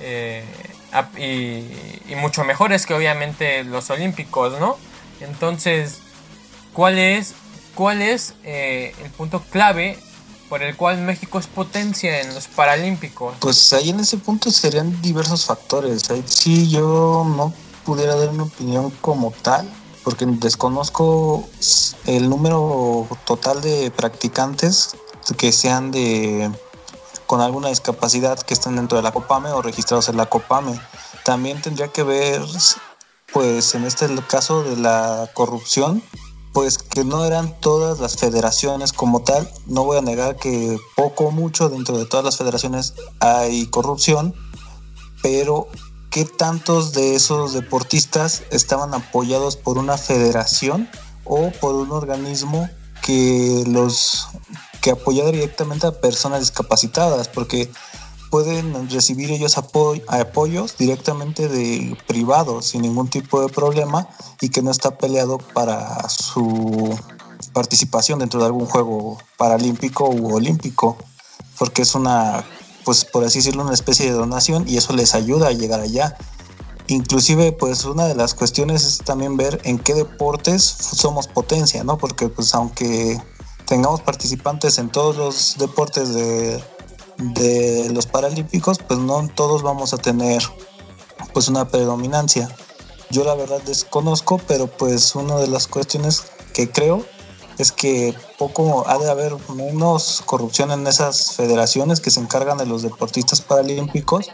Eh, 0.00 0.44
y, 1.18 2.14
mucho 2.16 2.44
mejores 2.44 2.84
que 2.84 2.94
obviamente 2.94 3.64
los 3.64 3.88
olímpicos, 3.90 4.58
¿no? 4.58 4.76
Entonces, 5.20 6.00
¿cuál 6.72 6.98
es, 6.98 7.34
cuál 7.74 8.02
es 8.02 8.34
eh, 8.44 8.94
el 9.02 9.10
punto 9.10 9.42
clave 9.50 9.98
por 10.48 10.62
el 10.62 10.76
cual 10.76 10.98
México 10.98 11.38
es 11.38 11.46
potencia 11.46 12.20
en 12.20 12.34
los 12.34 12.48
Paralímpicos? 12.48 13.36
Pues 13.40 13.72
ahí 13.72 13.90
en 13.90 14.00
ese 14.00 14.18
punto 14.18 14.50
serían 14.50 15.00
diversos 15.00 15.46
factores. 15.46 16.10
Ahí 16.10 16.24
sí 16.26 16.68
yo 16.68 17.24
no 17.36 17.54
pudiera 17.84 18.16
dar 18.16 18.30
una 18.30 18.42
opinión 18.42 18.90
como 19.00 19.32
tal, 19.42 19.68
porque 20.04 20.26
desconozco 20.26 21.48
el 22.06 22.28
número 22.28 23.06
total 23.24 23.60
de 23.60 23.90
practicantes 23.90 24.96
que 25.36 25.52
sean 25.52 25.90
de 25.90 26.50
con 27.26 27.40
alguna 27.40 27.68
discapacidad 27.68 28.40
que 28.40 28.54
estén 28.54 28.74
dentro 28.74 28.96
de 28.96 29.02
la 29.02 29.12
COPAME 29.12 29.50
o 29.50 29.62
registrados 29.62 30.08
en 30.08 30.16
la 30.16 30.26
COPAME. 30.26 30.80
También 31.24 31.62
tendría 31.62 31.86
que 31.86 32.02
ver, 32.02 32.42
pues 33.32 33.76
en 33.76 33.84
este 33.84 34.08
caso 34.26 34.64
de 34.64 34.76
la 34.76 35.30
corrupción, 35.32 36.02
pues 36.52 36.78
que 36.78 37.04
no 37.04 37.24
eran 37.24 37.60
todas 37.60 38.00
las 38.00 38.16
federaciones 38.16 38.92
como 38.92 39.22
tal. 39.22 39.48
No 39.66 39.84
voy 39.84 39.98
a 39.98 40.02
negar 40.02 40.36
que 40.36 40.76
poco 40.96 41.26
o 41.26 41.30
mucho 41.30 41.68
dentro 41.68 41.96
de 41.98 42.06
todas 42.06 42.24
las 42.24 42.36
federaciones 42.36 42.94
hay 43.20 43.66
corrupción, 43.66 44.34
pero 45.22 45.68
¿qué 46.10 46.24
tantos 46.24 46.92
de 46.92 47.14
esos 47.14 47.52
deportistas 47.52 48.42
estaban 48.50 48.94
apoyados 48.94 49.56
por 49.56 49.78
una 49.78 49.96
federación 49.96 50.88
o 51.24 51.50
por 51.60 51.74
un 51.74 51.92
organismo 51.92 52.68
que 53.02 53.64
los 53.66 54.28
que 54.80 54.90
apoyar 54.90 55.30
directamente 55.32 55.86
a 55.86 56.00
personas 56.00 56.40
discapacitadas, 56.40 57.28
porque 57.28 57.70
pueden 58.30 58.88
recibir 58.90 59.30
ellos 59.30 59.58
apoyos 59.58 60.76
directamente 60.78 61.48
de 61.48 61.96
privados 62.06 62.66
sin 62.66 62.82
ningún 62.82 63.08
tipo 63.08 63.42
de 63.42 63.52
problema 63.52 64.08
y 64.40 64.48
que 64.48 64.62
no 64.62 64.70
está 64.70 64.96
peleado 64.96 65.38
para 65.38 66.08
su 66.08 66.96
participación 67.52 68.20
dentro 68.20 68.40
de 68.40 68.46
algún 68.46 68.66
juego 68.66 69.18
paralímpico 69.36 70.08
u 70.08 70.34
olímpico, 70.34 70.96
porque 71.58 71.82
es 71.82 71.94
una, 71.94 72.44
pues 72.90 73.04
por 73.04 73.22
así 73.22 73.38
decirlo, 73.38 73.62
una 73.62 73.72
especie 73.72 74.06
de 74.06 74.10
donación 74.10 74.64
y 74.66 74.76
eso 74.76 74.92
les 74.94 75.14
ayuda 75.14 75.46
a 75.46 75.52
llegar 75.52 75.78
allá. 75.78 76.16
Inclusive, 76.88 77.52
pues 77.52 77.84
una 77.84 78.06
de 78.06 78.16
las 78.16 78.34
cuestiones 78.34 78.84
es 78.84 78.98
también 78.98 79.36
ver 79.36 79.60
en 79.62 79.78
qué 79.78 79.94
deportes 79.94 80.64
somos 80.64 81.28
potencia, 81.28 81.84
¿no? 81.84 81.98
Porque 81.98 82.28
pues 82.28 82.52
aunque 82.52 83.22
tengamos 83.64 84.00
participantes 84.00 84.78
en 84.78 84.90
todos 84.90 85.16
los 85.16 85.56
deportes 85.56 86.12
de, 86.14 87.90
los 87.92 88.06
Paralímpicos, 88.06 88.78
pues 88.78 88.98
no 88.98 89.28
todos 89.36 89.62
vamos 89.62 89.94
a 89.94 89.98
tener 89.98 90.42
pues 91.32 91.46
una 91.46 91.68
predominancia. 91.68 92.50
Yo 93.10 93.22
la 93.22 93.36
verdad 93.36 93.62
desconozco, 93.62 94.40
pero 94.48 94.66
pues 94.66 95.14
una 95.14 95.36
de 95.36 95.46
las 95.46 95.68
cuestiones 95.68 96.24
que 96.52 96.68
creo 96.68 97.06
es 97.62 97.72
que 97.72 98.14
poco 98.38 98.88
ha 98.88 98.98
de 98.98 99.10
haber 99.10 99.34
menos 99.54 100.22
corrupción 100.24 100.70
en 100.70 100.86
esas 100.86 101.32
federaciones 101.32 102.00
que 102.00 102.10
se 102.10 102.20
encargan 102.20 102.58
de 102.58 102.66
los 102.66 102.82
deportistas 102.82 103.40
paralímpicos 103.40 104.30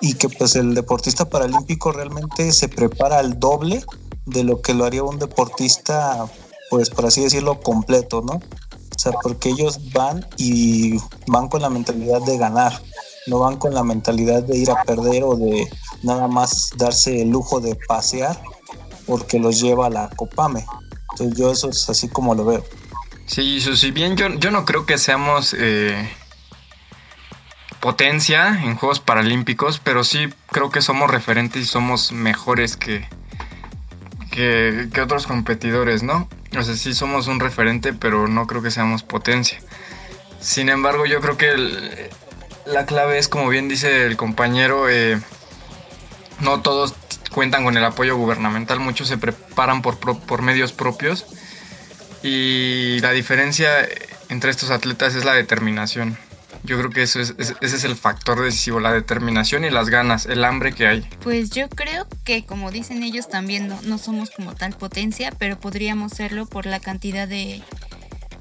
y 0.00 0.14
que 0.14 0.28
pues 0.28 0.56
el 0.56 0.74
deportista 0.74 1.28
paralímpico 1.28 1.92
realmente 1.92 2.52
se 2.52 2.68
prepara 2.68 3.18
al 3.18 3.38
doble 3.38 3.84
de 4.26 4.44
lo 4.44 4.60
que 4.62 4.74
lo 4.74 4.84
haría 4.84 5.02
un 5.02 5.18
deportista 5.18 6.26
pues 6.70 6.88
por 6.88 7.06
así 7.06 7.20
decirlo 7.20 7.60
completo, 7.60 8.22
¿no? 8.22 8.34
O 8.34 8.98
sea, 8.98 9.12
porque 9.22 9.50
ellos 9.50 9.92
van 9.92 10.26
y 10.38 10.96
van 11.26 11.48
con 11.48 11.60
la 11.60 11.68
mentalidad 11.68 12.22
de 12.22 12.38
ganar, 12.38 12.80
no 13.26 13.40
van 13.40 13.58
con 13.58 13.74
la 13.74 13.84
mentalidad 13.84 14.42
de 14.42 14.56
ir 14.56 14.70
a 14.70 14.82
perder 14.84 15.24
o 15.24 15.36
de 15.36 15.68
nada 16.02 16.28
más 16.28 16.70
darse 16.76 17.20
el 17.20 17.30
lujo 17.30 17.60
de 17.60 17.76
pasear 17.88 18.40
porque 19.06 19.38
los 19.38 19.60
lleva 19.60 19.86
a 19.86 19.90
la 19.90 20.08
Copame. 20.16 20.64
Entonces 21.12 21.38
yo 21.38 21.52
eso 21.52 21.70
es 21.70 21.88
así 21.88 22.08
como 22.08 22.34
lo 22.34 22.44
veo. 22.44 22.64
Sí, 23.26 23.60
si 23.60 23.90
bien 23.92 24.16
yo, 24.16 24.28
yo 24.34 24.50
no 24.50 24.64
creo 24.64 24.84
que 24.84 24.98
seamos 24.98 25.54
eh, 25.58 26.10
potencia 27.80 28.48
en 28.62 28.76
Juegos 28.76 29.00
Paralímpicos, 29.00 29.80
pero 29.82 30.04
sí 30.04 30.28
creo 30.50 30.70
que 30.70 30.82
somos 30.82 31.10
referentes 31.10 31.62
y 31.62 31.64
somos 31.66 32.12
mejores 32.12 32.76
que, 32.76 33.08
que, 34.30 34.88
que 34.92 35.00
otros 35.00 35.26
competidores, 35.26 36.02
¿no? 36.02 36.28
O 36.58 36.62
sea, 36.62 36.76
sí 36.76 36.94
somos 36.94 37.26
un 37.26 37.40
referente, 37.40 37.92
pero 37.92 38.28
no 38.28 38.46
creo 38.46 38.62
que 38.62 38.70
seamos 38.70 39.02
potencia. 39.02 39.60
Sin 40.40 40.68
embargo, 40.68 41.06
yo 41.06 41.20
creo 41.20 41.36
que 41.36 42.10
la 42.66 42.84
clave 42.84 43.18
es, 43.18 43.28
como 43.28 43.48
bien 43.48 43.68
dice 43.68 44.06
el 44.06 44.16
compañero, 44.16 44.90
eh, 44.90 45.20
no 46.40 46.60
todos 46.60 46.94
cuentan 47.32 47.64
con 47.64 47.76
el 47.76 47.84
apoyo 47.84 48.16
gubernamental, 48.16 48.78
muchos 48.78 49.08
se 49.08 49.18
preparan 49.18 49.82
por, 49.82 49.98
por 49.98 50.42
medios 50.42 50.72
propios 50.72 51.26
y 52.22 52.98
la 53.00 53.10
diferencia 53.10 53.88
entre 54.28 54.50
estos 54.50 54.70
atletas 54.70 55.14
es 55.14 55.24
la 55.24 55.34
determinación. 55.34 56.16
Yo 56.64 56.78
creo 56.78 56.90
que 56.90 57.02
eso 57.02 57.18
es, 57.18 57.34
ese 57.38 57.56
es 57.60 57.82
el 57.82 57.96
factor 57.96 58.40
decisivo, 58.40 58.78
la 58.78 58.92
determinación 58.92 59.64
y 59.64 59.70
las 59.70 59.88
ganas, 59.88 60.26
el 60.26 60.44
hambre 60.44 60.72
que 60.72 60.86
hay. 60.86 61.00
Pues 61.22 61.50
yo 61.50 61.68
creo 61.68 62.06
que 62.24 62.46
como 62.46 62.70
dicen 62.70 63.02
ellos 63.02 63.28
también 63.28 63.66
no, 63.66 63.80
no 63.82 63.98
somos 63.98 64.30
como 64.30 64.54
tal 64.54 64.72
potencia, 64.74 65.32
pero 65.38 65.58
podríamos 65.58 66.12
serlo 66.12 66.46
por 66.46 66.66
la 66.66 66.78
cantidad 66.78 67.26
de, 67.26 67.62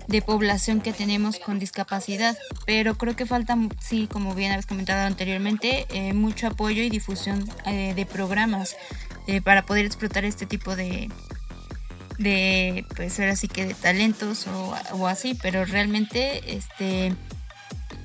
de 0.07 0.21
población 0.21 0.81
que 0.81 0.93
tenemos 0.93 1.39
con 1.39 1.59
discapacidad. 1.59 2.37
Pero 2.65 2.95
creo 2.95 3.15
que 3.15 3.25
falta, 3.25 3.57
sí, 3.79 4.07
como 4.11 4.35
bien 4.35 4.51
habéis 4.51 4.65
comentado 4.65 5.05
anteriormente, 5.05 5.85
eh, 5.89 6.13
mucho 6.13 6.47
apoyo 6.47 6.83
y 6.83 6.89
difusión 6.89 7.47
eh, 7.65 7.93
de 7.95 8.05
programas 8.05 8.75
eh, 9.27 9.41
para 9.41 9.65
poder 9.65 9.85
explotar 9.85 10.25
este 10.25 10.45
tipo 10.45 10.75
de, 10.75 11.09
de 12.17 12.85
pues 12.95 13.19
ahora 13.19 13.35
sí 13.35 13.47
que 13.47 13.65
de 13.65 13.73
talentos 13.73 14.47
o, 14.47 15.07
así, 15.07 15.37
pero 15.41 15.65
realmente 15.65 16.55
este 16.55 17.13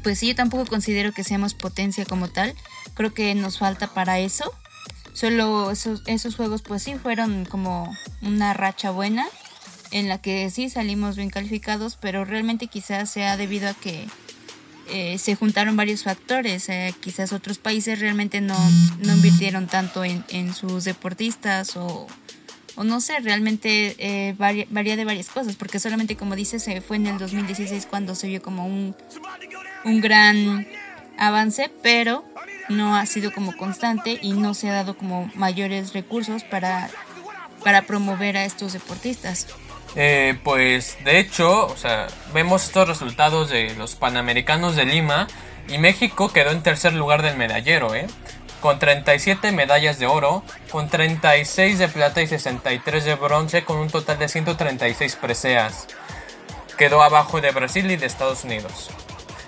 pues 0.03 0.21
sí 0.21 0.29
yo 0.29 0.35
tampoco 0.37 0.67
considero 0.67 1.13
que 1.13 1.25
seamos 1.25 1.55
potencia 1.55 2.05
como 2.05 2.29
tal, 2.29 2.55
creo 2.95 3.13
que 3.13 3.35
nos 3.35 3.59
falta 3.59 3.89
para 3.89 4.19
eso. 4.19 4.53
Solo 5.13 5.71
esos 5.71 6.37
juegos 6.37 6.61
pues 6.61 6.83
sí 6.83 6.95
fueron 6.95 7.47
como 7.47 7.97
una 8.21 8.53
racha 8.53 8.91
buena 8.91 9.27
en 9.91 10.09
la 10.09 10.19
que 10.19 10.51
sí 10.51 10.69
salimos 10.71 11.17
bien 11.17 11.31
calificados, 11.31 11.97
pero 12.01 12.25
realmente 12.25 12.67
quizás 12.67 13.11
sea 13.11 13.37
debido 13.37 13.69
a 13.69 13.75
que 13.75 14.07
eh, 14.89 15.19
se 15.19 15.35
juntaron 15.35 15.77
varios 15.77 16.05
factores. 16.05 16.69
Eh, 16.69 16.95
quizás 17.01 17.33
otros 17.33 17.59
países 17.59 17.99
realmente 17.99 18.41
no, 18.41 18.57
no 19.01 19.15
invirtieron 19.15 19.67
tanto 19.67 20.05
en, 20.05 20.25
en, 20.29 20.55
sus 20.55 20.85
deportistas 20.85 21.77
o, 21.77 22.07
o 22.77 22.85
no 22.85 23.01
sé, 23.01 23.19
realmente 23.21 23.97
eh, 23.99 24.35
varía, 24.39 24.67
varía, 24.71 24.97
de 24.97 25.05
varias 25.05 25.29
cosas, 25.29 25.57
porque 25.57 25.81
solamente 25.81 26.17
como 26.17 26.37
dices, 26.37 26.63
se 26.63 26.81
fue 26.81 26.97
en 26.97 27.07
el 27.09 27.19
2016 27.19 27.87
cuando 27.87 28.15
se 28.15 28.29
vio 28.29 28.43
como 28.43 28.67
un, 28.67 28.95
un 29.85 30.01
gran 30.01 30.67
avance, 31.19 31.71
pero 31.83 32.25
no 32.69 32.97
ha 32.97 33.07
sido 33.07 33.33
como 33.33 33.57
constante 33.57 34.19
y 34.23 34.33
no 34.33 34.55
se 34.55 34.69
ha 34.69 34.75
dado 34.75 34.97
como 34.97 35.31
mayores 35.35 35.95
recursos 35.95 36.45
para, 36.45 36.91
para 37.65 37.83
promover 37.83 38.37
a 38.37 38.45
estos 38.45 38.73
deportistas. 38.73 39.47
Eh, 39.97 40.39
pues 40.45 40.99
de 41.05 41.19
hecho, 41.19 41.67
o 41.67 41.77
sea, 41.77 42.07
vemos 42.35 42.65
estos 42.65 42.87
resultados 42.87 43.49
de 43.49 43.75
los 43.75 43.95
Panamericanos 43.95 44.77
de 44.77 44.85
Lima 44.85 45.27
y 45.69 45.79
México 45.79 46.33
quedó 46.33 46.51
en 46.51 46.63
tercer 46.63 46.93
lugar 46.93 47.23
del 47.23 47.37
medallero, 47.37 47.95
¿eh? 47.95 48.07
con 48.61 48.79
37 48.79 49.53
medallas 49.53 49.99
de 49.99 50.07
oro, 50.07 50.43
con 50.71 50.89
36 50.89 51.79
de 51.79 51.89
plata 51.89 52.23
y 52.23 52.27
63 52.27 53.05
de 53.05 53.15
bronce, 53.15 53.65
con 53.65 53.79
un 53.79 53.89
total 53.89 54.19
de 54.19 54.29
136 54.29 55.17
preseas. 55.17 55.87
Quedó 56.77 57.03
abajo 57.03 57.41
de 57.41 57.53
Brasil 57.53 57.91
y 57.91 57.97
de 57.97 58.07
Estados 58.07 58.45
Unidos. 58.45 58.91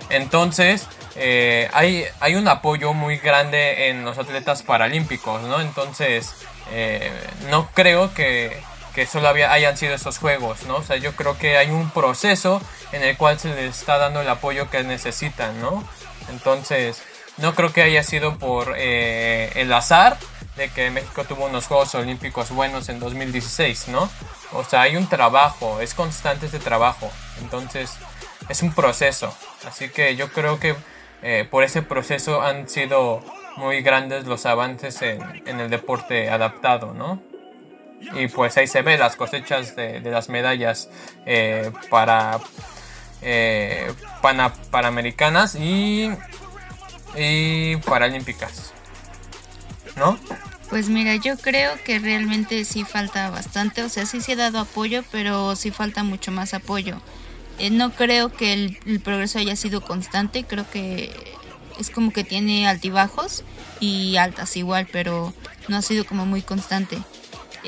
Entonces, 0.09 0.87
eh, 1.17 1.69
hay, 1.73 2.05
hay 2.21 2.37
un 2.37 2.49
apoyo 2.49 2.93
muy 2.93 3.19
grande 3.19 3.89
en 3.89 4.05
los 4.05 4.19
atletas 4.19 4.63
paralímpicos, 4.63 5.43
¿no? 5.43 5.61
Entonces, 5.61 6.35
eh, 6.71 7.11
no 7.51 7.69
creo 7.75 8.15
que, 8.15 8.63
solo 9.07 9.29
había, 9.29 9.53
hayan 9.53 9.77
sido 9.77 9.95
esos 9.95 10.19
juegos, 10.19 10.65
¿no? 10.65 10.77
O 10.77 10.83
sea, 10.83 10.97
yo 10.97 11.15
creo 11.15 11.39
que 11.39 11.57
hay 11.57 11.71
un 11.71 11.91
proceso 11.91 12.61
en 12.93 13.03
el 13.03 13.17
cual 13.17 13.39
se 13.39 13.55
les 13.55 13.79
está 13.79 13.99
dando 13.99 14.21
el 14.21 14.29
apoyo 14.29 14.71
que 14.71 14.83
necesitan, 14.83 15.61
¿no? 15.61 15.85
Entonces, 16.31 17.03
no 17.39 17.55
creo 17.55 17.73
que 17.73 17.83
haya 17.83 18.03
sido 18.03 18.39
por 18.39 18.75
eh, 18.77 19.53
el 19.55 19.73
azar 19.73 20.19
de 20.57 20.69
que 20.71 20.91
México 20.91 21.25
tuvo 21.25 21.47
unos 21.47 21.67
Juegos 21.67 21.95
Olímpicos 21.95 22.51
buenos 22.51 22.89
en 22.89 22.99
2016, 22.99 23.89
¿no? 23.89 24.11
O 24.53 24.65
sea, 24.65 24.83
hay 24.83 24.97
un 24.97 25.09
trabajo, 25.09 25.81
es 25.81 25.95
constante 25.95 26.47
este 26.47 26.59
trabajo, 26.59 27.11
entonces 27.41 27.93
es 28.49 28.63
un 28.63 28.73
proceso, 28.73 29.33
así 29.67 29.89
que 29.89 30.17
yo 30.17 30.33
creo 30.33 30.59
que 30.59 30.75
eh, 31.23 31.47
por 31.49 31.63
ese 31.63 31.83
proceso 31.83 32.43
han 32.43 32.69
sido 32.69 33.23
muy 33.57 33.83
grandes 33.83 34.27
los 34.27 34.47
avances 34.47 35.01
en, 35.03 35.43
en 35.47 35.61
el 35.61 35.71
deporte 35.71 36.31
adaptado, 36.31 36.93
¿no? 36.95 37.23
Y 38.01 38.29
pues 38.29 38.57
ahí 38.57 38.67
se 38.67 38.83
ve 38.83 38.97
las 38.97 39.17
cosechas 39.17 39.77
de, 39.77 40.01
las 40.01 40.29
medallas 40.29 40.89
eh, 41.27 41.71
para 41.91 42.41
eh, 43.23 43.93
pana, 44.23 44.53
panamericanas 44.71 45.55
y, 45.57 46.11
y 47.17 47.77
paralímpicas 47.77 48.73
¿no? 49.97 50.19
Pues 50.71 50.89
mira, 50.89 51.17
yo 51.17 51.37
creo 51.37 51.73
que 51.83 51.99
realmente 51.99 52.65
sí 52.65 52.85
falta 52.85 53.31
bastante, 53.31 53.83
o 53.83 53.89
sea, 53.89 54.05
sí 54.05 54.21
se 54.21 54.33
ha 54.33 54.37
dado 54.37 54.59
apoyo, 54.61 55.03
pero 55.11 55.57
sí 55.57 55.71
falta 55.71 56.05
mucho 56.05 56.31
más 56.31 56.53
apoyo. 56.53 57.01
Eh, 57.59 57.71
no 57.71 57.91
creo 57.91 58.31
que 58.33 58.53
el, 58.53 59.01
progreso 59.01 59.39
haya 59.39 59.57
sido 59.57 59.81
constante, 59.81 60.45
creo 60.45 60.69
que 60.71 61.13
es 61.79 61.91
como 61.91 62.13
que 62.13 62.23
tiene 62.23 62.69
altibajos 62.69 63.45
y 63.81 64.17
altas 64.17 64.57
igual, 64.57 64.87
pero 64.93 65.33
no 65.69 65.77
ha 65.77 65.83
sido 65.83 66.05
como 66.05 66.27
muy 66.27 66.43
constante. 66.43 66.99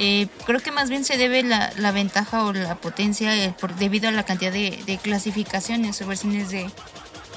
Eh, 0.02 0.28
creo 0.46 0.60
que 0.60 0.72
más 0.72 0.88
bien 0.88 1.04
se 1.04 1.18
debe 1.18 1.42
la, 1.42 1.74
la 1.76 1.92
ventaja 1.92 2.46
o 2.46 2.54
la 2.54 2.76
potencia 2.76 3.36
eh, 3.36 3.54
por, 3.60 3.76
debido 3.76 4.08
a 4.08 4.12
la 4.12 4.22
cantidad 4.22 4.50
de, 4.50 4.82
de 4.86 4.96
clasificaciones 4.96 6.00
o 6.00 6.06
versiones 6.06 6.48
de, 6.48 6.70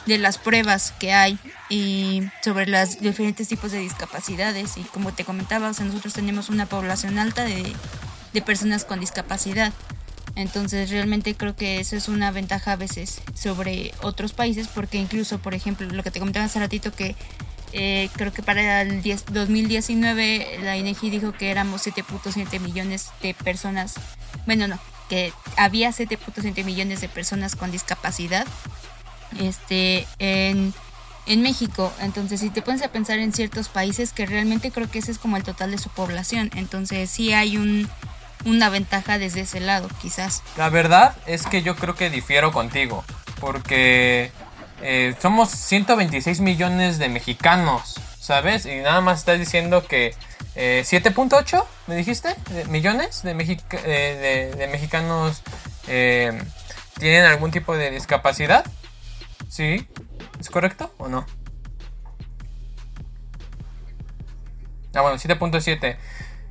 de, 0.05 0.17
las 0.17 0.37
pruebas 0.37 0.93
que 0.97 1.11
hay 1.11 1.37
y 1.67 2.23
sobre 2.41 2.65
los 2.67 3.01
diferentes 3.01 3.49
tipos 3.49 3.73
de 3.73 3.79
discapacidades. 3.79 4.77
Y 4.77 4.83
como 4.83 5.11
te 5.11 5.25
comentaba, 5.25 5.67
o 5.67 5.73
sea, 5.73 5.85
nosotros 5.85 6.13
tenemos 6.13 6.47
una 6.47 6.65
población 6.65 7.19
alta 7.19 7.43
de, 7.43 7.75
de 8.31 8.41
personas 8.41 8.85
con 8.85 9.01
discapacidad. 9.01 9.73
Entonces 10.37 10.89
realmente 10.89 11.35
creo 11.35 11.57
que 11.57 11.81
eso 11.81 11.97
es 11.97 12.07
una 12.07 12.31
ventaja 12.31 12.71
a 12.71 12.75
veces 12.77 13.19
sobre 13.35 13.93
otros 14.01 14.31
países 14.31 14.69
porque 14.69 14.99
incluso, 14.99 15.37
por 15.39 15.53
ejemplo, 15.53 15.85
lo 15.89 16.01
que 16.01 16.11
te 16.11 16.19
comentaba 16.19 16.45
hace 16.45 16.61
ratito 16.61 16.93
que 16.93 17.17
eh, 17.73 18.09
creo 18.15 18.31
que 18.31 18.43
para 18.43 18.81
el 18.81 19.01
10, 19.01 19.25
2019 19.33 20.59
la 20.61 20.77
INEGI 20.77 21.09
dijo 21.09 21.31
que 21.31 21.49
éramos 21.49 21.85
7.7 21.85 22.59
millones 22.59 23.11
de 23.21 23.33
personas, 23.33 23.95
bueno, 24.45 24.67
no, 24.67 24.79
que 25.09 25.33
había 25.57 25.89
7.7 25.89 26.63
millones 26.63 27.01
de 27.01 27.09
personas 27.09 27.55
con 27.55 27.71
discapacidad 27.71 28.45
este, 29.39 30.07
en, 30.19 30.73
en 31.25 31.41
México. 31.41 31.91
Entonces, 31.99 32.41
si 32.41 32.49
te 32.49 32.61
pones 32.61 32.83
a 32.83 32.89
pensar 32.89 33.19
en 33.19 33.33
ciertos 33.33 33.69
países, 33.69 34.13
que 34.13 34.25
realmente 34.25 34.71
creo 34.71 34.89
que 34.89 34.99
ese 34.99 35.11
es 35.11 35.17
como 35.17 35.37
el 35.37 35.43
total 35.43 35.71
de 35.71 35.77
su 35.77 35.89
población. 35.89 36.51
Entonces, 36.55 37.09
sí 37.09 37.33
hay 37.33 37.57
un, 37.57 37.89
una 38.45 38.69
ventaja 38.69 39.17
desde 39.17 39.41
ese 39.41 39.59
lado, 39.59 39.89
quizás. 40.01 40.43
La 40.57 40.69
verdad 40.69 41.15
es 41.25 41.45
que 41.47 41.63
yo 41.63 41.75
creo 41.75 41.95
que 41.95 42.09
difiero 42.09 42.51
contigo, 42.51 43.03
porque 43.39 44.31
eh, 44.81 45.15
somos 45.21 45.49
126 45.49 46.39
millones 46.41 46.97
de 46.99 47.09
mexicanos, 47.09 47.99
¿sabes? 48.19 48.65
Y 48.65 48.75
nada 48.77 49.01
más 49.01 49.19
estás 49.19 49.39
diciendo 49.39 49.85
que 49.85 50.15
eh, 50.55 50.83
7.8, 50.85 51.65
¿me 51.87 51.95
dijiste? 51.95 52.35
¿Millones 52.69 53.23
de, 53.23 53.31
eh, 53.31 54.49
de, 54.51 54.55
de 54.57 54.67
mexicanos 54.67 55.41
eh, 55.87 56.41
tienen 56.99 57.25
algún 57.25 57.51
tipo 57.51 57.75
de 57.75 57.91
discapacidad? 57.91 58.65
¿Sí? 59.49 59.87
¿Es 60.39 60.49
correcto 60.49 60.93
o 60.97 61.07
no? 61.07 61.25
Ah, 64.95 65.01
bueno, 65.01 65.17
7.7. 65.17 65.97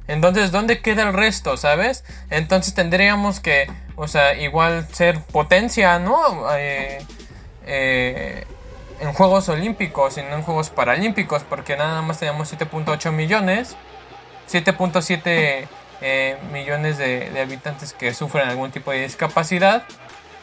Entonces, 0.09 0.51
¿dónde 0.51 0.83
queda 0.83 1.03
el 1.05 1.15
resto, 1.15 1.57
sabes? 1.57 2.05
Entonces 2.29 2.75
tendríamos 2.75 3.39
que, 3.39 3.71
o 3.95 4.09
sea, 4.09 4.35
igual 4.35 4.89
ser 4.93 5.21
potencia, 5.21 5.99
¿no? 6.01 6.19
Eh, 6.57 6.99
eh, 7.67 8.45
en 9.01 9.13
Juegos 9.13 9.49
Olímpicos 9.49 10.17
y 10.19 10.23
no 10.23 10.37
en 10.37 10.43
Juegos 10.43 10.71
Paralímpicos, 10.71 11.43
porque 11.43 11.77
nada 11.77 12.03
más 12.03 12.19
tenemos 12.19 12.53
7.8 12.53 13.11
millones, 13.11 13.77
7.7 14.51 15.67
eh, 16.01 16.37
millones 16.53 16.99
de, 16.99 17.41
habitantes 17.41 17.93
que 17.93 18.15
sufren 18.15 18.49
algún 18.49 18.71
tipo 18.71 18.91
de 18.91 19.03
discapacidad, 19.03 19.85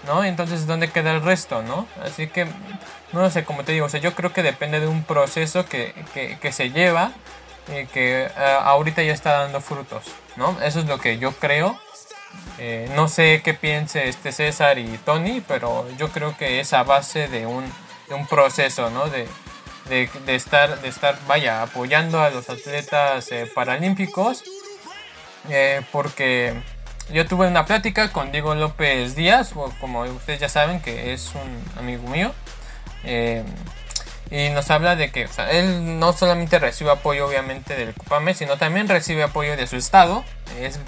¿no? 0.06 0.24
Entonces, 0.24 0.68
¿dónde 0.68 0.90
queda 0.90 1.12
el 1.12 1.22
resto, 1.22 1.62
no? 1.62 1.88
Así 2.04 2.28
que, 2.28 2.48
no 3.14 3.30
sé, 3.30 3.44
como 3.44 3.64
te 3.64 3.72
digo, 3.72 3.86
o 3.86 3.90
sea, 3.90 4.00
yo 4.00 4.14
creo 4.14 4.34
que 4.34 4.44
depende 4.44 4.80
de 4.80 4.88
un 4.88 5.04
proceso 5.04 5.66
que, 5.66 5.94
que, 6.14 6.52
se 6.52 6.72
lleva 6.72 7.12
y 7.68 7.86
que 7.88 8.30
uh, 8.36 8.64
ahorita 8.64 9.04
ya 9.04 9.14
está 9.14 9.40
dando 9.40 9.62
frutos, 9.62 10.04
¿no? 10.36 10.58
Eso 10.62 10.80
es 10.80 10.86
lo 10.86 10.98
que 10.98 11.18
yo 11.18 11.32
creo 11.34 11.80
Eh, 12.58 12.90
no 12.96 13.08
sé 13.08 13.42
qué 13.44 13.54
piense 13.54 14.10
este 14.10 14.32
César 14.32 14.78
y 14.80 14.98
Tony, 15.06 15.42
pero 15.48 15.86
yo 15.98 16.10
creo 16.10 16.36
que 16.38 16.60
es 16.60 16.74
a 16.74 16.84
base 16.84 17.28
de 17.28 17.46
un, 17.46 17.64
de 18.10 18.16
un 18.16 18.28
proceso, 18.28 18.90
¿no? 18.90 19.08
De, 19.08 19.28
de, 19.88 20.10
de, 20.26 20.36
estar, 20.36 20.82
de 20.82 20.88
estar, 20.88 21.18
vaya, 21.28 21.62
apoyando 21.62 22.22
a 22.22 22.30
los 22.30 22.50
atletas 22.50 23.32
eh, 23.32 23.50
paralímpicos, 23.54 24.44
eh, 25.50 25.82
porque 25.92 26.54
yo 27.12 27.26
tuve 27.26 27.48
una 27.48 27.66
plática 27.66 28.12
con 28.12 28.32
Diego 28.32 28.54
López 28.56 29.16
Díaz, 29.16 29.54
como 29.80 30.02
ustedes 30.02 30.40
ya 30.40 30.50
saben 30.50 30.82
que 30.82 31.14
es 31.14 31.32
un 31.34 31.80
amigo 31.80 32.08
mío, 32.08 32.34
eh, 33.04 33.44
y 34.32 34.50
nos 34.50 34.70
habla 34.70 34.96
de 34.96 35.12
que 35.12 35.26
o 35.26 35.28
sea, 35.28 35.50
él 35.50 35.98
no 35.98 36.14
solamente 36.14 36.60
recibe 36.60 36.92
apoyo 36.92 37.26
obviamente 37.26 37.76
del 37.76 37.96
CUPAME, 37.96 38.36
sino 38.36 38.58
también 38.58 38.88
recibe 38.88 39.24
apoyo 39.24 39.58
de 39.58 39.66
su 39.66 39.76
estado, 39.76 40.24
es 40.60 40.80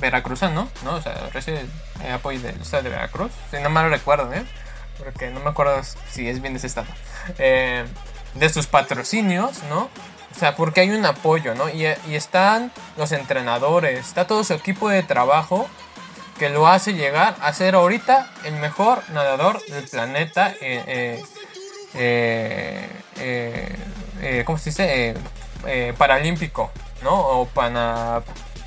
veracruzano, 0.00 0.68
¿no? 0.84 0.94
O 0.94 1.02
sea, 1.02 1.28
recibe 1.32 1.66
apoyo 2.12 2.40
del 2.40 2.60
estado 2.60 2.84
de 2.84 2.90
Veracruz, 2.90 3.32
si 3.50 3.58
no 3.60 3.70
mal 3.70 3.90
recuerdo, 3.90 4.32
¿eh? 4.32 4.44
Porque 4.98 5.30
no 5.30 5.40
me 5.40 5.50
acuerdo 5.50 5.80
si 6.10 6.28
es 6.28 6.40
bien 6.40 6.54
de 6.54 6.58
ese 6.58 6.68
estado. 6.68 6.86
Eh, 7.38 7.84
de 8.34 8.48
sus 8.48 8.66
patrocinios, 8.66 9.62
¿no? 9.64 9.90
O 10.34 10.38
sea, 10.38 10.56
porque 10.56 10.80
hay 10.80 10.90
un 10.90 11.04
apoyo, 11.04 11.54
¿no? 11.54 11.68
Y, 11.68 11.84
están 12.14 12.72
los 12.96 13.12
entrenadores, 13.12 14.00
está 14.00 14.26
todo 14.26 14.44
su 14.44 14.54
equipo 14.54 14.88
de 14.88 15.02
trabajo 15.02 15.68
que 16.38 16.48
lo 16.50 16.68
hace 16.68 16.94
llegar 16.94 17.36
a 17.40 17.52
ser 17.52 17.74
ahorita 17.74 18.30
el 18.44 18.54
mejor 18.54 19.02
nadador 19.10 19.60
del 19.66 19.88
planeta. 19.88 20.54
Eh, 20.60 21.22
eh, 21.94 22.88
¿Cómo 24.44 24.58
se 24.58 24.70
dice? 24.70 25.14
paralímpico, 25.96 26.70
¿no? 27.02 27.18
O 27.18 27.46
pana, 27.46 28.22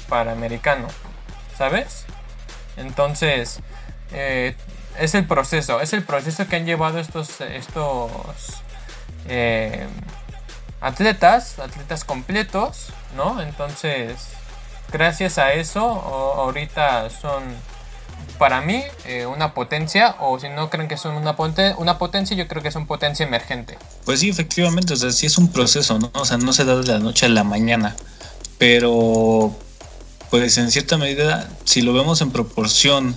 panamericano, 0.10 0.88
¿sabes? 1.62 2.06
Entonces, 2.76 3.60
es 4.12 5.14
el 5.14 5.28
proceso, 5.28 5.80
es 5.80 5.94
el 5.94 6.02
proceso 6.02 6.48
que 6.48 6.56
han 6.56 6.66
llevado 6.66 6.98
estos, 6.98 7.40
estos 7.40 8.10
eh, 9.28 9.86
atletas, 10.80 11.60
atletas 11.60 12.04
completos, 12.04 12.88
¿no? 13.16 13.40
Entonces, 13.44 14.16
gracias 14.92 15.38
a 15.38 15.54
eso, 15.54 15.84
ahorita 15.84 17.12
son 17.12 17.44
para 18.40 18.62
mí 18.62 18.82
eh, 19.06 19.28
una 19.28 19.54
potencia, 19.54 20.16
o 20.20 20.40
si 20.40 20.50
no 20.50 20.72
creen 20.72 20.88
que 20.88 20.98
son 20.98 21.14
una, 21.14 21.36
una 21.78 22.00
potencia, 22.00 22.36
yo 22.36 22.48
creo 22.48 22.64
que 22.64 22.72
son 22.72 22.88
potencia 22.88 23.24
emergente. 23.24 23.78
Pues 24.04 24.22
sí, 24.22 24.32
efectivamente, 24.32 24.94
o 24.94 24.96
sea, 24.96 25.12
sí 25.12 25.28
es 25.28 25.38
un 25.38 25.52
proceso, 25.52 26.00
¿no? 26.00 26.10
O 26.16 26.26
sea, 26.26 26.38
no 26.38 26.54
se 26.54 26.66
da 26.66 26.76
de 26.78 26.88
la 26.88 26.98
noche 26.98 27.28
a 27.28 27.30
la 27.30 27.44
mañana, 27.44 27.96
pero 28.58 29.56
pues 30.32 30.58
en 30.58 30.72
cierta 30.72 30.98
medida, 30.98 31.50
si 31.66 31.82
lo 31.82 31.92
vemos 31.94 32.22
en 32.22 32.32
proporción, 32.32 33.16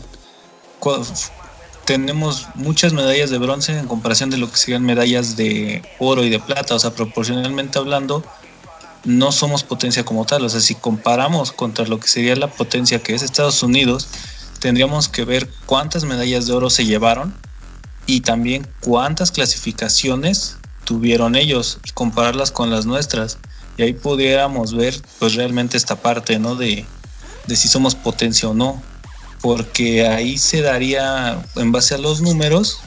tenemos 1.85 2.49
muchas 2.57 2.93
medallas 2.93 3.31
de 3.31 3.39
bronce 3.39 3.79
en 3.79 3.87
comparación 3.87 4.31
de 4.31 4.37
lo 4.37 4.51
que 4.51 4.57
serían 4.57 4.83
medallas 4.83 5.37
de 5.37 5.83
oro 6.01 6.25
y 6.25 6.29
de 6.29 6.41
plata, 6.41 6.75
o 6.75 6.79
sea, 6.79 6.91
proporcionalmente 6.91 7.79
hablando, 7.79 8.25
no 9.05 9.31
somos 9.31 9.63
potencia 9.63 10.05
como 10.05 10.27
tal, 10.27 10.45
o 10.45 10.49
sea, 10.49 10.61
si 10.61 10.75
comparamos 10.75 11.53
contra 11.53 11.87
lo 11.87 12.01
que 12.01 12.09
sería 12.09 12.35
la 12.35 12.49
potencia 12.51 13.01
que 13.01 13.15
es 13.15 13.23
Estados 13.23 13.63
Unidos, 13.63 14.09
tendríamos 14.59 15.09
que 15.09 15.25
ver 15.25 15.49
cuántas 15.67 16.05
medallas 16.05 16.47
de 16.47 16.53
oro 16.53 16.69
se 16.69 16.85
llevaron 16.85 17.33
y 18.07 18.23
también 18.23 18.67
cuántas 18.81 19.31
clasificaciones 19.31 20.57
tuvieron 20.85 21.37
ellos 21.37 21.79
y 21.85 21.93
compararlas 21.93 22.51
con 22.51 22.71
las 22.71 22.87
nuestras. 22.87 23.39
Y 23.77 23.83
ahí 23.83 23.93
pudiéramos 23.93 24.75
ver 24.75 25.01
pues 25.19 25.35
realmente 25.35 25.77
esta 25.77 25.97
parte, 25.97 26.39
¿no? 26.39 26.55
De, 26.55 26.87
de 27.47 27.57
si 27.57 27.69
somos 27.69 27.95
potencia 27.95 28.49
o 28.49 28.55
no 28.55 28.83
porque 29.45 30.07
ahí 30.07 30.39
se 30.39 30.63
daría, 30.63 31.45
en 31.57 31.71
base 31.71 31.95
a 31.95 31.99
los 31.99 32.23
números, 32.23 32.79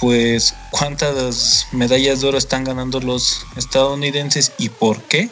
pues 0.00 0.54
cuántas 0.70 1.66
medallas 1.72 2.22
de 2.22 2.28
oro 2.28 2.38
están 2.38 2.64
ganando 2.64 3.00
los 3.00 3.44
estadounidenses 3.54 4.52
y 4.56 4.70
por 4.70 5.02
qué. 5.02 5.28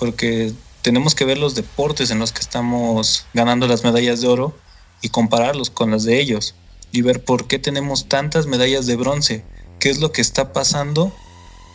Porque 0.00 0.52
tenemos 0.82 1.14
que 1.14 1.24
ver 1.24 1.38
los 1.38 1.54
deportes 1.54 2.10
en 2.10 2.18
los 2.18 2.32
que 2.32 2.40
estamos 2.40 3.24
ganando 3.34 3.68
las 3.68 3.84
medallas 3.84 4.20
de 4.20 4.26
oro 4.26 4.52
y 5.00 5.10
compararlos 5.10 5.70
con 5.70 5.92
las 5.92 6.02
de 6.02 6.20
ellos 6.20 6.56
y 6.90 7.02
ver 7.02 7.24
por 7.24 7.46
qué 7.46 7.60
tenemos 7.60 8.08
tantas 8.08 8.46
medallas 8.46 8.86
de 8.86 8.96
bronce, 8.96 9.44
qué 9.78 9.90
es 9.90 10.00
lo 10.00 10.10
que 10.10 10.22
está 10.22 10.52
pasando 10.52 11.14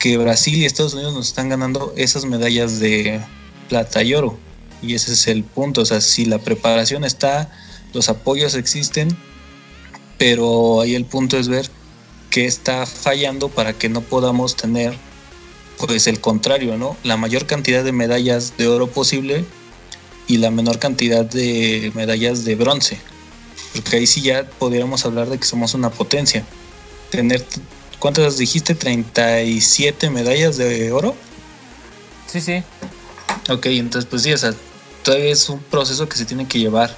que 0.01 0.17
Brasil 0.17 0.55
y 0.55 0.65
Estados 0.65 0.93
Unidos 0.93 1.13
nos 1.13 1.29
están 1.29 1.47
ganando 1.47 1.93
esas 1.95 2.25
medallas 2.25 2.81
de 2.81 3.21
plata 3.69 4.03
y 4.03 4.13
oro. 4.13 4.37
Y 4.81 4.95
ese 4.95 5.13
es 5.13 5.27
el 5.27 5.43
punto, 5.43 5.81
o 5.81 5.85
sea, 5.85 6.01
si 6.01 6.25
la 6.25 6.39
preparación 6.39 7.03
está, 7.03 7.51
los 7.93 8.09
apoyos 8.09 8.55
existen, 8.55 9.15
pero 10.17 10.81
ahí 10.81 10.95
el 10.95 11.05
punto 11.05 11.37
es 11.37 11.47
ver 11.47 11.69
qué 12.29 12.45
está 12.45 12.85
fallando 12.85 13.49
para 13.49 13.73
que 13.73 13.89
no 13.89 14.01
podamos 14.01 14.55
tener 14.55 14.93
pues 15.77 16.07
el 16.07 16.19
contrario, 16.19 16.77
¿no? 16.77 16.95
La 17.03 17.17
mayor 17.17 17.45
cantidad 17.45 17.83
de 17.83 17.91
medallas 17.91 18.53
de 18.57 18.67
oro 18.67 18.87
posible 18.87 19.45
y 20.27 20.37
la 20.37 20.51
menor 20.51 20.79
cantidad 20.79 21.25
de 21.25 21.91
medallas 21.95 22.45
de 22.45 22.55
bronce. 22.55 22.97
Porque 23.73 23.97
ahí 23.97 24.07
sí 24.07 24.21
ya 24.21 24.45
podríamos 24.45 25.05
hablar 25.05 25.29
de 25.29 25.37
que 25.37 25.45
somos 25.45 25.73
una 25.73 25.89
potencia. 25.89 26.45
Tener, 27.09 27.45
¿cuántas 27.99 28.37
dijiste? 28.37 28.77
¿37 28.77 30.09
medallas 30.09 30.57
de 30.57 30.91
oro? 30.91 31.15
Sí, 32.27 32.41
sí. 32.41 32.63
Ok, 33.49 33.65
entonces 33.67 34.07
pues 34.09 34.21
sí, 34.21 34.31
o 34.31 34.37
sea, 34.37 34.53
todavía 35.03 35.31
es 35.31 35.49
un 35.49 35.59
proceso 35.59 36.07
que 36.07 36.17
se 36.17 36.25
tiene 36.25 36.47
que 36.47 36.59
llevar. 36.59 36.95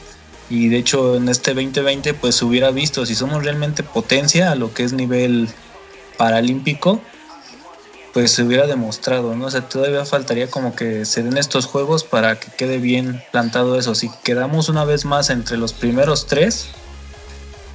Y 0.49 0.67
de 0.67 0.77
hecho 0.77 1.15
en 1.15 1.29
este 1.29 1.53
2020 1.53 2.13
pues 2.13 2.35
se 2.35 2.45
hubiera 2.45 2.71
visto 2.71 3.05
si 3.05 3.15
somos 3.15 3.43
realmente 3.43 3.81
potencia 3.81 4.51
a 4.51 4.55
lo 4.55 4.73
que 4.73 4.83
es 4.83 4.93
nivel 4.93 5.49
paralímpico, 6.17 7.01
pues 8.13 8.31
se 8.31 8.43
hubiera 8.43 8.67
demostrado, 8.67 9.35
¿no? 9.35 9.47
O 9.47 9.51
sea, 9.51 9.67
todavía 9.67 10.05
faltaría 10.05 10.47
como 10.49 10.75
que 10.75 11.05
se 11.05 11.23
den 11.23 11.37
estos 11.37 11.65
juegos 11.65 12.03
para 12.03 12.39
que 12.39 12.51
quede 12.51 12.77
bien 12.77 13.23
plantado 13.31 13.77
eso. 13.79 13.95
Si 13.95 14.11
quedamos 14.23 14.69
una 14.69 14.85
vez 14.85 15.03
más 15.03 15.31
entre 15.31 15.57
los 15.57 15.73
primeros 15.73 16.27
tres, 16.27 16.67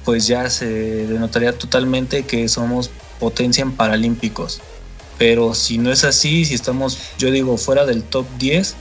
pues 0.05 0.27
ya 0.27 0.49
se 0.49 0.65
denotaría 0.65 1.57
totalmente 1.57 2.23
que 2.23 2.47
somos 2.47 2.89
potencia 3.19 3.63
en 3.63 3.73
paralímpicos. 3.73 4.61
Pero 5.17 5.53
si 5.53 5.77
no 5.77 5.91
es 5.91 6.05
así, 6.05 6.45
si 6.45 6.53
estamos, 6.53 6.97
yo 7.17 7.29
digo, 7.31 7.57
fuera 7.57 7.85
del 7.85 8.03
top 8.03 8.25
10, 8.37 8.75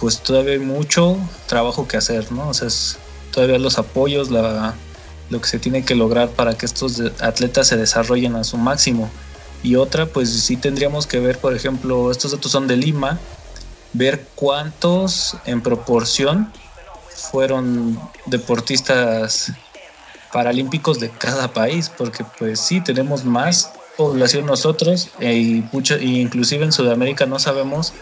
pues 0.00 0.20
todavía 0.20 0.52
hay 0.52 0.58
mucho 0.58 1.16
trabajo 1.46 1.86
que 1.88 1.96
hacer, 1.96 2.30
¿no? 2.32 2.48
O 2.48 2.54
sea, 2.54 2.68
todavía 3.32 3.58
los 3.58 3.78
apoyos, 3.78 4.30
la, 4.30 4.74
lo 5.30 5.40
que 5.40 5.48
se 5.48 5.58
tiene 5.58 5.84
que 5.84 5.94
lograr 5.94 6.28
para 6.30 6.54
que 6.54 6.66
estos 6.66 7.00
atletas 7.20 7.68
se 7.68 7.76
desarrollen 7.76 8.36
a 8.36 8.44
su 8.44 8.56
máximo. 8.56 9.10
Y 9.62 9.76
otra, 9.76 10.06
pues 10.06 10.30
sí 10.30 10.56
tendríamos 10.56 11.06
que 11.06 11.20
ver, 11.20 11.38
por 11.38 11.54
ejemplo, 11.54 12.10
estos 12.10 12.32
datos 12.32 12.52
son 12.52 12.66
de 12.66 12.76
Lima, 12.76 13.18
ver 13.94 14.26
cuántos 14.34 15.36
en 15.46 15.62
proporción 15.62 16.52
fueron 17.08 17.98
deportistas 18.26 19.52
paralímpicos 20.32 21.00
de 21.00 21.10
cada 21.10 21.52
país, 21.52 21.88
porque 21.88 22.24
pues 22.38 22.60
sí 22.60 22.80
tenemos 22.80 23.24
más 23.24 23.70
población 23.96 24.46
nosotros 24.46 25.08
e, 25.20 25.34
y 25.34 25.68
mucho, 25.72 25.94
e 25.94 26.04
inclusive 26.04 26.64
en 26.64 26.72
Sudamérica 26.72 27.24
no 27.26 27.38
sabemos 27.38 27.92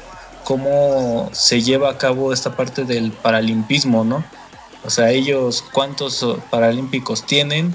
cómo 0.52 1.30
se 1.32 1.62
lleva 1.62 1.88
a 1.88 1.96
cabo 1.96 2.30
esta 2.30 2.54
parte 2.54 2.84
del 2.84 3.10
paralimpismo, 3.10 4.04
¿no? 4.04 4.22
O 4.84 4.90
sea, 4.90 5.08
ellos 5.08 5.64
cuántos 5.72 6.22
paralímpicos 6.50 7.24
tienen 7.24 7.74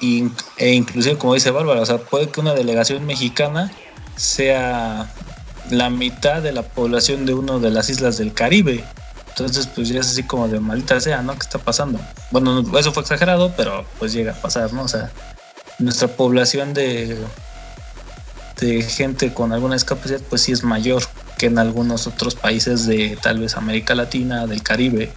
e 0.00 0.70
inclusive 0.72 1.18
como 1.18 1.34
dice 1.34 1.50
Bárbara, 1.50 1.82
o 1.82 1.84
sea, 1.84 1.98
puede 1.98 2.30
que 2.30 2.40
una 2.40 2.54
delegación 2.54 3.04
mexicana 3.04 3.70
sea 4.16 5.12
la 5.68 5.90
mitad 5.90 6.40
de 6.40 6.52
la 6.52 6.62
población 6.62 7.26
de 7.26 7.34
una 7.34 7.58
de 7.58 7.68
las 7.68 7.90
islas 7.90 8.16
del 8.16 8.32
Caribe. 8.32 8.82
Entonces, 9.28 9.66
pues 9.66 9.90
ya 9.90 10.00
es 10.00 10.08
así 10.08 10.22
como 10.22 10.48
de 10.48 10.58
maldita 10.58 10.98
sea, 11.02 11.20
¿no? 11.20 11.34
¿Qué 11.34 11.40
está 11.40 11.58
pasando? 11.58 12.00
Bueno, 12.30 12.64
eso 12.78 12.94
fue 12.94 13.02
exagerado, 13.02 13.52
pero 13.58 13.84
pues 13.98 14.14
llega 14.14 14.32
a 14.32 14.40
pasar, 14.40 14.72
¿no? 14.72 14.84
O 14.84 14.88
sea, 14.88 15.10
nuestra 15.78 16.08
población 16.08 16.72
de, 16.72 17.18
de 18.58 18.82
gente 18.84 19.34
con 19.34 19.52
alguna 19.52 19.74
discapacidad, 19.74 20.22
pues 20.30 20.40
sí 20.40 20.52
es 20.52 20.64
mayor 20.64 21.02
que 21.36 21.46
en 21.46 21.58
algunos 21.58 22.06
otros 22.06 22.34
países 22.34 22.86
de 22.86 23.18
tal 23.20 23.40
vez 23.40 23.56
América 23.56 23.94
Latina, 23.94 24.46
del 24.46 24.62
Caribe 24.62 25.12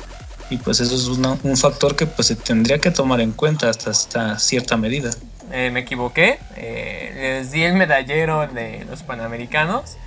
y 0.50 0.58
pues 0.58 0.80
eso 0.80 0.96
es 0.96 1.06
un 1.06 1.58
factor 1.58 1.96
que 1.96 2.08
pues 2.08 2.28
se 2.28 2.36
tendría 2.36 2.80
que 2.80 2.92
tomar 2.92 3.22
en 3.22 3.32
cuenta 3.32 3.70
hasta, 3.70 4.40
cierta 4.40 4.78
medida. 4.78 5.12
Eh, 5.52 5.70
me 5.72 5.82
equivoqué, 5.82 6.40
eh, 6.58 7.12
les 7.16 7.52
di 7.52 7.64
el 7.64 7.74
medallero 7.74 8.48
de 8.48 8.86
los 8.90 9.04
Panamericanos, 9.04 9.98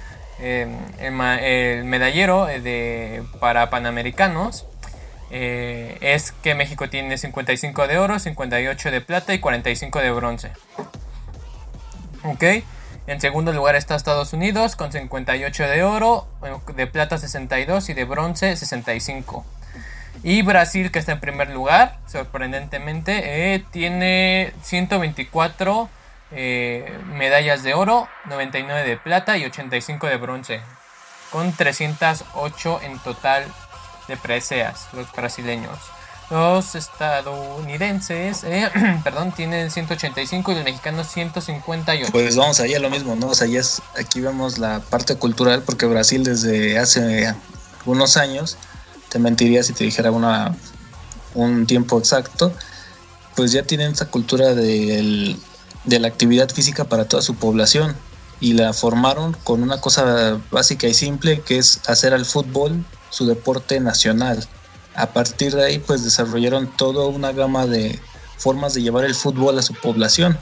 eh, 0.40 0.66
el, 1.00 1.84
medallero 1.84 2.46
de, 2.46 3.22
para 3.38 3.70
Panamericanos 3.70 4.66
es 5.30 6.32
que 6.42 6.54
México 6.54 6.90
tiene 6.90 7.16
55 7.16 7.86
de 7.86 7.96
oro, 7.96 8.18
58 8.18 8.90
de 8.90 9.00
plata 9.00 9.32
y 9.32 9.38
45 9.38 10.00
de 10.00 10.10
bronce. 10.10 10.50
Ok, 12.24 12.44
en 13.06 13.20
segundo 13.20 13.52
lugar 13.52 13.74
está 13.74 13.96
Estados 13.96 14.32
Unidos 14.32 14.76
con 14.76 14.92
58 14.92 15.68
de 15.68 15.82
oro, 15.82 16.28
de 16.74 16.86
plata 16.86 17.18
62 17.18 17.88
y 17.88 17.94
de 17.94 18.04
bronce 18.04 18.56
65. 18.56 19.44
Y 20.22 20.42
Brasil, 20.42 20.92
que 20.92 21.00
está 21.00 21.12
en 21.12 21.20
primer 21.20 21.50
lugar, 21.50 21.98
sorprendentemente, 22.06 23.54
eh, 23.54 23.64
tiene 23.72 24.52
124 24.62 25.88
eh, 26.30 26.98
medallas 27.06 27.62
de 27.62 27.74
oro, 27.74 28.08
99 28.26 28.88
de 28.88 28.96
plata 28.96 29.36
y 29.36 29.44
85 29.44 30.06
de 30.06 30.16
bronce, 30.16 30.60
con 31.30 31.52
308 31.52 32.80
en 32.84 32.98
total 33.00 33.44
de 34.06 34.16
preseas, 34.16 34.88
los 34.92 35.10
brasileños. 35.12 35.78
Los 36.30 36.74
estadounidenses, 36.74 38.44
eh, 38.44 38.70
perdón, 39.04 39.32
tienen 39.32 39.70
185 39.70 40.52
y 40.52 40.54
los 40.54 40.64
mexicanos 40.64 41.08
158. 41.08 42.10
Pues 42.10 42.36
vamos 42.36 42.60
allá 42.60 42.78
lo 42.78 42.90
mismo, 42.90 43.16
¿no? 43.16 43.28
O 43.28 43.34
sea, 43.34 43.46
ya 43.46 43.60
es, 43.60 43.82
aquí 43.98 44.20
vemos 44.20 44.58
la 44.58 44.80
parte 44.80 45.16
cultural 45.16 45.62
porque 45.62 45.86
Brasil 45.86 46.24
desde 46.24 46.78
hace 46.78 47.34
unos 47.84 48.16
años, 48.16 48.56
te 49.08 49.18
mentiría 49.18 49.62
si 49.62 49.72
te 49.72 49.84
dijera 49.84 50.10
una, 50.10 50.56
un 51.34 51.66
tiempo 51.66 51.98
exacto, 51.98 52.52
pues 53.36 53.52
ya 53.52 53.64
tienen 53.64 53.92
esa 53.92 54.06
cultura 54.06 54.54
de 54.54 55.36
la 55.86 56.08
actividad 56.08 56.48
física 56.50 56.84
para 56.84 57.06
toda 57.06 57.22
su 57.22 57.34
población 57.34 57.94
y 58.42 58.54
la 58.54 58.72
formaron 58.72 59.36
con 59.44 59.62
una 59.62 59.80
cosa 59.80 60.40
básica 60.50 60.88
y 60.88 60.94
simple 60.94 61.40
que 61.40 61.58
es 61.58 61.80
hacer 61.86 62.12
al 62.12 62.26
fútbol 62.26 62.84
su 63.08 63.24
deporte 63.24 63.78
nacional. 63.78 64.46
A 64.94 65.06
partir 65.06 65.54
de 65.54 65.64
ahí 65.64 65.78
pues 65.78 66.04
desarrollaron 66.04 66.66
toda 66.76 67.06
una 67.06 67.32
gama 67.32 67.66
de 67.66 67.98
formas 68.36 68.74
de 68.74 68.82
llevar 68.82 69.04
el 69.04 69.14
fútbol 69.14 69.58
a 69.58 69.62
su 69.62 69.74
población 69.74 70.38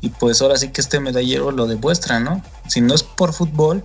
y 0.00 0.08
pues 0.08 0.42
ahora 0.42 0.56
sí 0.56 0.68
que 0.68 0.80
este 0.80 1.00
medallero 1.00 1.52
lo 1.52 1.66
demuestra, 1.66 2.18
¿no? 2.18 2.42
Si 2.68 2.80
no 2.80 2.94
es 2.94 3.02
por 3.02 3.32
fútbol, 3.32 3.84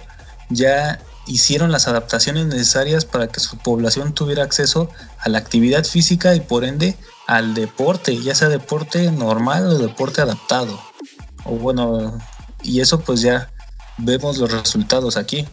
ya 0.49 0.99
hicieron 1.27 1.71
las 1.71 1.87
adaptaciones 1.87 2.47
necesarias 2.47 3.05
para 3.05 3.27
que 3.27 3.39
su 3.39 3.57
población 3.57 4.13
tuviera 4.13 4.43
acceso 4.43 4.89
a 5.19 5.29
la 5.29 5.37
actividad 5.37 5.83
física 5.83 6.33
y 6.33 6.39
por 6.39 6.63
ende 6.63 6.95
al 7.27 7.53
deporte, 7.53 8.17
ya 8.21 8.33
sea 8.33 8.49
deporte 8.49 9.11
normal 9.11 9.67
o 9.67 9.77
deporte 9.77 10.21
adaptado 10.21 10.79
o 11.47 11.51
bueno, 11.51 12.17
y 12.61 12.81
eso 12.81 12.99
pues 12.99 13.21
ya 13.21 13.49
vemos 13.97 14.37
los 14.37 14.51
resultados 14.51 15.17
aquí. 15.17 15.47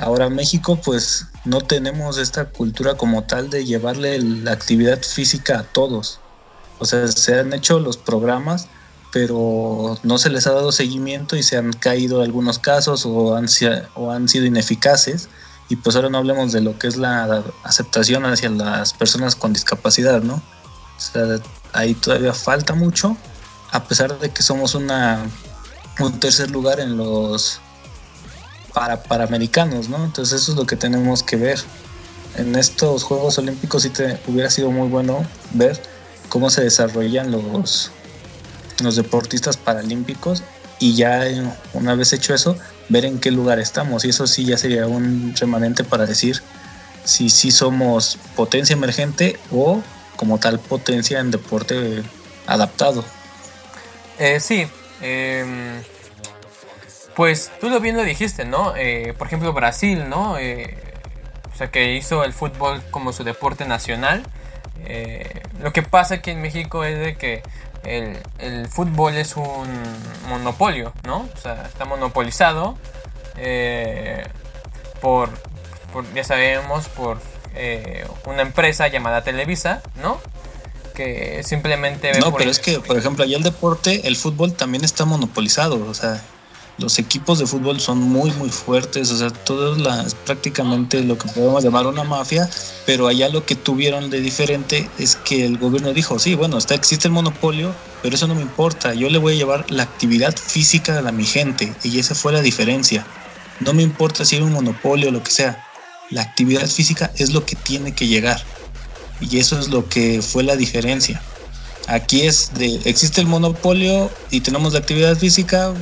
Ahora 0.00 0.30
México 0.30 0.80
pues 0.82 1.26
no 1.44 1.60
tenemos 1.60 2.18
esta 2.18 2.46
cultura 2.46 2.94
como 2.94 3.24
tal 3.24 3.50
de 3.50 3.64
llevarle 3.64 4.18
la 4.20 4.52
actividad 4.52 5.02
física 5.02 5.60
a 5.60 5.62
todos. 5.64 6.20
O 6.78 6.84
sea, 6.84 7.06
se 7.08 7.38
han 7.38 7.52
hecho 7.52 7.78
los 7.78 7.96
programas, 7.96 8.68
pero 9.12 9.98
no 10.02 10.18
se 10.18 10.30
les 10.30 10.46
ha 10.46 10.52
dado 10.52 10.72
seguimiento 10.72 11.36
y 11.36 11.42
se 11.42 11.56
han 11.56 11.72
caído 11.72 12.22
algunos 12.22 12.58
casos 12.58 13.04
o 13.06 13.36
han, 13.36 13.46
o 13.94 14.10
han 14.10 14.28
sido 14.28 14.46
ineficaces. 14.46 15.28
Y 15.68 15.76
pues 15.76 15.96
ahora 15.96 16.08
no 16.08 16.18
hablemos 16.18 16.52
de 16.52 16.60
lo 16.60 16.78
que 16.78 16.88
es 16.88 16.96
la 16.96 17.44
aceptación 17.62 18.24
hacia 18.26 18.50
las 18.50 18.92
personas 18.92 19.36
con 19.36 19.52
discapacidad, 19.52 20.22
¿no? 20.22 20.34
O 20.34 21.00
sea, 21.00 21.40
ahí 21.72 21.94
todavía 21.94 22.34
falta 22.34 22.74
mucho 22.74 23.16
a 23.72 23.84
pesar 23.84 24.18
de 24.18 24.30
que 24.30 24.42
somos 24.42 24.74
una 24.74 25.26
un 25.98 26.20
tercer 26.20 26.50
lugar 26.50 26.78
en 26.78 26.96
los 26.96 27.60
para 28.72 29.02
panamericanos, 29.02 29.88
¿no? 29.88 30.04
Entonces 30.04 30.42
eso 30.42 30.52
es 30.52 30.58
lo 30.58 30.66
que 30.66 30.76
tenemos 30.76 31.22
que 31.22 31.36
ver. 31.36 31.58
En 32.36 32.56
estos 32.56 33.02
Juegos 33.02 33.38
Olímpicos 33.38 33.82
sí 33.82 33.90
te 33.90 34.18
hubiera 34.26 34.50
sido 34.50 34.70
muy 34.70 34.88
bueno 34.88 35.24
ver 35.52 35.80
cómo 36.28 36.48
se 36.50 36.62
desarrollan 36.62 37.30
los, 37.30 37.90
los 38.82 38.96
deportistas 38.96 39.56
paralímpicos 39.56 40.42
y 40.78 40.94
ya 40.94 41.24
una 41.74 41.94
vez 41.94 42.12
hecho 42.12 42.34
eso, 42.34 42.56
ver 42.88 43.04
en 43.04 43.20
qué 43.20 43.30
lugar 43.30 43.58
estamos. 43.58 44.04
Y 44.04 44.08
eso 44.08 44.26
sí 44.26 44.44
ya 44.44 44.56
sería 44.56 44.86
un 44.86 45.34
remanente 45.38 45.84
para 45.84 46.06
decir 46.06 46.42
si 47.04 47.30
sí 47.30 47.50
somos 47.50 48.18
potencia 48.34 48.74
emergente 48.74 49.38
o 49.50 49.82
como 50.16 50.38
tal 50.38 50.58
potencia 50.58 51.20
en 51.20 51.30
deporte 51.30 52.02
adaptado. 52.46 53.04
Eh, 54.18 54.40
sí, 54.40 54.66
em, 55.00 55.82
pues 57.14 57.50
tú 57.60 57.68
lo 57.68 57.80
bien 57.80 57.96
lo 57.96 58.02
dijiste, 58.02 58.44
¿no? 58.44 58.74
Eh, 58.76 59.14
por 59.16 59.26
ejemplo, 59.26 59.52
Brasil, 59.52 60.08
¿no? 60.08 60.38
Eh, 60.38 60.76
o 61.52 61.56
sea, 61.56 61.70
que 61.70 61.94
hizo 61.94 62.24
el 62.24 62.32
fútbol 62.32 62.82
como 62.90 63.12
su 63.12 63.24
deporte 63.24 63.64
nacional. 63.66 64.24
lo 65.60 65.72
que 65.72 65.82
pasa 65.82 66.16
aquí 66.16 66.30
en 66.30 66.40
México 66.40 66.84
es 66.84 66.98
de 66.98 67.16
que 67.16 67.42
el, 67.84 68.68
fútbol 68.68 69.16
es 69.16 69.36
un 69.36 69.68
monopolio, 70.28 70.92
¿no? 71.04 71.28
O 71.34 71.36
sea, 71.36 71.64
está 71.66 71.84
monopolizado 71.84 72.76
por, 75.00 75.30
por, 75.92 76.12
ya 76.14 76.24
sabemos, 76.24 76.88
por 76.88 77.18
una 78.26 78.42
empresa 78.42 78.88
llamada 78.88 79.22
Televisa, 79.22 79.82
¿no? 80.02 80.18
que 80.92 81.42
simplemente... 81.42 82.12
No, 82.20 82.32
pero 82.34 82.50
es 82.50 82.58
que, 82.58 82.80
por 82.80 82.96
ejemplo, 82.96 83.24
allá 83.24 83.36
el 83.36 83.42
deporte, 83.42 84.06
el 84.06 84.16
fútbol 84.16 84.52
también 84.52 84.84
está 84.84 85.04
monopolizado, 85.04 85.84
o 85.88 85.94
sea, 85.94 86.22
los 86.78 86.98
equipos 86.98 87.38
de 87.38 87.46
fútbol 87.46 87.80
son 87.80 87.98
muy, 87.98 88.30
muy 88.32 88.48
fuertes, 88.48 89.10
o 89.10 89.16
sea, 89.16 89.30
todo 89.30 89.76
es 90.06 90.14
prácticamente 90.14 91.02
lo 91.02 91.18
que 91.18 91.28
podemos 91.28 91.62
llamar 91.62 91.86
una 91.86 92.04
mafia, 92.04 92.48
pero 92.86 93.06
allá 93.08 93.28
lo 93.28 93.44
que 93.44 93.54
tuvieron 93.54 94.10
de 94.10 94.20
diferente 94.20 94.88
es 94.98 95.16
que 95.16 95.44
el 95.44 95.58
gobierno 95.58 95.92
dijo, 95.92 96.18
sí, 96.18 96.34
bueno, 96.34 96.58
está, 96.58 96.74
existe 96.74 97.08
el 97.08 97.12
monopolio, 97.12 97.74
pero 98.02 98.14
eso 98.14 98.26
no 98.26 98.34
me 98.34 98.42
importa, 98.42 98.94
yo 98.94 99.08
le 99.10 99.18
voy 99.18 99.34
a 99.34 99.36
llevar 99.36 99.70
la 99.70 99.82
actividad 99.82 100.34
física 100.36 100.98
a 100.98 101.12
mi 101.12 101.24
gente, 101.24 101.72
y 101.82 101.98
esa 101.98 102.14
fue 102.14 102.32
la 102.32 102.40
diferencia. 102.40 103.06
No 103.60 103.74
me 103.74 103.82
importa 103.82 104.24
si 104.24 104.36
hay 104.36 104.42
un 104.42 104.52
monopolio 104.52 105.10
o 105.10 105.12
lo 105.12 105.22
que 105.22 105.30
sea, 105.30 105.64
la 106.10 106.22
actividad 106.22 106.66
física 106.66 107.12
es 107.16 107.32
lo 107.32 107.44
que 107.46 107.56
tiene 107.56 107.92
que 107.92 108.06
llegar. 108.06 108.42
Y 109.20 109.38
eso 109.38 109.58
es 109.58 109.68
lo 109.68 109.88
que 109.88 110.20
fue 110.20 110.42
la 110.42 110.56
diferencia. 110.56 111.22
Aquí 111.86 112.22
es 112.22 112.52
de, 112.54 112.80
existe 112.84 113.20
el 113.20 113.26
monopolio 113.26 114.10
y 114.30 114.40
tenemos 114.40 114.72
la 114.72 114.80
actividad 114.80 115.16
física, 115.16 115.72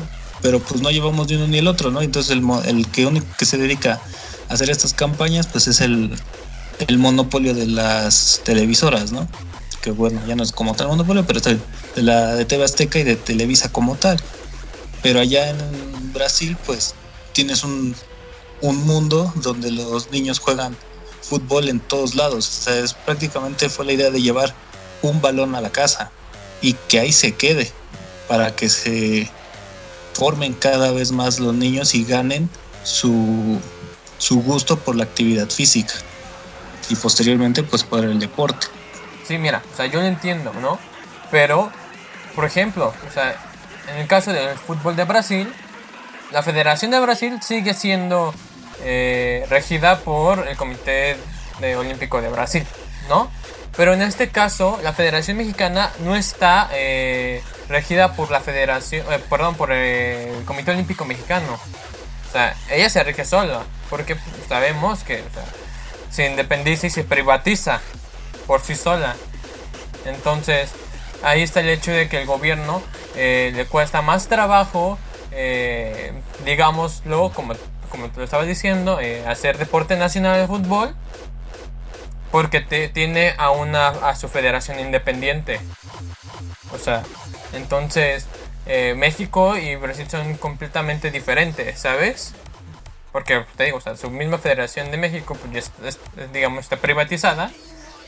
pero 0.43 0.61
pues 0.61 0.81
no 0.81 0.91
llevamos 0.91 1.29
ni 1.29 1.37
uno 1.37 1.47
ni 1.47 1.59
el 1.59 1.67
otro, 1.67 1.91
¿no? 1.91 2.03
Entonces 2.03 2.33
el, 2.33 2.43
el 2.67 2.89
que 2.89 3.07
único 3.07 3.27
que 3.39 3.45
se 3.45 3.59
dedica 3.59 4.01
a 4.49 4.55
hacer 4.55 4.71
estas 4.71 4.95
campañas, 4.95 5.47
pues 5.47 5.67
es 5.69 5.81
el, 5.81 6.17
el 6.87 6.99
monopolio 6.99 7.55
de 7.55 7.67
las 7.67 8.41
televisoras, 8.45 9.13
¿no? 9.13 9.29
Que 9.83 9.91
bueno, 9.91 10.21
ya 10.27 10.37
no 10.37 10.43
es 10.43 10.53
como 10.53 10.75
tal 10.75 10.89
monopolio, 10.89 11.27
pero 11.27 11.39
es 11.39 11.45
de 11.45 12.03
la 12.03 12.35
de 12.35 12.45
TV 12.45 12.65
Azteca 12.65 12.99
y 12.99 13.05
de 13.05 13.17
Televisa 13.17 13.71
como 13.71 13.97
tal. 13.97 14.21
Pero 15.03 15.21
allá 15.21 15.51
en 15.51 16.13
Brasil, 16.13 16.57
pues 16.67 16.95
tienes 17.33 17.65
un, 17.65 17.95
un 18.61 18.87
mundo 18.87 19.33
donde 19.37 19.71
los 19.71 20.11
niños 20.11 20.39
juegan 20.39 20.77
fútbol 21.23 21.69
en 21.69 21.81
todos 21.81 22.15
lados. 22.15 22.49
O 22.49 22.63
sea, 22.65 22.79
es, 22.79 22.95
prácticamente 22.95 23.69
fue 23.69 23.87
la 23.87 23.93
idea 23.93 24.11
de 24.11 24.21
llevar 24.21 24.55
un 25.03 25.21
balón 25.21 25.55
a 25.55 25.61
la 25.61 25.71
casa 25.71 26.11
y 26.61 26.75
que 26.75 27.01
ahí 27.01 27.13
se 27.13 27.35
quede 27.35 27.71
para 28.29 28.55
que 28.55 28.69
se 28.69 29.31
formen 30.13 30.55
cada 30.55 30.91
vez 30.93 31.13
más 31.13 31.41
los 31.41 31.55
niños 31.55 31.95
y 31.95 32.05
ganen 32.05 32.49
su, 32.83 33.59
su 34.19 34.43
gusto 34.43 34.79
por 34.79 34.97
la 34.97 35.05
actividad 35.05 35.49
física 35.49 35.95
y 36.89 36.97
posteriormente 36.97 37.63
pues 37.63 37.85
por 37.85 38.05
el 38.05 38.19
deporte. 38.19 38.67
Sí, 39.27 39.39
mira, 39.39 39.63
o 39.73 39.77
sea, 39.77 39.87
yo 39.87 40.01
lo 40.01 40.07
entiendo, 40.07 40.53
¿no? 40.61 40.79
Pero, 41.31 41.71
por 42.35 42.45
ejemplo, 42.45 42.93
o 43.09 43.13
sea, 43.13 43.37
en 43.93 43.99
el 43.99 44.07
caso 44.07 44.33
del 44.33 44.59
fútbol 44.59 44.97
de 44.97 45.05
Brasil, 45.05 45.53
la 46.33 46.43
Federación 46.43 46.91
de 46.91 47.01
Brasil 47.01 47.39
sigue 47.43 47.75
siendo 47.75 48.35
eh, 48.83 49.47
regida 49.49 49.99
por 50.01 50.49
el 50.49 50.57
Comité 50.57 51.17
Olímpico 51.77 52.21
de 52.21 52.29
Brasil, 52.29 52.67
¿no? 53.09 53.31
Pero 53.81 53.95
en 53.95 54.03
este 54.03 54.29
caso, 54.29 54.79
la 54.83 54.93
Federación 54.93 55.39
Mexicana 55.39 55.91
no 56.01 56.15
está 56.15 56.69
eh, 56.71 57.43
regida 57.67 58.13
por 58.13 58.31
la 58.31 58.41
Federación, 58.41 59.11
eh, 59.11 59.19
perdón, 59.31 59.55
por 59.55 59.73
el 59.73 60.45
Comité 60.45 60.73
Olímpico 60.73 61.07
Mexicano. 61.07 61.59
O 62.29 62.31
sea, 62.31 62.55
ella 62.71 62.91
se 62.91 63.03
rige 63.03 63.25
sola, 63.25 63.63
porque 63.89 64.19
sabemos 64.51 65.03
que 65.03 65.25
se 66.11 66.27
independiza 66.29 66.89
y 66.89 66.91
se 66.91 67.05
privatiza 67.05 67.81
por 68.47 68.61
sí 68.61 68.77
sola. 68.77 69.17
Entonces, 70.05 70.73
ahí 71.23 71.41
está 71.41 71.61
el 71.61 71.71
hecho 71.71 71.91
de 71.91 72.07
que 72.11 72.21
el 72.21 72.27
gobierno 72.27 72.83
le 73.15 73.65
cuesta 73.65 74.03
más 74.03 74.29
trabajo, 74.29 74.99
digámoslo, 76.45 77.33
como 77.33 77.55
como 77.91 78.09
te 78.09 78.19
lo 78.19 78.25
estaba 78.25 78.45
diciendo, 78.45 79.01
eh, 79.01 79.27
hacer 79.27 79.59
deporte 79.59 79.97
nacional 79.97 80.41
de 80.41 80.47
fútbol 80.47 80.95
porque 82.31 82.61
te, 82.61 82.89
tiene 82.89 83.35
a 83.39 83.51
una 83.51 83.89
a 83.89 84.15
su 84.15 84.29
federación 84.29 84.79
independiente. 84.81 85.61
O 86.73 86.79
sea, 86.79 87.03
entonces 87.53 88.27
eh, 88.67 88.95
México 88.97 89.57
y 89.57 89.77
Brasil 89.77 90.09
son 90.09 90.37
completamente 90.37 91.11
diferentes, 91.11 91.79
¿sabes? 91.79 92.35
Porque 93.13 93.45
te 93.57 93.65
digo, 93.65 93.79
o 93.79 93.81
sea, 93.81 93.97
su 93.97 94.11
misma 94.11 94.39
federación 94.39 94.91
de 94.91 94.97
México, 94.97 95.37
pues, 95.37 95.71
digamos, 96.33 96.61
está 96.61 96.77
privatizada, 96.77 97.51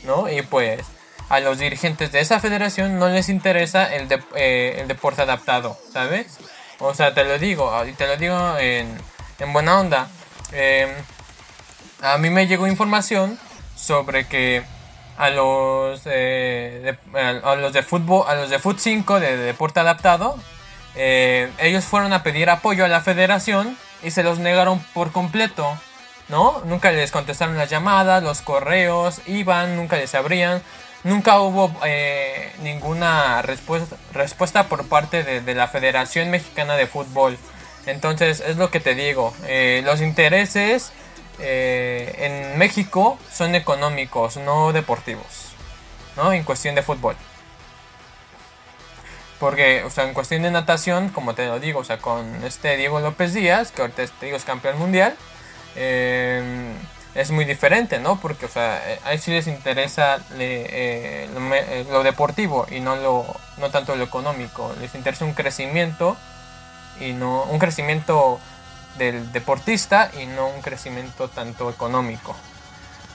¿no? 0.03 0.29
Y 0.29 0.41
pues 0.41 0.81
a 1.29 1.39
los 1.39 1.57
dirigentes 1.57 2.11
de 2.11 2.19
esa 2.19 2.39
federación 2.39 2.99
no 2.99 3.09
les 3.09 3.27
interesa 3.29 3.93
el, 3.93 4.07
eh, 4.35 4.77
el 4.79 4.87
deporte 4.87 5.21
adaptado, 5.21 5.77
¿sabes? 5.91 6.37
O 6.79 6.93
sea, 6.93 7.13
te 7.13 7.23
lo 7.23 7.37
digo, 7.39 7.71
y 7.85 7.93
te 7.93 8.07
lo 8.07 8.17
digo 8.17 8.57
en, 8.57 8.97
en 9.39 9.53
buena 9.53 9.79
onda. 9.79 10.07
Em, 10.51 10.89
a 12.01 12.17
mí 12.17 12.29
me 12.29 12.47
llegó 12.47 12.67
información 12.67 13.39
sobre 13.83 14.25
que 14.25 14.63
a 15.17 15.29
los 15.29 16.01
eh, 16.05 16.95
de, 17.13 17.19
a 17.19 17.55
los 17.55 17.73
de 17.73 17.83
fútbol 17.83 18.25
a 18.27 18.35
los 18.35 18.49
de 18.49 18.59
fut 18.59 18.79
5 18.79 19.19
de, 19.19 19.37
deporte 19.37 19.79
adaptado 19.79 20.35
eh, 20.95 21.51
ellos 21.59 21.83
fueron 21.83 22.13
a 22.13 22.23
pedir 22.23 22.49
apoyo 22.49 22.85
a 22.85 22.87
la 22.87 23.01
federación 23.01 23.77
y 24.01 24.11
se 24.11 24.23
los 24.23 24.39
negaron 24.39 24.79
por 24.93 25.11
completo 25.11 25.77
no 26.29 26.61
nunca 26.65 26.91
les 26.91 27.11
contestaron 27.11 27.57
las 27.57 27.69
llamadas 27.69 28.23
los 28.23 28.41
correos 28.41 29.21
iban 29.27 29.75
nunca 29.75 29.97
les 29.97 30.15
abrían 30.15 30.63
nunca 31.03 31.39
hubo 31.41 31.71
eh, 31.85 32.51
ninguna 32.63 33.41
respuesta 33.41 33.97
respuesta 34.13 34.63
por 34.67 34.87
parte 34.87 35.23
de, 35.23 35.41
de, 35.41 35.55
la 35.55 35.67
Federación 35.67 36.29
Mexicana 36.29 36.75
de 36.75 36.87
Fútbol. 36.87 37.37
Entonces 37.85 38.41
es 38.47 38.55
lo 38.55 38.71
que 38.71 38.79
te 38.79 38.95
digo 38.95 39.33
los 39.83 39.99
intereses 39.99 40.93
eh, 41.45 42.15
en 42.19 42.57
México 42.57 43.19
son 43.29 43.53
económicos, 43.53 44.37
no 44.37 44.71
deportivos, 44.71 45.53
¿no? 46.15 46.31
En 46.31 46.43
cuestión 46.43 46.73
de 46.73 46.81
fútbol. 46.81 47.17
Porque, 49.39 49.83
o 49.83 49.89
sea, 49.89 50.05
en 50.05 50.13
cuestión 50.13 50.43
de 50.43 50.51
natación, 50.51 51.09
como 51.09 51.35
te 51.35 51.45
lo 51.45 51.59
digo, 51.59 51.81
o 51.81 51.83
sea, 51.83 51.97
con 51.97 52.45
este 52.45 52.77
Diego 52.77 53.01
López 53.01 53.33
Díaz, 53.33 53.71
que 53.71 53.81
ahorita 53.81 54.03
es 54.03 54.45
campeón 54.45 54.79
mundial, 54.79 55.17
eh, 55.75 56.73
es 57.13 57.31
muy 57.31 57.43
diferente, 57.43 57.99
¿no? 57.99 58.21
Porque, 58.21 58.45
o 58.45 58.49
sea, 58.49 58.81
eh, 58.89 58.99
ahí 59.03 59.17
sí 59.17 59.31
les 59.31 59.47
interesa 59.47 60.19
le, 60.37 61.27
lo, 61.27 61.91
lo, 61.91 62.03
deportivo 62.03 62.67
y 62.71 62.79
no, 62.79 62.95
lo, 62.95 63.25
no 63.57 63.69
tanto 63.69 63.97
lo 63.97 64.05
económico. 64.05 64.73
Les 64.79 64.95
interesa 64.95 65.25
un 65.25 65.33
crecimiento 65.33 66.15
y 67.01 67.11
no 67.11 67.43
un 67.43 67.59
crecimiento 67.59 68.39
del 68.97 69.31
deportista 69.31 70.11
y 70.21 70.25
no 70.25 70.47
un 70.47 70.61
crecimiento 70.61 71.27
tanto 71.29 71.69
económico. 71.69 72.35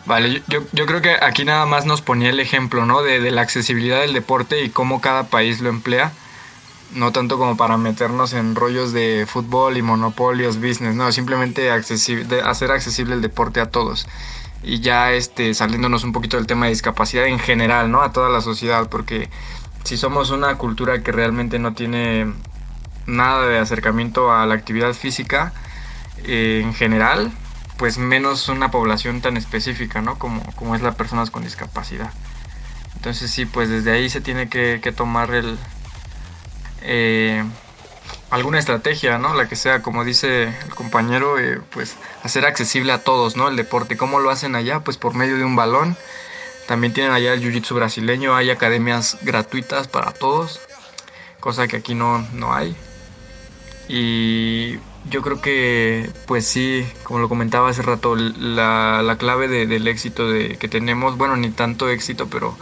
Vale, 0.07 0.43
yo, 0.49 0.61
yo 0.73 0.87
creo 0.87 1.03
que 1.03 1.17
aquí 1.21 1.45
nada 1.45 1.67
más 1.67 1.85
nos 1.85 2.01
ponía 2.01 2.31
el 2.31 2.41
ejemplo, 2.41 2.87
¿no? 2.87 3.03
De, 3.03 3.21
de, 3.21 3.31
la 3.31 3.43
accesibilidad 3.43 4.01
del 4.01 4.15
deporte 4.15 4.65
y 4.65 4.71
cómo 4.71 5.01
cada 5.01 5.25
país 5.25 5.61
lo 5.61 5.69
emplea. 5.69 6.13
No 6.95 7.13
tanto 7.13 7.37
como 7.37 7.59
para 7.59 7.77
meternos 7.77 8.33
en 8.33 8.55
rollos 8.55 8.95
de 8.95 9.27
fútbol 9.29 9.77
y 9.77 9.83
monopolios, 9.83 10.57
business, 10.57 10.95
no, 10.95 11.13
simplemente 11.13 11.71
accesible, 11.71 12.41
hacer 12.41 12.71
accesible 12.71 13.15
el 13.15 13.21
deporte 13.21 13.61
a 13.61 13.71
todos. 13.71 14.07
Y 14.63 14.81
ya 14.81 15.13
este, 15.13 15.53
saliéndonos 15.53 16.05
un 16.05 16.13
poquito 16.13 16.39
del 16.39 16.47
tema 16.47 16.65
de 16.67 16.73
discapacidad 16.73 17.27
en 17.27 17.39
general, 17.39 17.91
¿no? 17.91 18.01
A 18.01 18.13
toda 18.13 18.31
la 18.31 18.41
sociedad, 18.41 18.89
porque 18.89 19.29
si 19.85 19.99
somos 19.99 20.31
una 20.31 20.57
cultura 20.57 21.03
que 21.03 21.13
realmente 21.13 21.59
no 21.59 21.75
tiene 21.75 22.33
nada 23.07 23.47
de 23.47 23.59
acercamiento 23.59 24.33
a 24.33 24.47
la 24.47 24.55
actividad 24.55 24.95
física, 24.95 25.53
eh, 26.25 26.63
en 26.65 26.75
general, 26.75 27.33
pues 27.77 27.99
menos 27.99 28.49
una 28.49 28.71
población 28.71 29.21
tan 29.21 29.37
específica, 29.37 30.01
¿no? 30.01 30.19
Como, 30.19 30.43
como 30.57 30.75
es 30.75 30.83
las 30.83 30.95
personas 30.97 31.31
con 31.31 31.45
discapacidad. 31.45 32.13
Entonces 32.97 33.31
sí, 33.31 33.47
pues 33.47 33.69
desde 33.69 33.93
ahí 33.93 34.11
se 34.11 34.21
tiene 34.21 34.49
que, 34.49 34.93
tomar 34.97 35.33
el, 35.33 35.57
eh, 36.83 37.45
alguna 38.31 38.59
estrategia, 38.59 39.19
¿no? 39.19 39.35
La 39.35 39.49
que 39.49 39.55
sea, 39.55 39.83
como 39.83 40.05
dice 40.05 40.45
el 40.49 40.75
compañero, 40.75 41.39
eh, 41.39 41.61
pues 41.71 41.97
hacer 42.25 42.45
accesible 42.45 42.93
a 42.93 43.05
todos, 43.05 43.37
¿no? 43.37 43.49
El 43.49 43.57
deporte. 43.57 43.97
¿Cómo 43.97 44.19
lo 44.19 44.31
hacen 44.31 44.57
allá? 44.57 44.81
Pues 44.81 44.97
por 44.97 45.15
medio 45.15 45.37
de 45.37 45.45
un 45.45 45.55
balón. 45.55 45.97
También 46.67 46.93
tienen 46.93 47.13
allá 47.13 47.33
el 47.33 47.43
Jiu-Jitsu 47.43 47.75
brasileño, 47.75 48.37
hay 48.37 48.51
academias 48.51 49.17
gratuitas 49.23 49.89
para 49.89 50.13
todos, 50.13 50.61
cosa 51.41 51.67
que 51.67 51.77
aquí 51.77 51.95
no, 51.95 52.19
no 52.35 52.53
hay. 52.53 52.77
Y 53.89 54.79
yo 55.11 55.23
creo 55.23 55.41
que, 55.41 56.11
pues 56.27 56.47
sí, 56.47 56.87
como 57.03 57.21
lo 57.21 57.29
comentaba 57.29 57.71
hace 57.71 57.83
rato, 57.83 58.17
la, 58.17 59.03
la 59.03 59.17
clave 59.17 59.49
de, 59.49 59.67
del 59.67 59.89
éxito 59.89 60.31
de, 60.31 60.57
que 60.57 60.69
tenemos, 60.69 61.17
bueno, 61.17 61.37
ni 61.37 61.51
tanto 61.51 61.89
éxito, 61.89 62.29
pero 62.29 62.57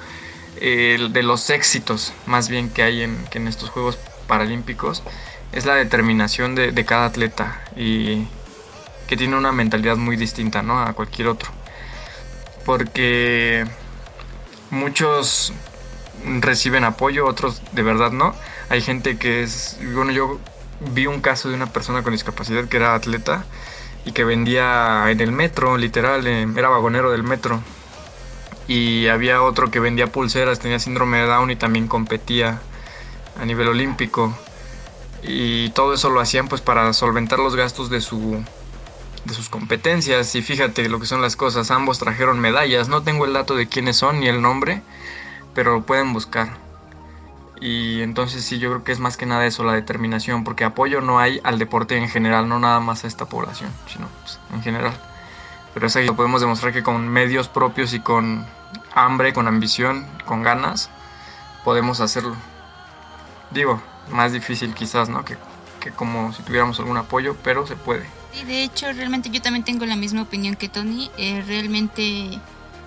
eh, 0.60 1.08
de 1.10 1.22
los 1.22 1.50
éxitos 1.50 2.12
más 2.26 2.48
bien 2.48 2.70
que 2.70 2.82
hay 2.82 3.02
en, 3.02 3.24
que 3.30 3.38
en 3.38 3.48
estos 3.48 3.70
Juegos 3.70 3.98
Paralímpicos, 4.26 5.02
es 5.52 5.66
la 5.66 5.74
determinación 5.74 6.54
de, 6.54 6.72
de, 6.72 6.84
cada 6.84 7.06
atleta 7.06 7.62
y 7.76 8.26
que 9.06 9.16
tiene 9.16 9.36
una 9.36 9.52
mentalidad 9.52 9.96
muy 9.96 10.16
distinta 10.16 10.62
¿no? 10.62 10.80
a 10.80 10.92
cualquier 10.92 11.28
otro. 11.28 11.50
Porque 12.64 13.64
muchos 14.70 15.52
reciben 16.40 16.84
apoyo, 16.84 17.26
otros 17.26 17.62
de 17.72 17.82
verdad 17.82 18.10
no. 18.10 18.34
Hay 18.68 18.82
gente 18.82 19.16
que 19.16 19.42
es, 19.42 19.78
bueno, 19.94 20.10
yo 20.10 20.40
vi 20.80 21.06
un 21.06 21.20
caso 21.20 21.48
de 21.48 21.54
una 21.54 21.66
persona 21.66 22.02
con 22.02 22.12
discapacidad 22.12 22.66
que 22.66 22.76
era 22.76 22.94
atleta 22.94 23.44
y 24.04 24.12
que 24.12 24.24
vendía 24.24 25.10
en 25.10 25.20
el 25.20 25.32
metro, 25.32 25.76
literal, 25.76 26.26
era 26.26 26.68
vagonero 26.68 27.10
del 27.10 27.22
metro. 27.22 27.60
Y 28.68 29.06
había 29.08 29.42
otro 29.42 29.70
que 29.70 29.80
vendía 29.80 30.08
pulseras, 30.08 30.58
tenía 30.58 30.78
síndrome 30.78 31.18
de 31.18 31.26
Down 31.26 31.50
y 31.50 31.56
también 31.56 31.88
competía 31.88 32.60
a 33.40 33.44
nivel 33.44 33.68
olímpico. 33.68 34.36
Y 35.22 35.70
todo 35.70 35.94
eso 35.94 36.10
lo 36.10 36.20
hacían 36.20 36.48
pues 36.48 36.60
para 36.60 36.92
solventar 36.92 37.38
los 37.38 37.56
gastos 37.56 37.90
de 37.90 38.00
su 38.00 38.42
de 39.24 39.34
sus 39.34 39.48
competencias 39.48 40.36
y 40.36 40.42
fíjate 40.42 40.88
lo 40.88 41.00
que 41.00 41.06
son 41.06 41.20
las 41.20 41.34
cosas, 41.34 41.72
ambos 41.72 41.98
trajeron 41.98 42.38
medallas, 42.38 42.88
no 42.88 43.02
tengo 43.02 43.24
el 43.24 43.32
dato 43.32 43.56
de 43.56 43.66
quiénes 43.66 43.96
son 43.96 44.20
ni 44.20 44.28
el 44.28 44.40
nombre, 44.40 44.82
pero 45.52 45.74
lo 45.74 45.82
pueden 45.82 46.12
buscar. 46.12 46.65
Y 47.60 48.02
entonces 48.02 48.44
sí, 48.44 48.58
yo 48.58 48.70
creo 48.70 48.84
que 48.84 48.92
es 48.92 48.98
más 48.98 49.16
que 49.16 49.26
nada 49.26 49.46
eso, 49.46 49.64
la 49.64 49.72
determinación, 49.72 50.44
porque 50.44 50.64
apoyo 50.64 51.00
no 51.00 51.18
hay 51.18 51.40
al 51.42 51.58
deporte 51.58 51.96
en 51.96 52.08
general, 52.08 52.48
no 52.48 52.58
nada 52.58 52.80
más 52.80 53.04
a 53.04 53.06
esta 53.06 53.26
población, 53.26 53.70
sino 53.86 54.08
pues, 54.22 54.38
en 54.52 54.62
general. 54.62 54.92
Pero 55.72 55.86
es 55.86 55.96
ahí 55.96 56.06
lo 56.06 56.16
podemos 56.16 56.40
demostrar 56.40 56.72
que 56.72 56.82
con 56.82 57.08
medios 57.08 57.48
propios 57.48 57.92
y 57.92 58.00
con 58.00 58.46
hambre, 58.94 59.32
con 59.32 59.48
ambición, 59.48 60.06
con 60.24 60.42
ganas, 60.42 60.90
podemos 61.64 62.00
hacerlo. 62.00 62.34
Digo, 63.50 63.82
más 64.10 64.32
difícil 64.32 64.74
quizás, 64.74 65.08
¿no? 65.08 65.24
Que, 65.24 65.36
que 65.80 65.90
como 65.90 66.32
si 66.32 66.42
tuviéramos 66.42 66.78
algún 66.78 66.96
apoyo, 66.96 67.36
pero 67.42 67.66
se 67.66 67.76
puede. 67.76 68.06
Sí, 68.32 68.44
de 68.44 68.64
hecho, 68.64 68.92
realmente 68.92 69.30
yo 69.30 69.40
también 69.40 69.64
tengo 69.64 69.86
la 69.86 69.96
misma 69.96 70.22
opinión 70.22 70.56
que 70.56 70.68
Tony. 70.68 71.10
Eh, 71.16 71.42
realmente 71.46 72.40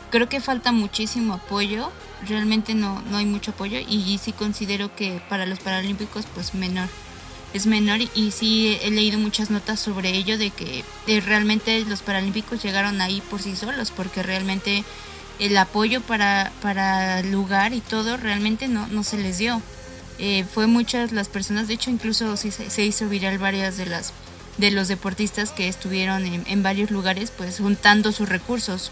creo 0.10 0.30
que 0.30 0.42
falta 0.42 0.72
muchísimo 0.72 1.34
apoyo 1.34 1.92
realmente 2.28 2.74
no, 2.74 3.02
no 3.10 3.18
hay 3.18 3.26
mucho 3.26 3.52
apoyo 3.52 3.80
y, 3.80 4.18
sí 4.18 4.34
considero 4.34 4.94
que 4.96 5.22
para 5.30 5.46
los 5.46 5.60
Paralímpicos 5.60 6.26
pues 6.34 6.54
menor 6.54 6.90
es 7.54 7.66
menor 7.66 8.00
y, 8.02 8.32
sí 8.32 8.78
he 8.82 8.92
leído 8.92 9.18
muchas 9.20 9.50
notas 9.50 9.80
sobre 9.80 10.10
ello 10.12 10.38
de 10.38 10.52
que 10.52 10.84
realmente 11.22 11.84
los 11.86 12.02
Paralímpicos 12.02 12.62
llegaron 12.62 13.02
ahí 13.02 13.22
por 13.30 13.42
sí 13.42 13.56
solos 13.56 13.92
porque 13.92 14.22
realmente 14.22 14.84
el 15.40 15.58
apoyo 15.58 16.02
para, 16.02 16.52
para 16.62 17.24
lugar 17.24 17.74
y 17.74 17.82
todo 17.82 18.18
realmente 18.18 18.68
no, 18.68 18.88
no 18.88 19.04
se 19.04 19.18
les 19.18 19.38
dio. 19.38 19.62
Eh, 20.20 20.44
fue 20.54 20.68
muchas 20.68 21.14
las 21.14 21.30
personas, 21.30 21.70
de 21.70 21.76
hecho 21.76 21.90
incluso 21.90 22.36
se, 22.36 22.52
se, 22.52 22.86
hizo 22.86 23.08
viral 23.08 23.38
varias 23.38 23.78
de 23.78 23.86
las 23.86 24.12
de 24.58 24.70
los 24.70 24.90
deportistas 24.90 25.52
que 25.52 25.70
estuvieron 25.70 26.26
en, 26.26 26.44
en 26.46 26.62
varios 26.62 26.92
lugares 26.92 27.32
pues 27.32 27.60
juntando 27.60 28.12
sus 28.12 28.28
recursos 28.28 28.92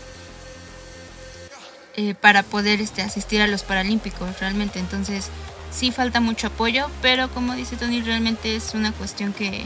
eh, 1.98 2.14
para 2.14 2.44
poder 2.44 2.80
este, 2.80 3.02
asistir 3.02 3.42
a 3.42 3.48
los 3.48 3.64
Paralímpicos 3.64 4.40
realmente. 4.40 4.78
Entonces 4.78 5.30
sí 5.72 5.92
falta 5.92 6.20
mucho 6.20 6.48
apoyo, 6.48 6.90
pero 7.02 7.28
como 7.30 7.54
dice 7.54 7.76
Tony, 7.76 8.02
realmente 8.02 8.56
es 8.56 8.76
una 8.76 8.92
cuestión 8.92 9.34
que, 9.34 9.66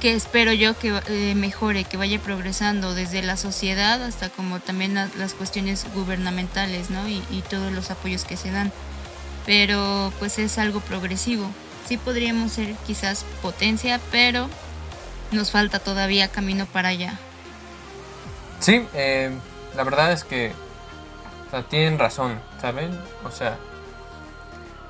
que 0.00 0.14
espero 0.14 0.52
yo 0.52 0.76
que 0.76 1.00
eh, 1.06 1.34
mejore, 1.36 1.84
que 1.84 1.96
vaya 1.96 2.18
progresando 2.18 2.94
desde 2.94 3.22
la 3.22 3.36
sociedad 3.36 4.02
hasta 4.02 4.30
como 4.30 4.58
también 4.58 4.94
la, 4.94 5.08
las 5.16 5.34
cuestiones 5.34 5.86
gubernamentales 5.94 6.90
¿no? 6.90 7.08
Y, 7.08 7.22
y, 7.30 7.42
todos 7.48 7.72
los 7.72 7.90
apoyos 7.92 8.24
que 8.24 8.36
se 8.36 8.50
dan. 8.50 8.72
Pero 9.46 10.12
pues 10.18 10.40
es 10.40 10.58
algo 10.58 10.80
progresivo. 10.80 11.46
Sí 11.86 11.98
podríamos 11.98 12.50
ser 12.50 12.74
quizás 12.86 13.24
potencia, 13.42 14.00
pero 14.10 14.48
nos 15.30 15.50
falta 15.50 15.78
todavía 15.78 16.26
camino 16.26 16.66
para 16.66 16.88
allá. 16.88 17.18
Sí, 18.58 18.86
eh, 18.94 19.30
la 19.76 19.84
verdad 19.84 20.12
es 20.12 20.24
que 20.24 20.52
tienen 21.62 21.98
razón, 21.98 22.40
¿saben? 22.60 22.98
O 23.24 23.30
sea, 23.30 23.56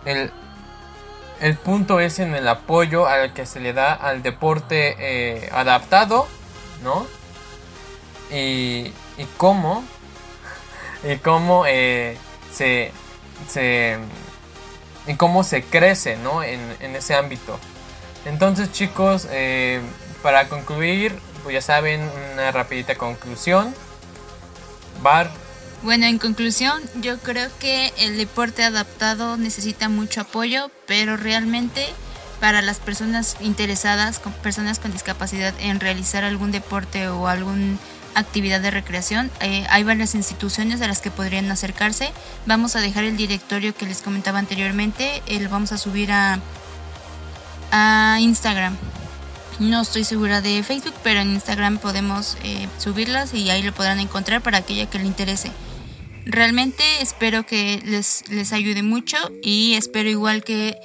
el, 0.04 0.32
el 1.40 1.56
punto 1.56 2.00
es 2.00 2.18
en 2.18 2.34
el 2.34 2.48
apoyo 2.48 3.06
al 3.06 3.32
que 3.32 3.46
se 3.46 3.60
le 3.60 3.72
da 3.72 3.92
al 3.92 4.22
deporte 4.22 4.96
eh, 4.98 5.50
adaptado, 5.52 6.26
¿no? 6.82 7.06
Y, 8.30 8.92
y 9.18 9.26
cómo, 9.36 9.84
y 11.04 11.16
cómo 11.16 11.64
eh, 11.66 12.16
se, 12.52 12.92
se, 13.48 13.98
y 15.06 15.14
cómo 15.14 15.44
se 15.44 15.62
crece, 15.64 16.16
¿no? 16.16 16.42
En, 16.42 16.60
en 16.80 16.96
ese 16.96 17.14
ámbito. 17.14 17.58
Entonces, 18.24 18.72
chicos, 18.72 19.28
eh, 19.30 19.80
para 20.22 20.48
concluir, 20.48 21.18
pues 21.42 21.52
ya 21.52 21.60
saben, 21.60 22.10
una 22.32 22.50
rapidita 22.52 22.94
conclusión. 22.94 23.74
Bar, 25.02 25.30
bueno, 25.84 26.06
en 26.06 26.18
conclusión, 26.18 26.82
yo 27.02 27.18
creo 27.18 27.50
que 27.60 27.92
el 27.98 28.16
deporte 28.16 28.64
adaptado 28.64 29.36
necesita 29.36 29.90
mucho 29.90 30.22
apoyo, 30.22 30.70
pero 30.86 31.18
realmente 31.18 31.86
para 32.40 32.62
las 32.62 32.78
personas 32.78 33.36
interesadas, 33.40 34.20
personas 34.42 34.78
con 34.78 34.92
discapacidad 34.92 35.54
en 35.60 35.80
realizar 35.80 36.24
algún 36.24 36.52
deporte 36.52 37.08
o 37.08 37.28
algún 37.28 37.78
actividad 38.14 38.60
de 38.60 38.70
recreación. 38.70 39.30
Eh, 39.40 39.66
hay 39.68 39.84
varias 39.84 40.14
instituciones 40.14 40.80
a 40.80 40.88
las 40.88 41.00
que 41.00 41.10
podrían 41.10 41.50
acercarse. 41.50 42.12
Vamos 42.46 42.76
a 42.76 42.80
dejar 42.80 43.04
el 43.04 43.16
directorio 43.16 43.74
que 43.74 43.86
les 43.86 44.00
comentaba 44.00 44.38
anteriormente, 44.38 45.22
lo 45.28 45.48
vamos 45.50 45.72
a 45.72 45.78
subir 45.78 46.12
a, 46.12 46.38
a 47.72 48.18
Instagram. 48.20 48.76
No 49.58 49.82
estoy 49.82 50.04
segura 50.04 50.40
de 50.40 50.62
Facebook, 50.62 50.94
pero 51.02 51.20
en 51.20 51.30
Instagram 51.30 51.78
podemos 51.78 52.36
eh, 52.42 52.68
subirlas 52.78 53.34
y 53.34 53.50
ahí 53.50 53.62
lo 53.62 53.72
podrán 53.72 54.00
encontrar 54.00 54.40
para 54.40 54.58
aquella 54.58 54.88
que 54.88 54.98
le 54.98 55.06
interese. 55.06 55.52
Realmente 56.26 56.82
espero 57.00 57.44
que 57.44 57.82
les, 57.84 58.28
les 58.30 58.52
ayude 58.52 58.82
mucho 58.82 59.16
y 59.42 59.74
espero 59.74 60.08
igual 60.08 60.42
que 60.42 60.78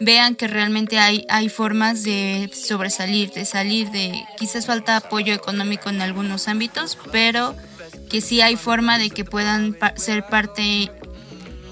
vean 0.00 0.34
que 0.34 0.48
realmente 0.48 0.98
hay, 0.98 1.24
hay 1.28 1.48
formas 1.48 2.02
de 2.02 2.50
sobresalir, 2.52 3.30
de 3.30 3.44
salir 3.44 3.90
de 3.90 4.24
quizás 4.38 4.66
falta 4.66 4.96
apoyo 4.96 5.32
económico 5.32 5.90
en 5.90 6.02
algunos 6.02 6.48
ámbitos, 6.48 6.98
pero 7.10 7.54
que 8.10 8.20
sí 8.20 8.40
hay 8.40 8.56
forma 8.56 8.98
de 8.98 9.10
que 9.10 9.24
puedan 9.24 9.76
ser 9.96 10.26
parte 10.26 10.90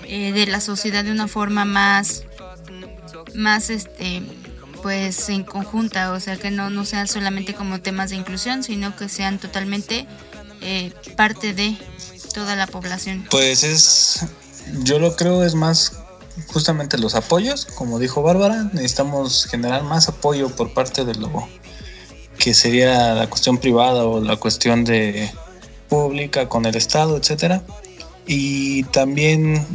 eh, 0.04 0.32
de 0.32 0.46
la 0.46 0.60
sociedad 0.60 1.04
de 1.04 1.12
una 1.12 1.28
forma 1.28 1.64
más, 1.64 2.24
más 3.34 3.70
este, 3.70 4.22
pues 4.82 5.28
en 5.28 5.44
conjunta, 5.44 6.12
o 6.12 6.20
sea 6.20 6.36
que 6.36 6.50
no, 6.50 6.70
no 6.70 6.84
sean 6.84 7.08
solamente 7.08 7.54
como 7.54 7.80
temas 7.80 8.10
de 8.10 8.16
inclusión, 8.16 8.62
sino 8.62 8.96
que 8.96 9.08
sean 9.08 9.38
totalmente 9.38 10.06
eh, 10.62 10.92
parte 11.16 11.52
de 11.52 11.76
toda 12.32 12.56
la 12.56 12.66
población. 12.66 13.26
Pues 13.30 13.64
es, 13.64 14.26
yo 14.82 14.98
lo 14.98 15.16
creo 15.16 15.44
es 15.44 15.54
más 15.54 16.00
justamente 16.48 16.98
los 16.98 17.14
apoyos, 17.14 17.66
como 17.66 17.98
dijo 17.98 18.22
Bárbara, 18.22 18.70
necesitamos 18.72 19.46
generar 19.46 19.82
más 19.82 20.08
apoyo 20.08 20.48
por 20.48 20.72
parte 20.72 21.04
de 21.04 21.14
lo 21.14 21.48
que 22.38 22.54
sería 22.54 23.14
la 23.14 23.28
cuestión 23.28 23.58
privada 23.58 24.04
o 24.04 24.20
la 24.20 24.36
cuestión 24.36 24.84
de 24.84 25.30
pública 25.88 26.48
con 26.48 26.64
el 26.66 26.76
Estado, 26.76 27.16
etcétera. 27.16 27.62
Y 28.26 28.84
también 28.84 29.66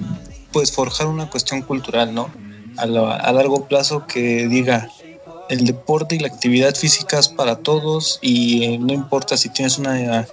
pues 0.52 0.72
forjar 0.72 1.08
una 1.08 1.30
cuestión 1.30 1.62
cultural, 1.62 2.16
¿no? 2.16 2.32
A, 2.78 2.84
a 2.84 3.32
largo 3.34 3.68
plazo 3.68 4.08
que 4.08 4.48
diga 4.48 4.90
el 5.50 5.66
deporte 5.66 6.16
y 6.16 6.20
la 6.20 6.28
actividad 6.28 6.76
física 6.76 7.20
es 7.20 7.28
para 7.28 7.58
todos 7.58 8.20
y 8.22 8.78
no 8.80 8.94
importa 8.94 9.38
si 9.38 9.50
tienes 9.50 9.78
una 9.78 10.28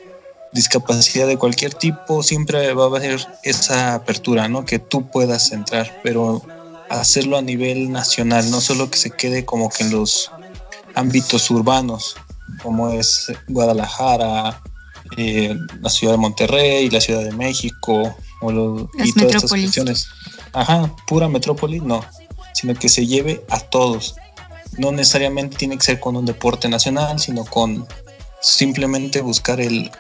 discapacidad 0.53 1.27
de 1.27 1.39
cualquier 1.39 1.75
tipo, 1.75 2.23
siempre 2.23 2.73
va 2.75 2.85
a 2.85 2.87
haber 2.87 3.27
esa 3.43 3.95
apertura, 3.95 4.49
¿no? 4.49 4.65
Que 4.65 4.79
tú 4.79 5.11
puedas 5.11 5.53
entrar, 5.53 6.01
pero 6.03 6.43
hacerlo 6.91 7.39
a 7.39 7.43
nivel 7.43 7.91
nacional, 7.91 8.51
no 8.51 8.61
solo 8.61 8.91
que 8.91 8.99
se 8.99 9.11
quede 9.11 9.45
como 9.45 9.71
que 9.71 9.85
en 9.85 9.93
los 9.93 10.31
ámbitos 10.95 11.51
urbanos, 11.51 12.17
como 12.63 12.91
es 12.91 13.33
Guadalajara, 13.49 14.63
eh, 15.17 15.57
la 15.81 15.91
ciudad 15.91 16.15
de 16.15 16.19
Monterrey, 16.19 16.91
la 16.91 17.01
ciudad 17.01 17.25
de 17.25 17.33
México, 17.33 18.15
o 18.41 18.89
y 18.99 19.13
todas 19.13 19.37
estas 19.37 19.51
cuestiones. 19.51 20.09
Ajá, 20.53 20.95
pura 21.07 21.29
metrópoli, 21.29 21.81
no, 21.81 22.05
sino 22.53 22.75
que 22.75 22.89
se 22.89 23.07
lleve 23.07 23.45
a 23.49 23.61
todos. 23.61 24.17
No 24.79 24.93
necesariamente 24.93 25.57
tiene 25.57 25.77
que 25.77 25.85
ser 25.85 26.01
con 26.01 26.17
un 26.17 26.27
deporte 26.27 26.69
nacional, 26.69 27.19
sino 27.21 27.45
con 27.45 27.87
simplemente 28.41 29.21
buscar 29.21 29.61
el 29.61 29.91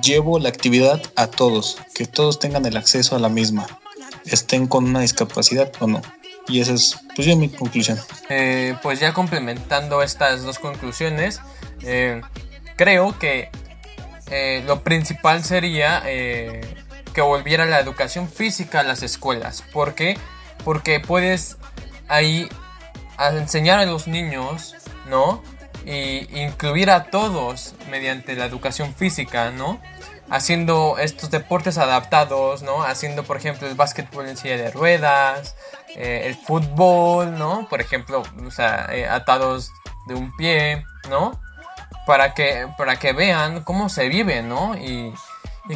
llevo 0.00 0.38
la 0.38 0.48
actividad 0.48 1.02
a 1.16 1.26
todos, 1.26 1.78
que 1.94 2.06
todos 2.06 2.38
tengan 2.38 2.64
el 2.66 2.76
acceso 2.76 3.16
a 3.16 3.18
la 3.18 3.28
misma, 3.28 3.66
estén 4.24 4.66
con 4.66 4.84
una 4.84 5.00
discapacidad 5.00 5.72
o 5.80 5.86
no. 5.86 6.02
Y 6.48 6.60
esa 6.60 6.72
es, 6.72 6.98
pues 7.14 7.26
yo 7.26 7.36
mi 7.36 7.48
conclusión. 7.48 8.00
Eh, 8.28 8.76
pues 8.82 8.98
ya 8.98 9.12
complementando 9.12 10.02
estas 10.02 10.42
dos 10.42 10.58
conclusiones, 10.58 11.40
eh, 11.82 12.20
creo 12.76 13.18
que 13.18 13.48
eh, 14.30 14.64
lo 14.66 14.82
principal 14.82 15.44
sería 15.44 16.02
que 16.02 17.20
volviera 17.20 17.66
la 17.66 17.78
educación 17.78 18.28
física 18.28 18.80
a 18.80 18.82
las 18.82 19.02
escuelas. 19.02 19.62
¿Por 19.72 19.94
qué? 19.94 20.18
Porque 20.64 21.00
puedes 21.00 21.58
ahí 22.08 22.48
enseñar 23.18 23.78
a 23.78 23.86
los 23.86 24.08
niños, 24.08 24.74
¿no? 25.08 25.42
Y 25.86 26.28
incluir 26.40 26.90
a 26.90 27.04
todos 27.04 27.74
mediante 27.90 28.34
la 28.34 28.44
educación 28.44 28.94
física, 28.94 29.50
¿no? 29.50 29.80
Haciendo 30.30 30.96
estos 30.98 31.30
deportes 31.30 31.78
adaptados, 31.78 32.62
¿no? 32.62 32.82
Haciendo, 32.82 33.24
por 33.24 33.36
ejemplo, 33.36 33.68
el 33.68 33.74
básquetbol 33.74 34.28
en 34.28 34.36
silla 34.36 34.56
de 34.56 34.70
ruedas, 34.70 35.56
eh, 35.96 36.22
el 36.24 36.34
fútbol, 36.34 37.38
¿no? 37.38 37.68
Por 37.68 37.80
ejemplo, 37.80 38.22
o 38.46 38.50
sea, 38.50 38.88
eh, 38.92 39.06
atados 39.06 39.70
de 40.06 40.14
un 40.14 40.34
pie, 40.36 40.84
¿no? 41.10 41.40
Para 42.06 42.34
que, 42.34 42.66
para 42.78 42.96
que 42.96 43.12
vean 43.12 43.62
cómo 43.62 43.88
se 43.88 44.08
vive, 44.08 44.42
¿no? 44.42 44.76
Y, 44.76 45.12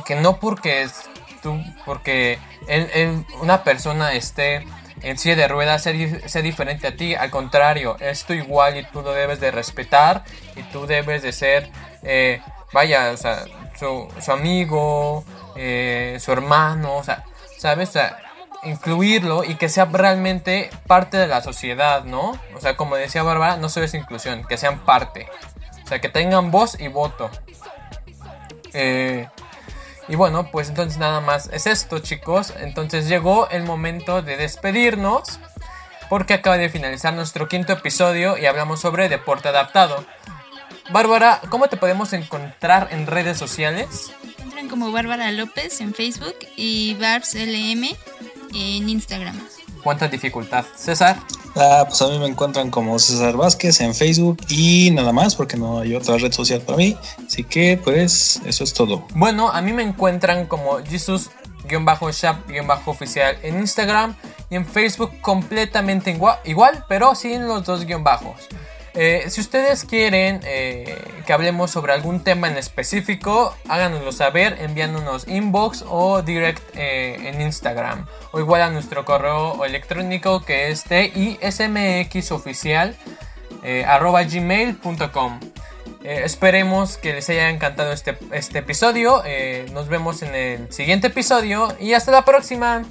que 0.04 0.16
no 0.16 0.40
porque 0.40 0.88
tú, 1.42 1.58
porque 1.86 2.38
una 3.40 3.62
persona 3.62 4.12
esté 4.12 4.66
en 5.02 5.18
silla 5.18 5.36
de 5.36 5.48
ruedas 5.48 5.82
sea, 5.82 6.42
diferente 6.42 6.86
a 6.86 6.96
ti. 6.96 7.14
Al 7.14 7.30
contrario, 7.30 7.96
es 8.00 8.24
tú 8.24 8.32
igual 8.32 8.76
y 8.76 8.84
tú 8.84 9.02
lo 9.02 9.12
debes 9.12 9.40
de 9.40 9.50
respetar 9.50 10.24
y 10.56 10.62
tú 10.64 10.86
debes 10.86 11.22
de 11.22 11.32
ser, 11.32 11.70
eh, 12.02 12.40
vaya, 12.72 13.10
o 13.12 13.16
sea, 13.16 13.44
su, 13.78 14.08
amigo, 14.28 15.24
eh, 15.56 16.18
su 16.20 16.32
hermano, 16.32 16.96
o 16.96 17.04
sea, 17.04 17.24
¿sabes? 17.58 17.90
O 17.90 17.92
sea, 17.92 18.18
incluirlo 18.64 19.44
y 19.44 19.54
que 19.56 19.68
sea 19.68 19.84
realmente 19.84 20.70
parte 20.86 21.16
de 21.16 21.26
la 21.26 21.42
sociedad, 21.42 22.04
¿no? 22.04 22.38
O 22.54 22.60
sea, 22.60 22.76
como 22.76 22.96
decía 22.96 23.22
Bárbara, 23.22 23.56
no 23.56 23.68
solo 23.68 23.86
es 23.86 23.94
inclusión, 23.94 24.44
que 24.46 24.56
sean 24.56 24.80
parte. 24.80 25.28
O 25.84 25.88
sea, 25.88 26.00
que 26.00 26.08
tengan 26.08 26.50
voz 26.50 26.80
y 26.80 26.88
voto. 26.88 27.30
Eh, 28.72 29.28
y 30.08 30.14
bueno, 30.14 30.50
pues 30.50 30.68
entonces 30.68 30.98
nada 30.98 31.20
más 31.20 31.48
es 31.52 31.66
esto, 31.66 31.98
chicos. 31.98 32.52
Entonces 32.60 33.08
llegó 33.08 33.48
el 33.50 33.64
momento 33.64 34.22
de 34.22 34.36
despedirnos. 34.36 35.40
Porque 36.08 36.34
acaba 36.34 36.56
de 36.56 36.68
finalizar 36.68 37.12
nuestro 37.14 37.48
quinto 37.48 37.72
episodio 37.72 38.38
y 38.38 38.46
hablamos 38.46 38.80
sobre 38.80 39.08
deporte 39.08 39.48
adaptado. 39.48 40.04
Bárbara, 40.90 41.40
¿cómo 41.50 41.66
te 41.66 41.76
podemos 41.76 42.12
encontrar 42.12 42.88
en 42.92 43.08
redes 43.08 43.38
sociales? 43.38 44.12
Entran 44.38 44.68
como 44.68 44.92
Bárbara 44.92 45.32
López 45.32 45.80
en 45.80 45.92
Facebook 45.94 46.36
y 46.56 46.94
BarbsLM 46.94 47.96
en 48.54 48.88
Instagram. 48.88 49.36
¿Cuánta 49.86 50.08
dificultad? 50.08 50.66
César. 50.74 51.16
Ah, 51.54 51.84
pues 51.86 52.02
a 52.02 52.08
mí 52.08 52.18
me 52.18 52.26
encuentran 52.26 52.72
como 52.72 52.98
César 52.98 53.36
Vázquez 53.36 53.80
en 53.80 53.94
Facebook 53.94 54.38
y 54.48 54.90
nada 54.90 55.12
más 55.12 55.36
porque 55.36 55.56
no 55.56 55.78
hay 55.78 55.94
otra 55.94 56.18
red 56.18 56.32
social 56.32 56.60
para 56.60 56.76
mí. 56.76 56.96
Así 57.24 57.44
que 57.44 57.80
pues 57.84 58.40
eso 58.44 58.64
es 58.64 58.74
todo. 58.74 59.06
Bueno, 59.14 59.48
a 59.48 59.62
mí 59.62 59.72
me 59.72 59.84
encuentran 59.84 60.46
como 60.46 60.84
Jesus-shop-oficial 60.84 63.38
en 63.44 63.60
Instagram 63.60 64.16
y 64.50 64.56
en 64.56 64.66
Facebook 64.66 65.20
completamente 65.20 66.10
igual, 66.10 66.40
igual 66.44 66.84
pero 66.88 67.14
sin 67.14 67.46
los 67.46 67.64
dos 67.64 67.84
guion 67.84 68.02
bajos. 68.02 68.48
Eh, 68.98 69.28
si 69.28 69.42
ustedes 69.42 69.84
quieren 69.84 70.40
eh, 70.44 70.96
que 71.26 71.34
hablemos 71.34 71.70
sobre 71.70 71.92
algún 71.92 72.24
tema 72.24 72.48
en 72.48 72.56
específico, 72.56 73.54
háganoslo 73.68 74.10
saber 74.10 74.56
enviándonos 74.60 75.28
inbox 75.28 75.84
o 75.86 76.22
direct 76.22 76.62
eh, 76.74 77.28
en 77.28 77.42
Instagram. 77.42 78.06
O 78.32 78.40
igual 78.40 78.62
a 78.62 78.70
nuestro 78.70 79.04
correo 79.04 79.66
electrónico 79.66 80.42
que 80.44 80.70
es 80.70 80.84
tismxoficial 80.84 82.96
arroba 83.86 84.22
gmail.com. 84.22 85.40
esperemos 86.04 86.98
que 86.98 87.14
les 87.14 87.28
haya 87.28 87.50
encantado 87.50 87.92
este, 87.92 88.16
este 88.30 88.60
episodio. 88.60 89.22
nos 89.72 89.88
vemos 89.88 90.22
en 90.22 90.32
el 90.34 90.72
siguiente 90.72 91.08
episodio 91.08 91.76
y 91.80 91.92
hasta 91.92 92.12
la 92.12 92.24
próxima. 92.24 92.84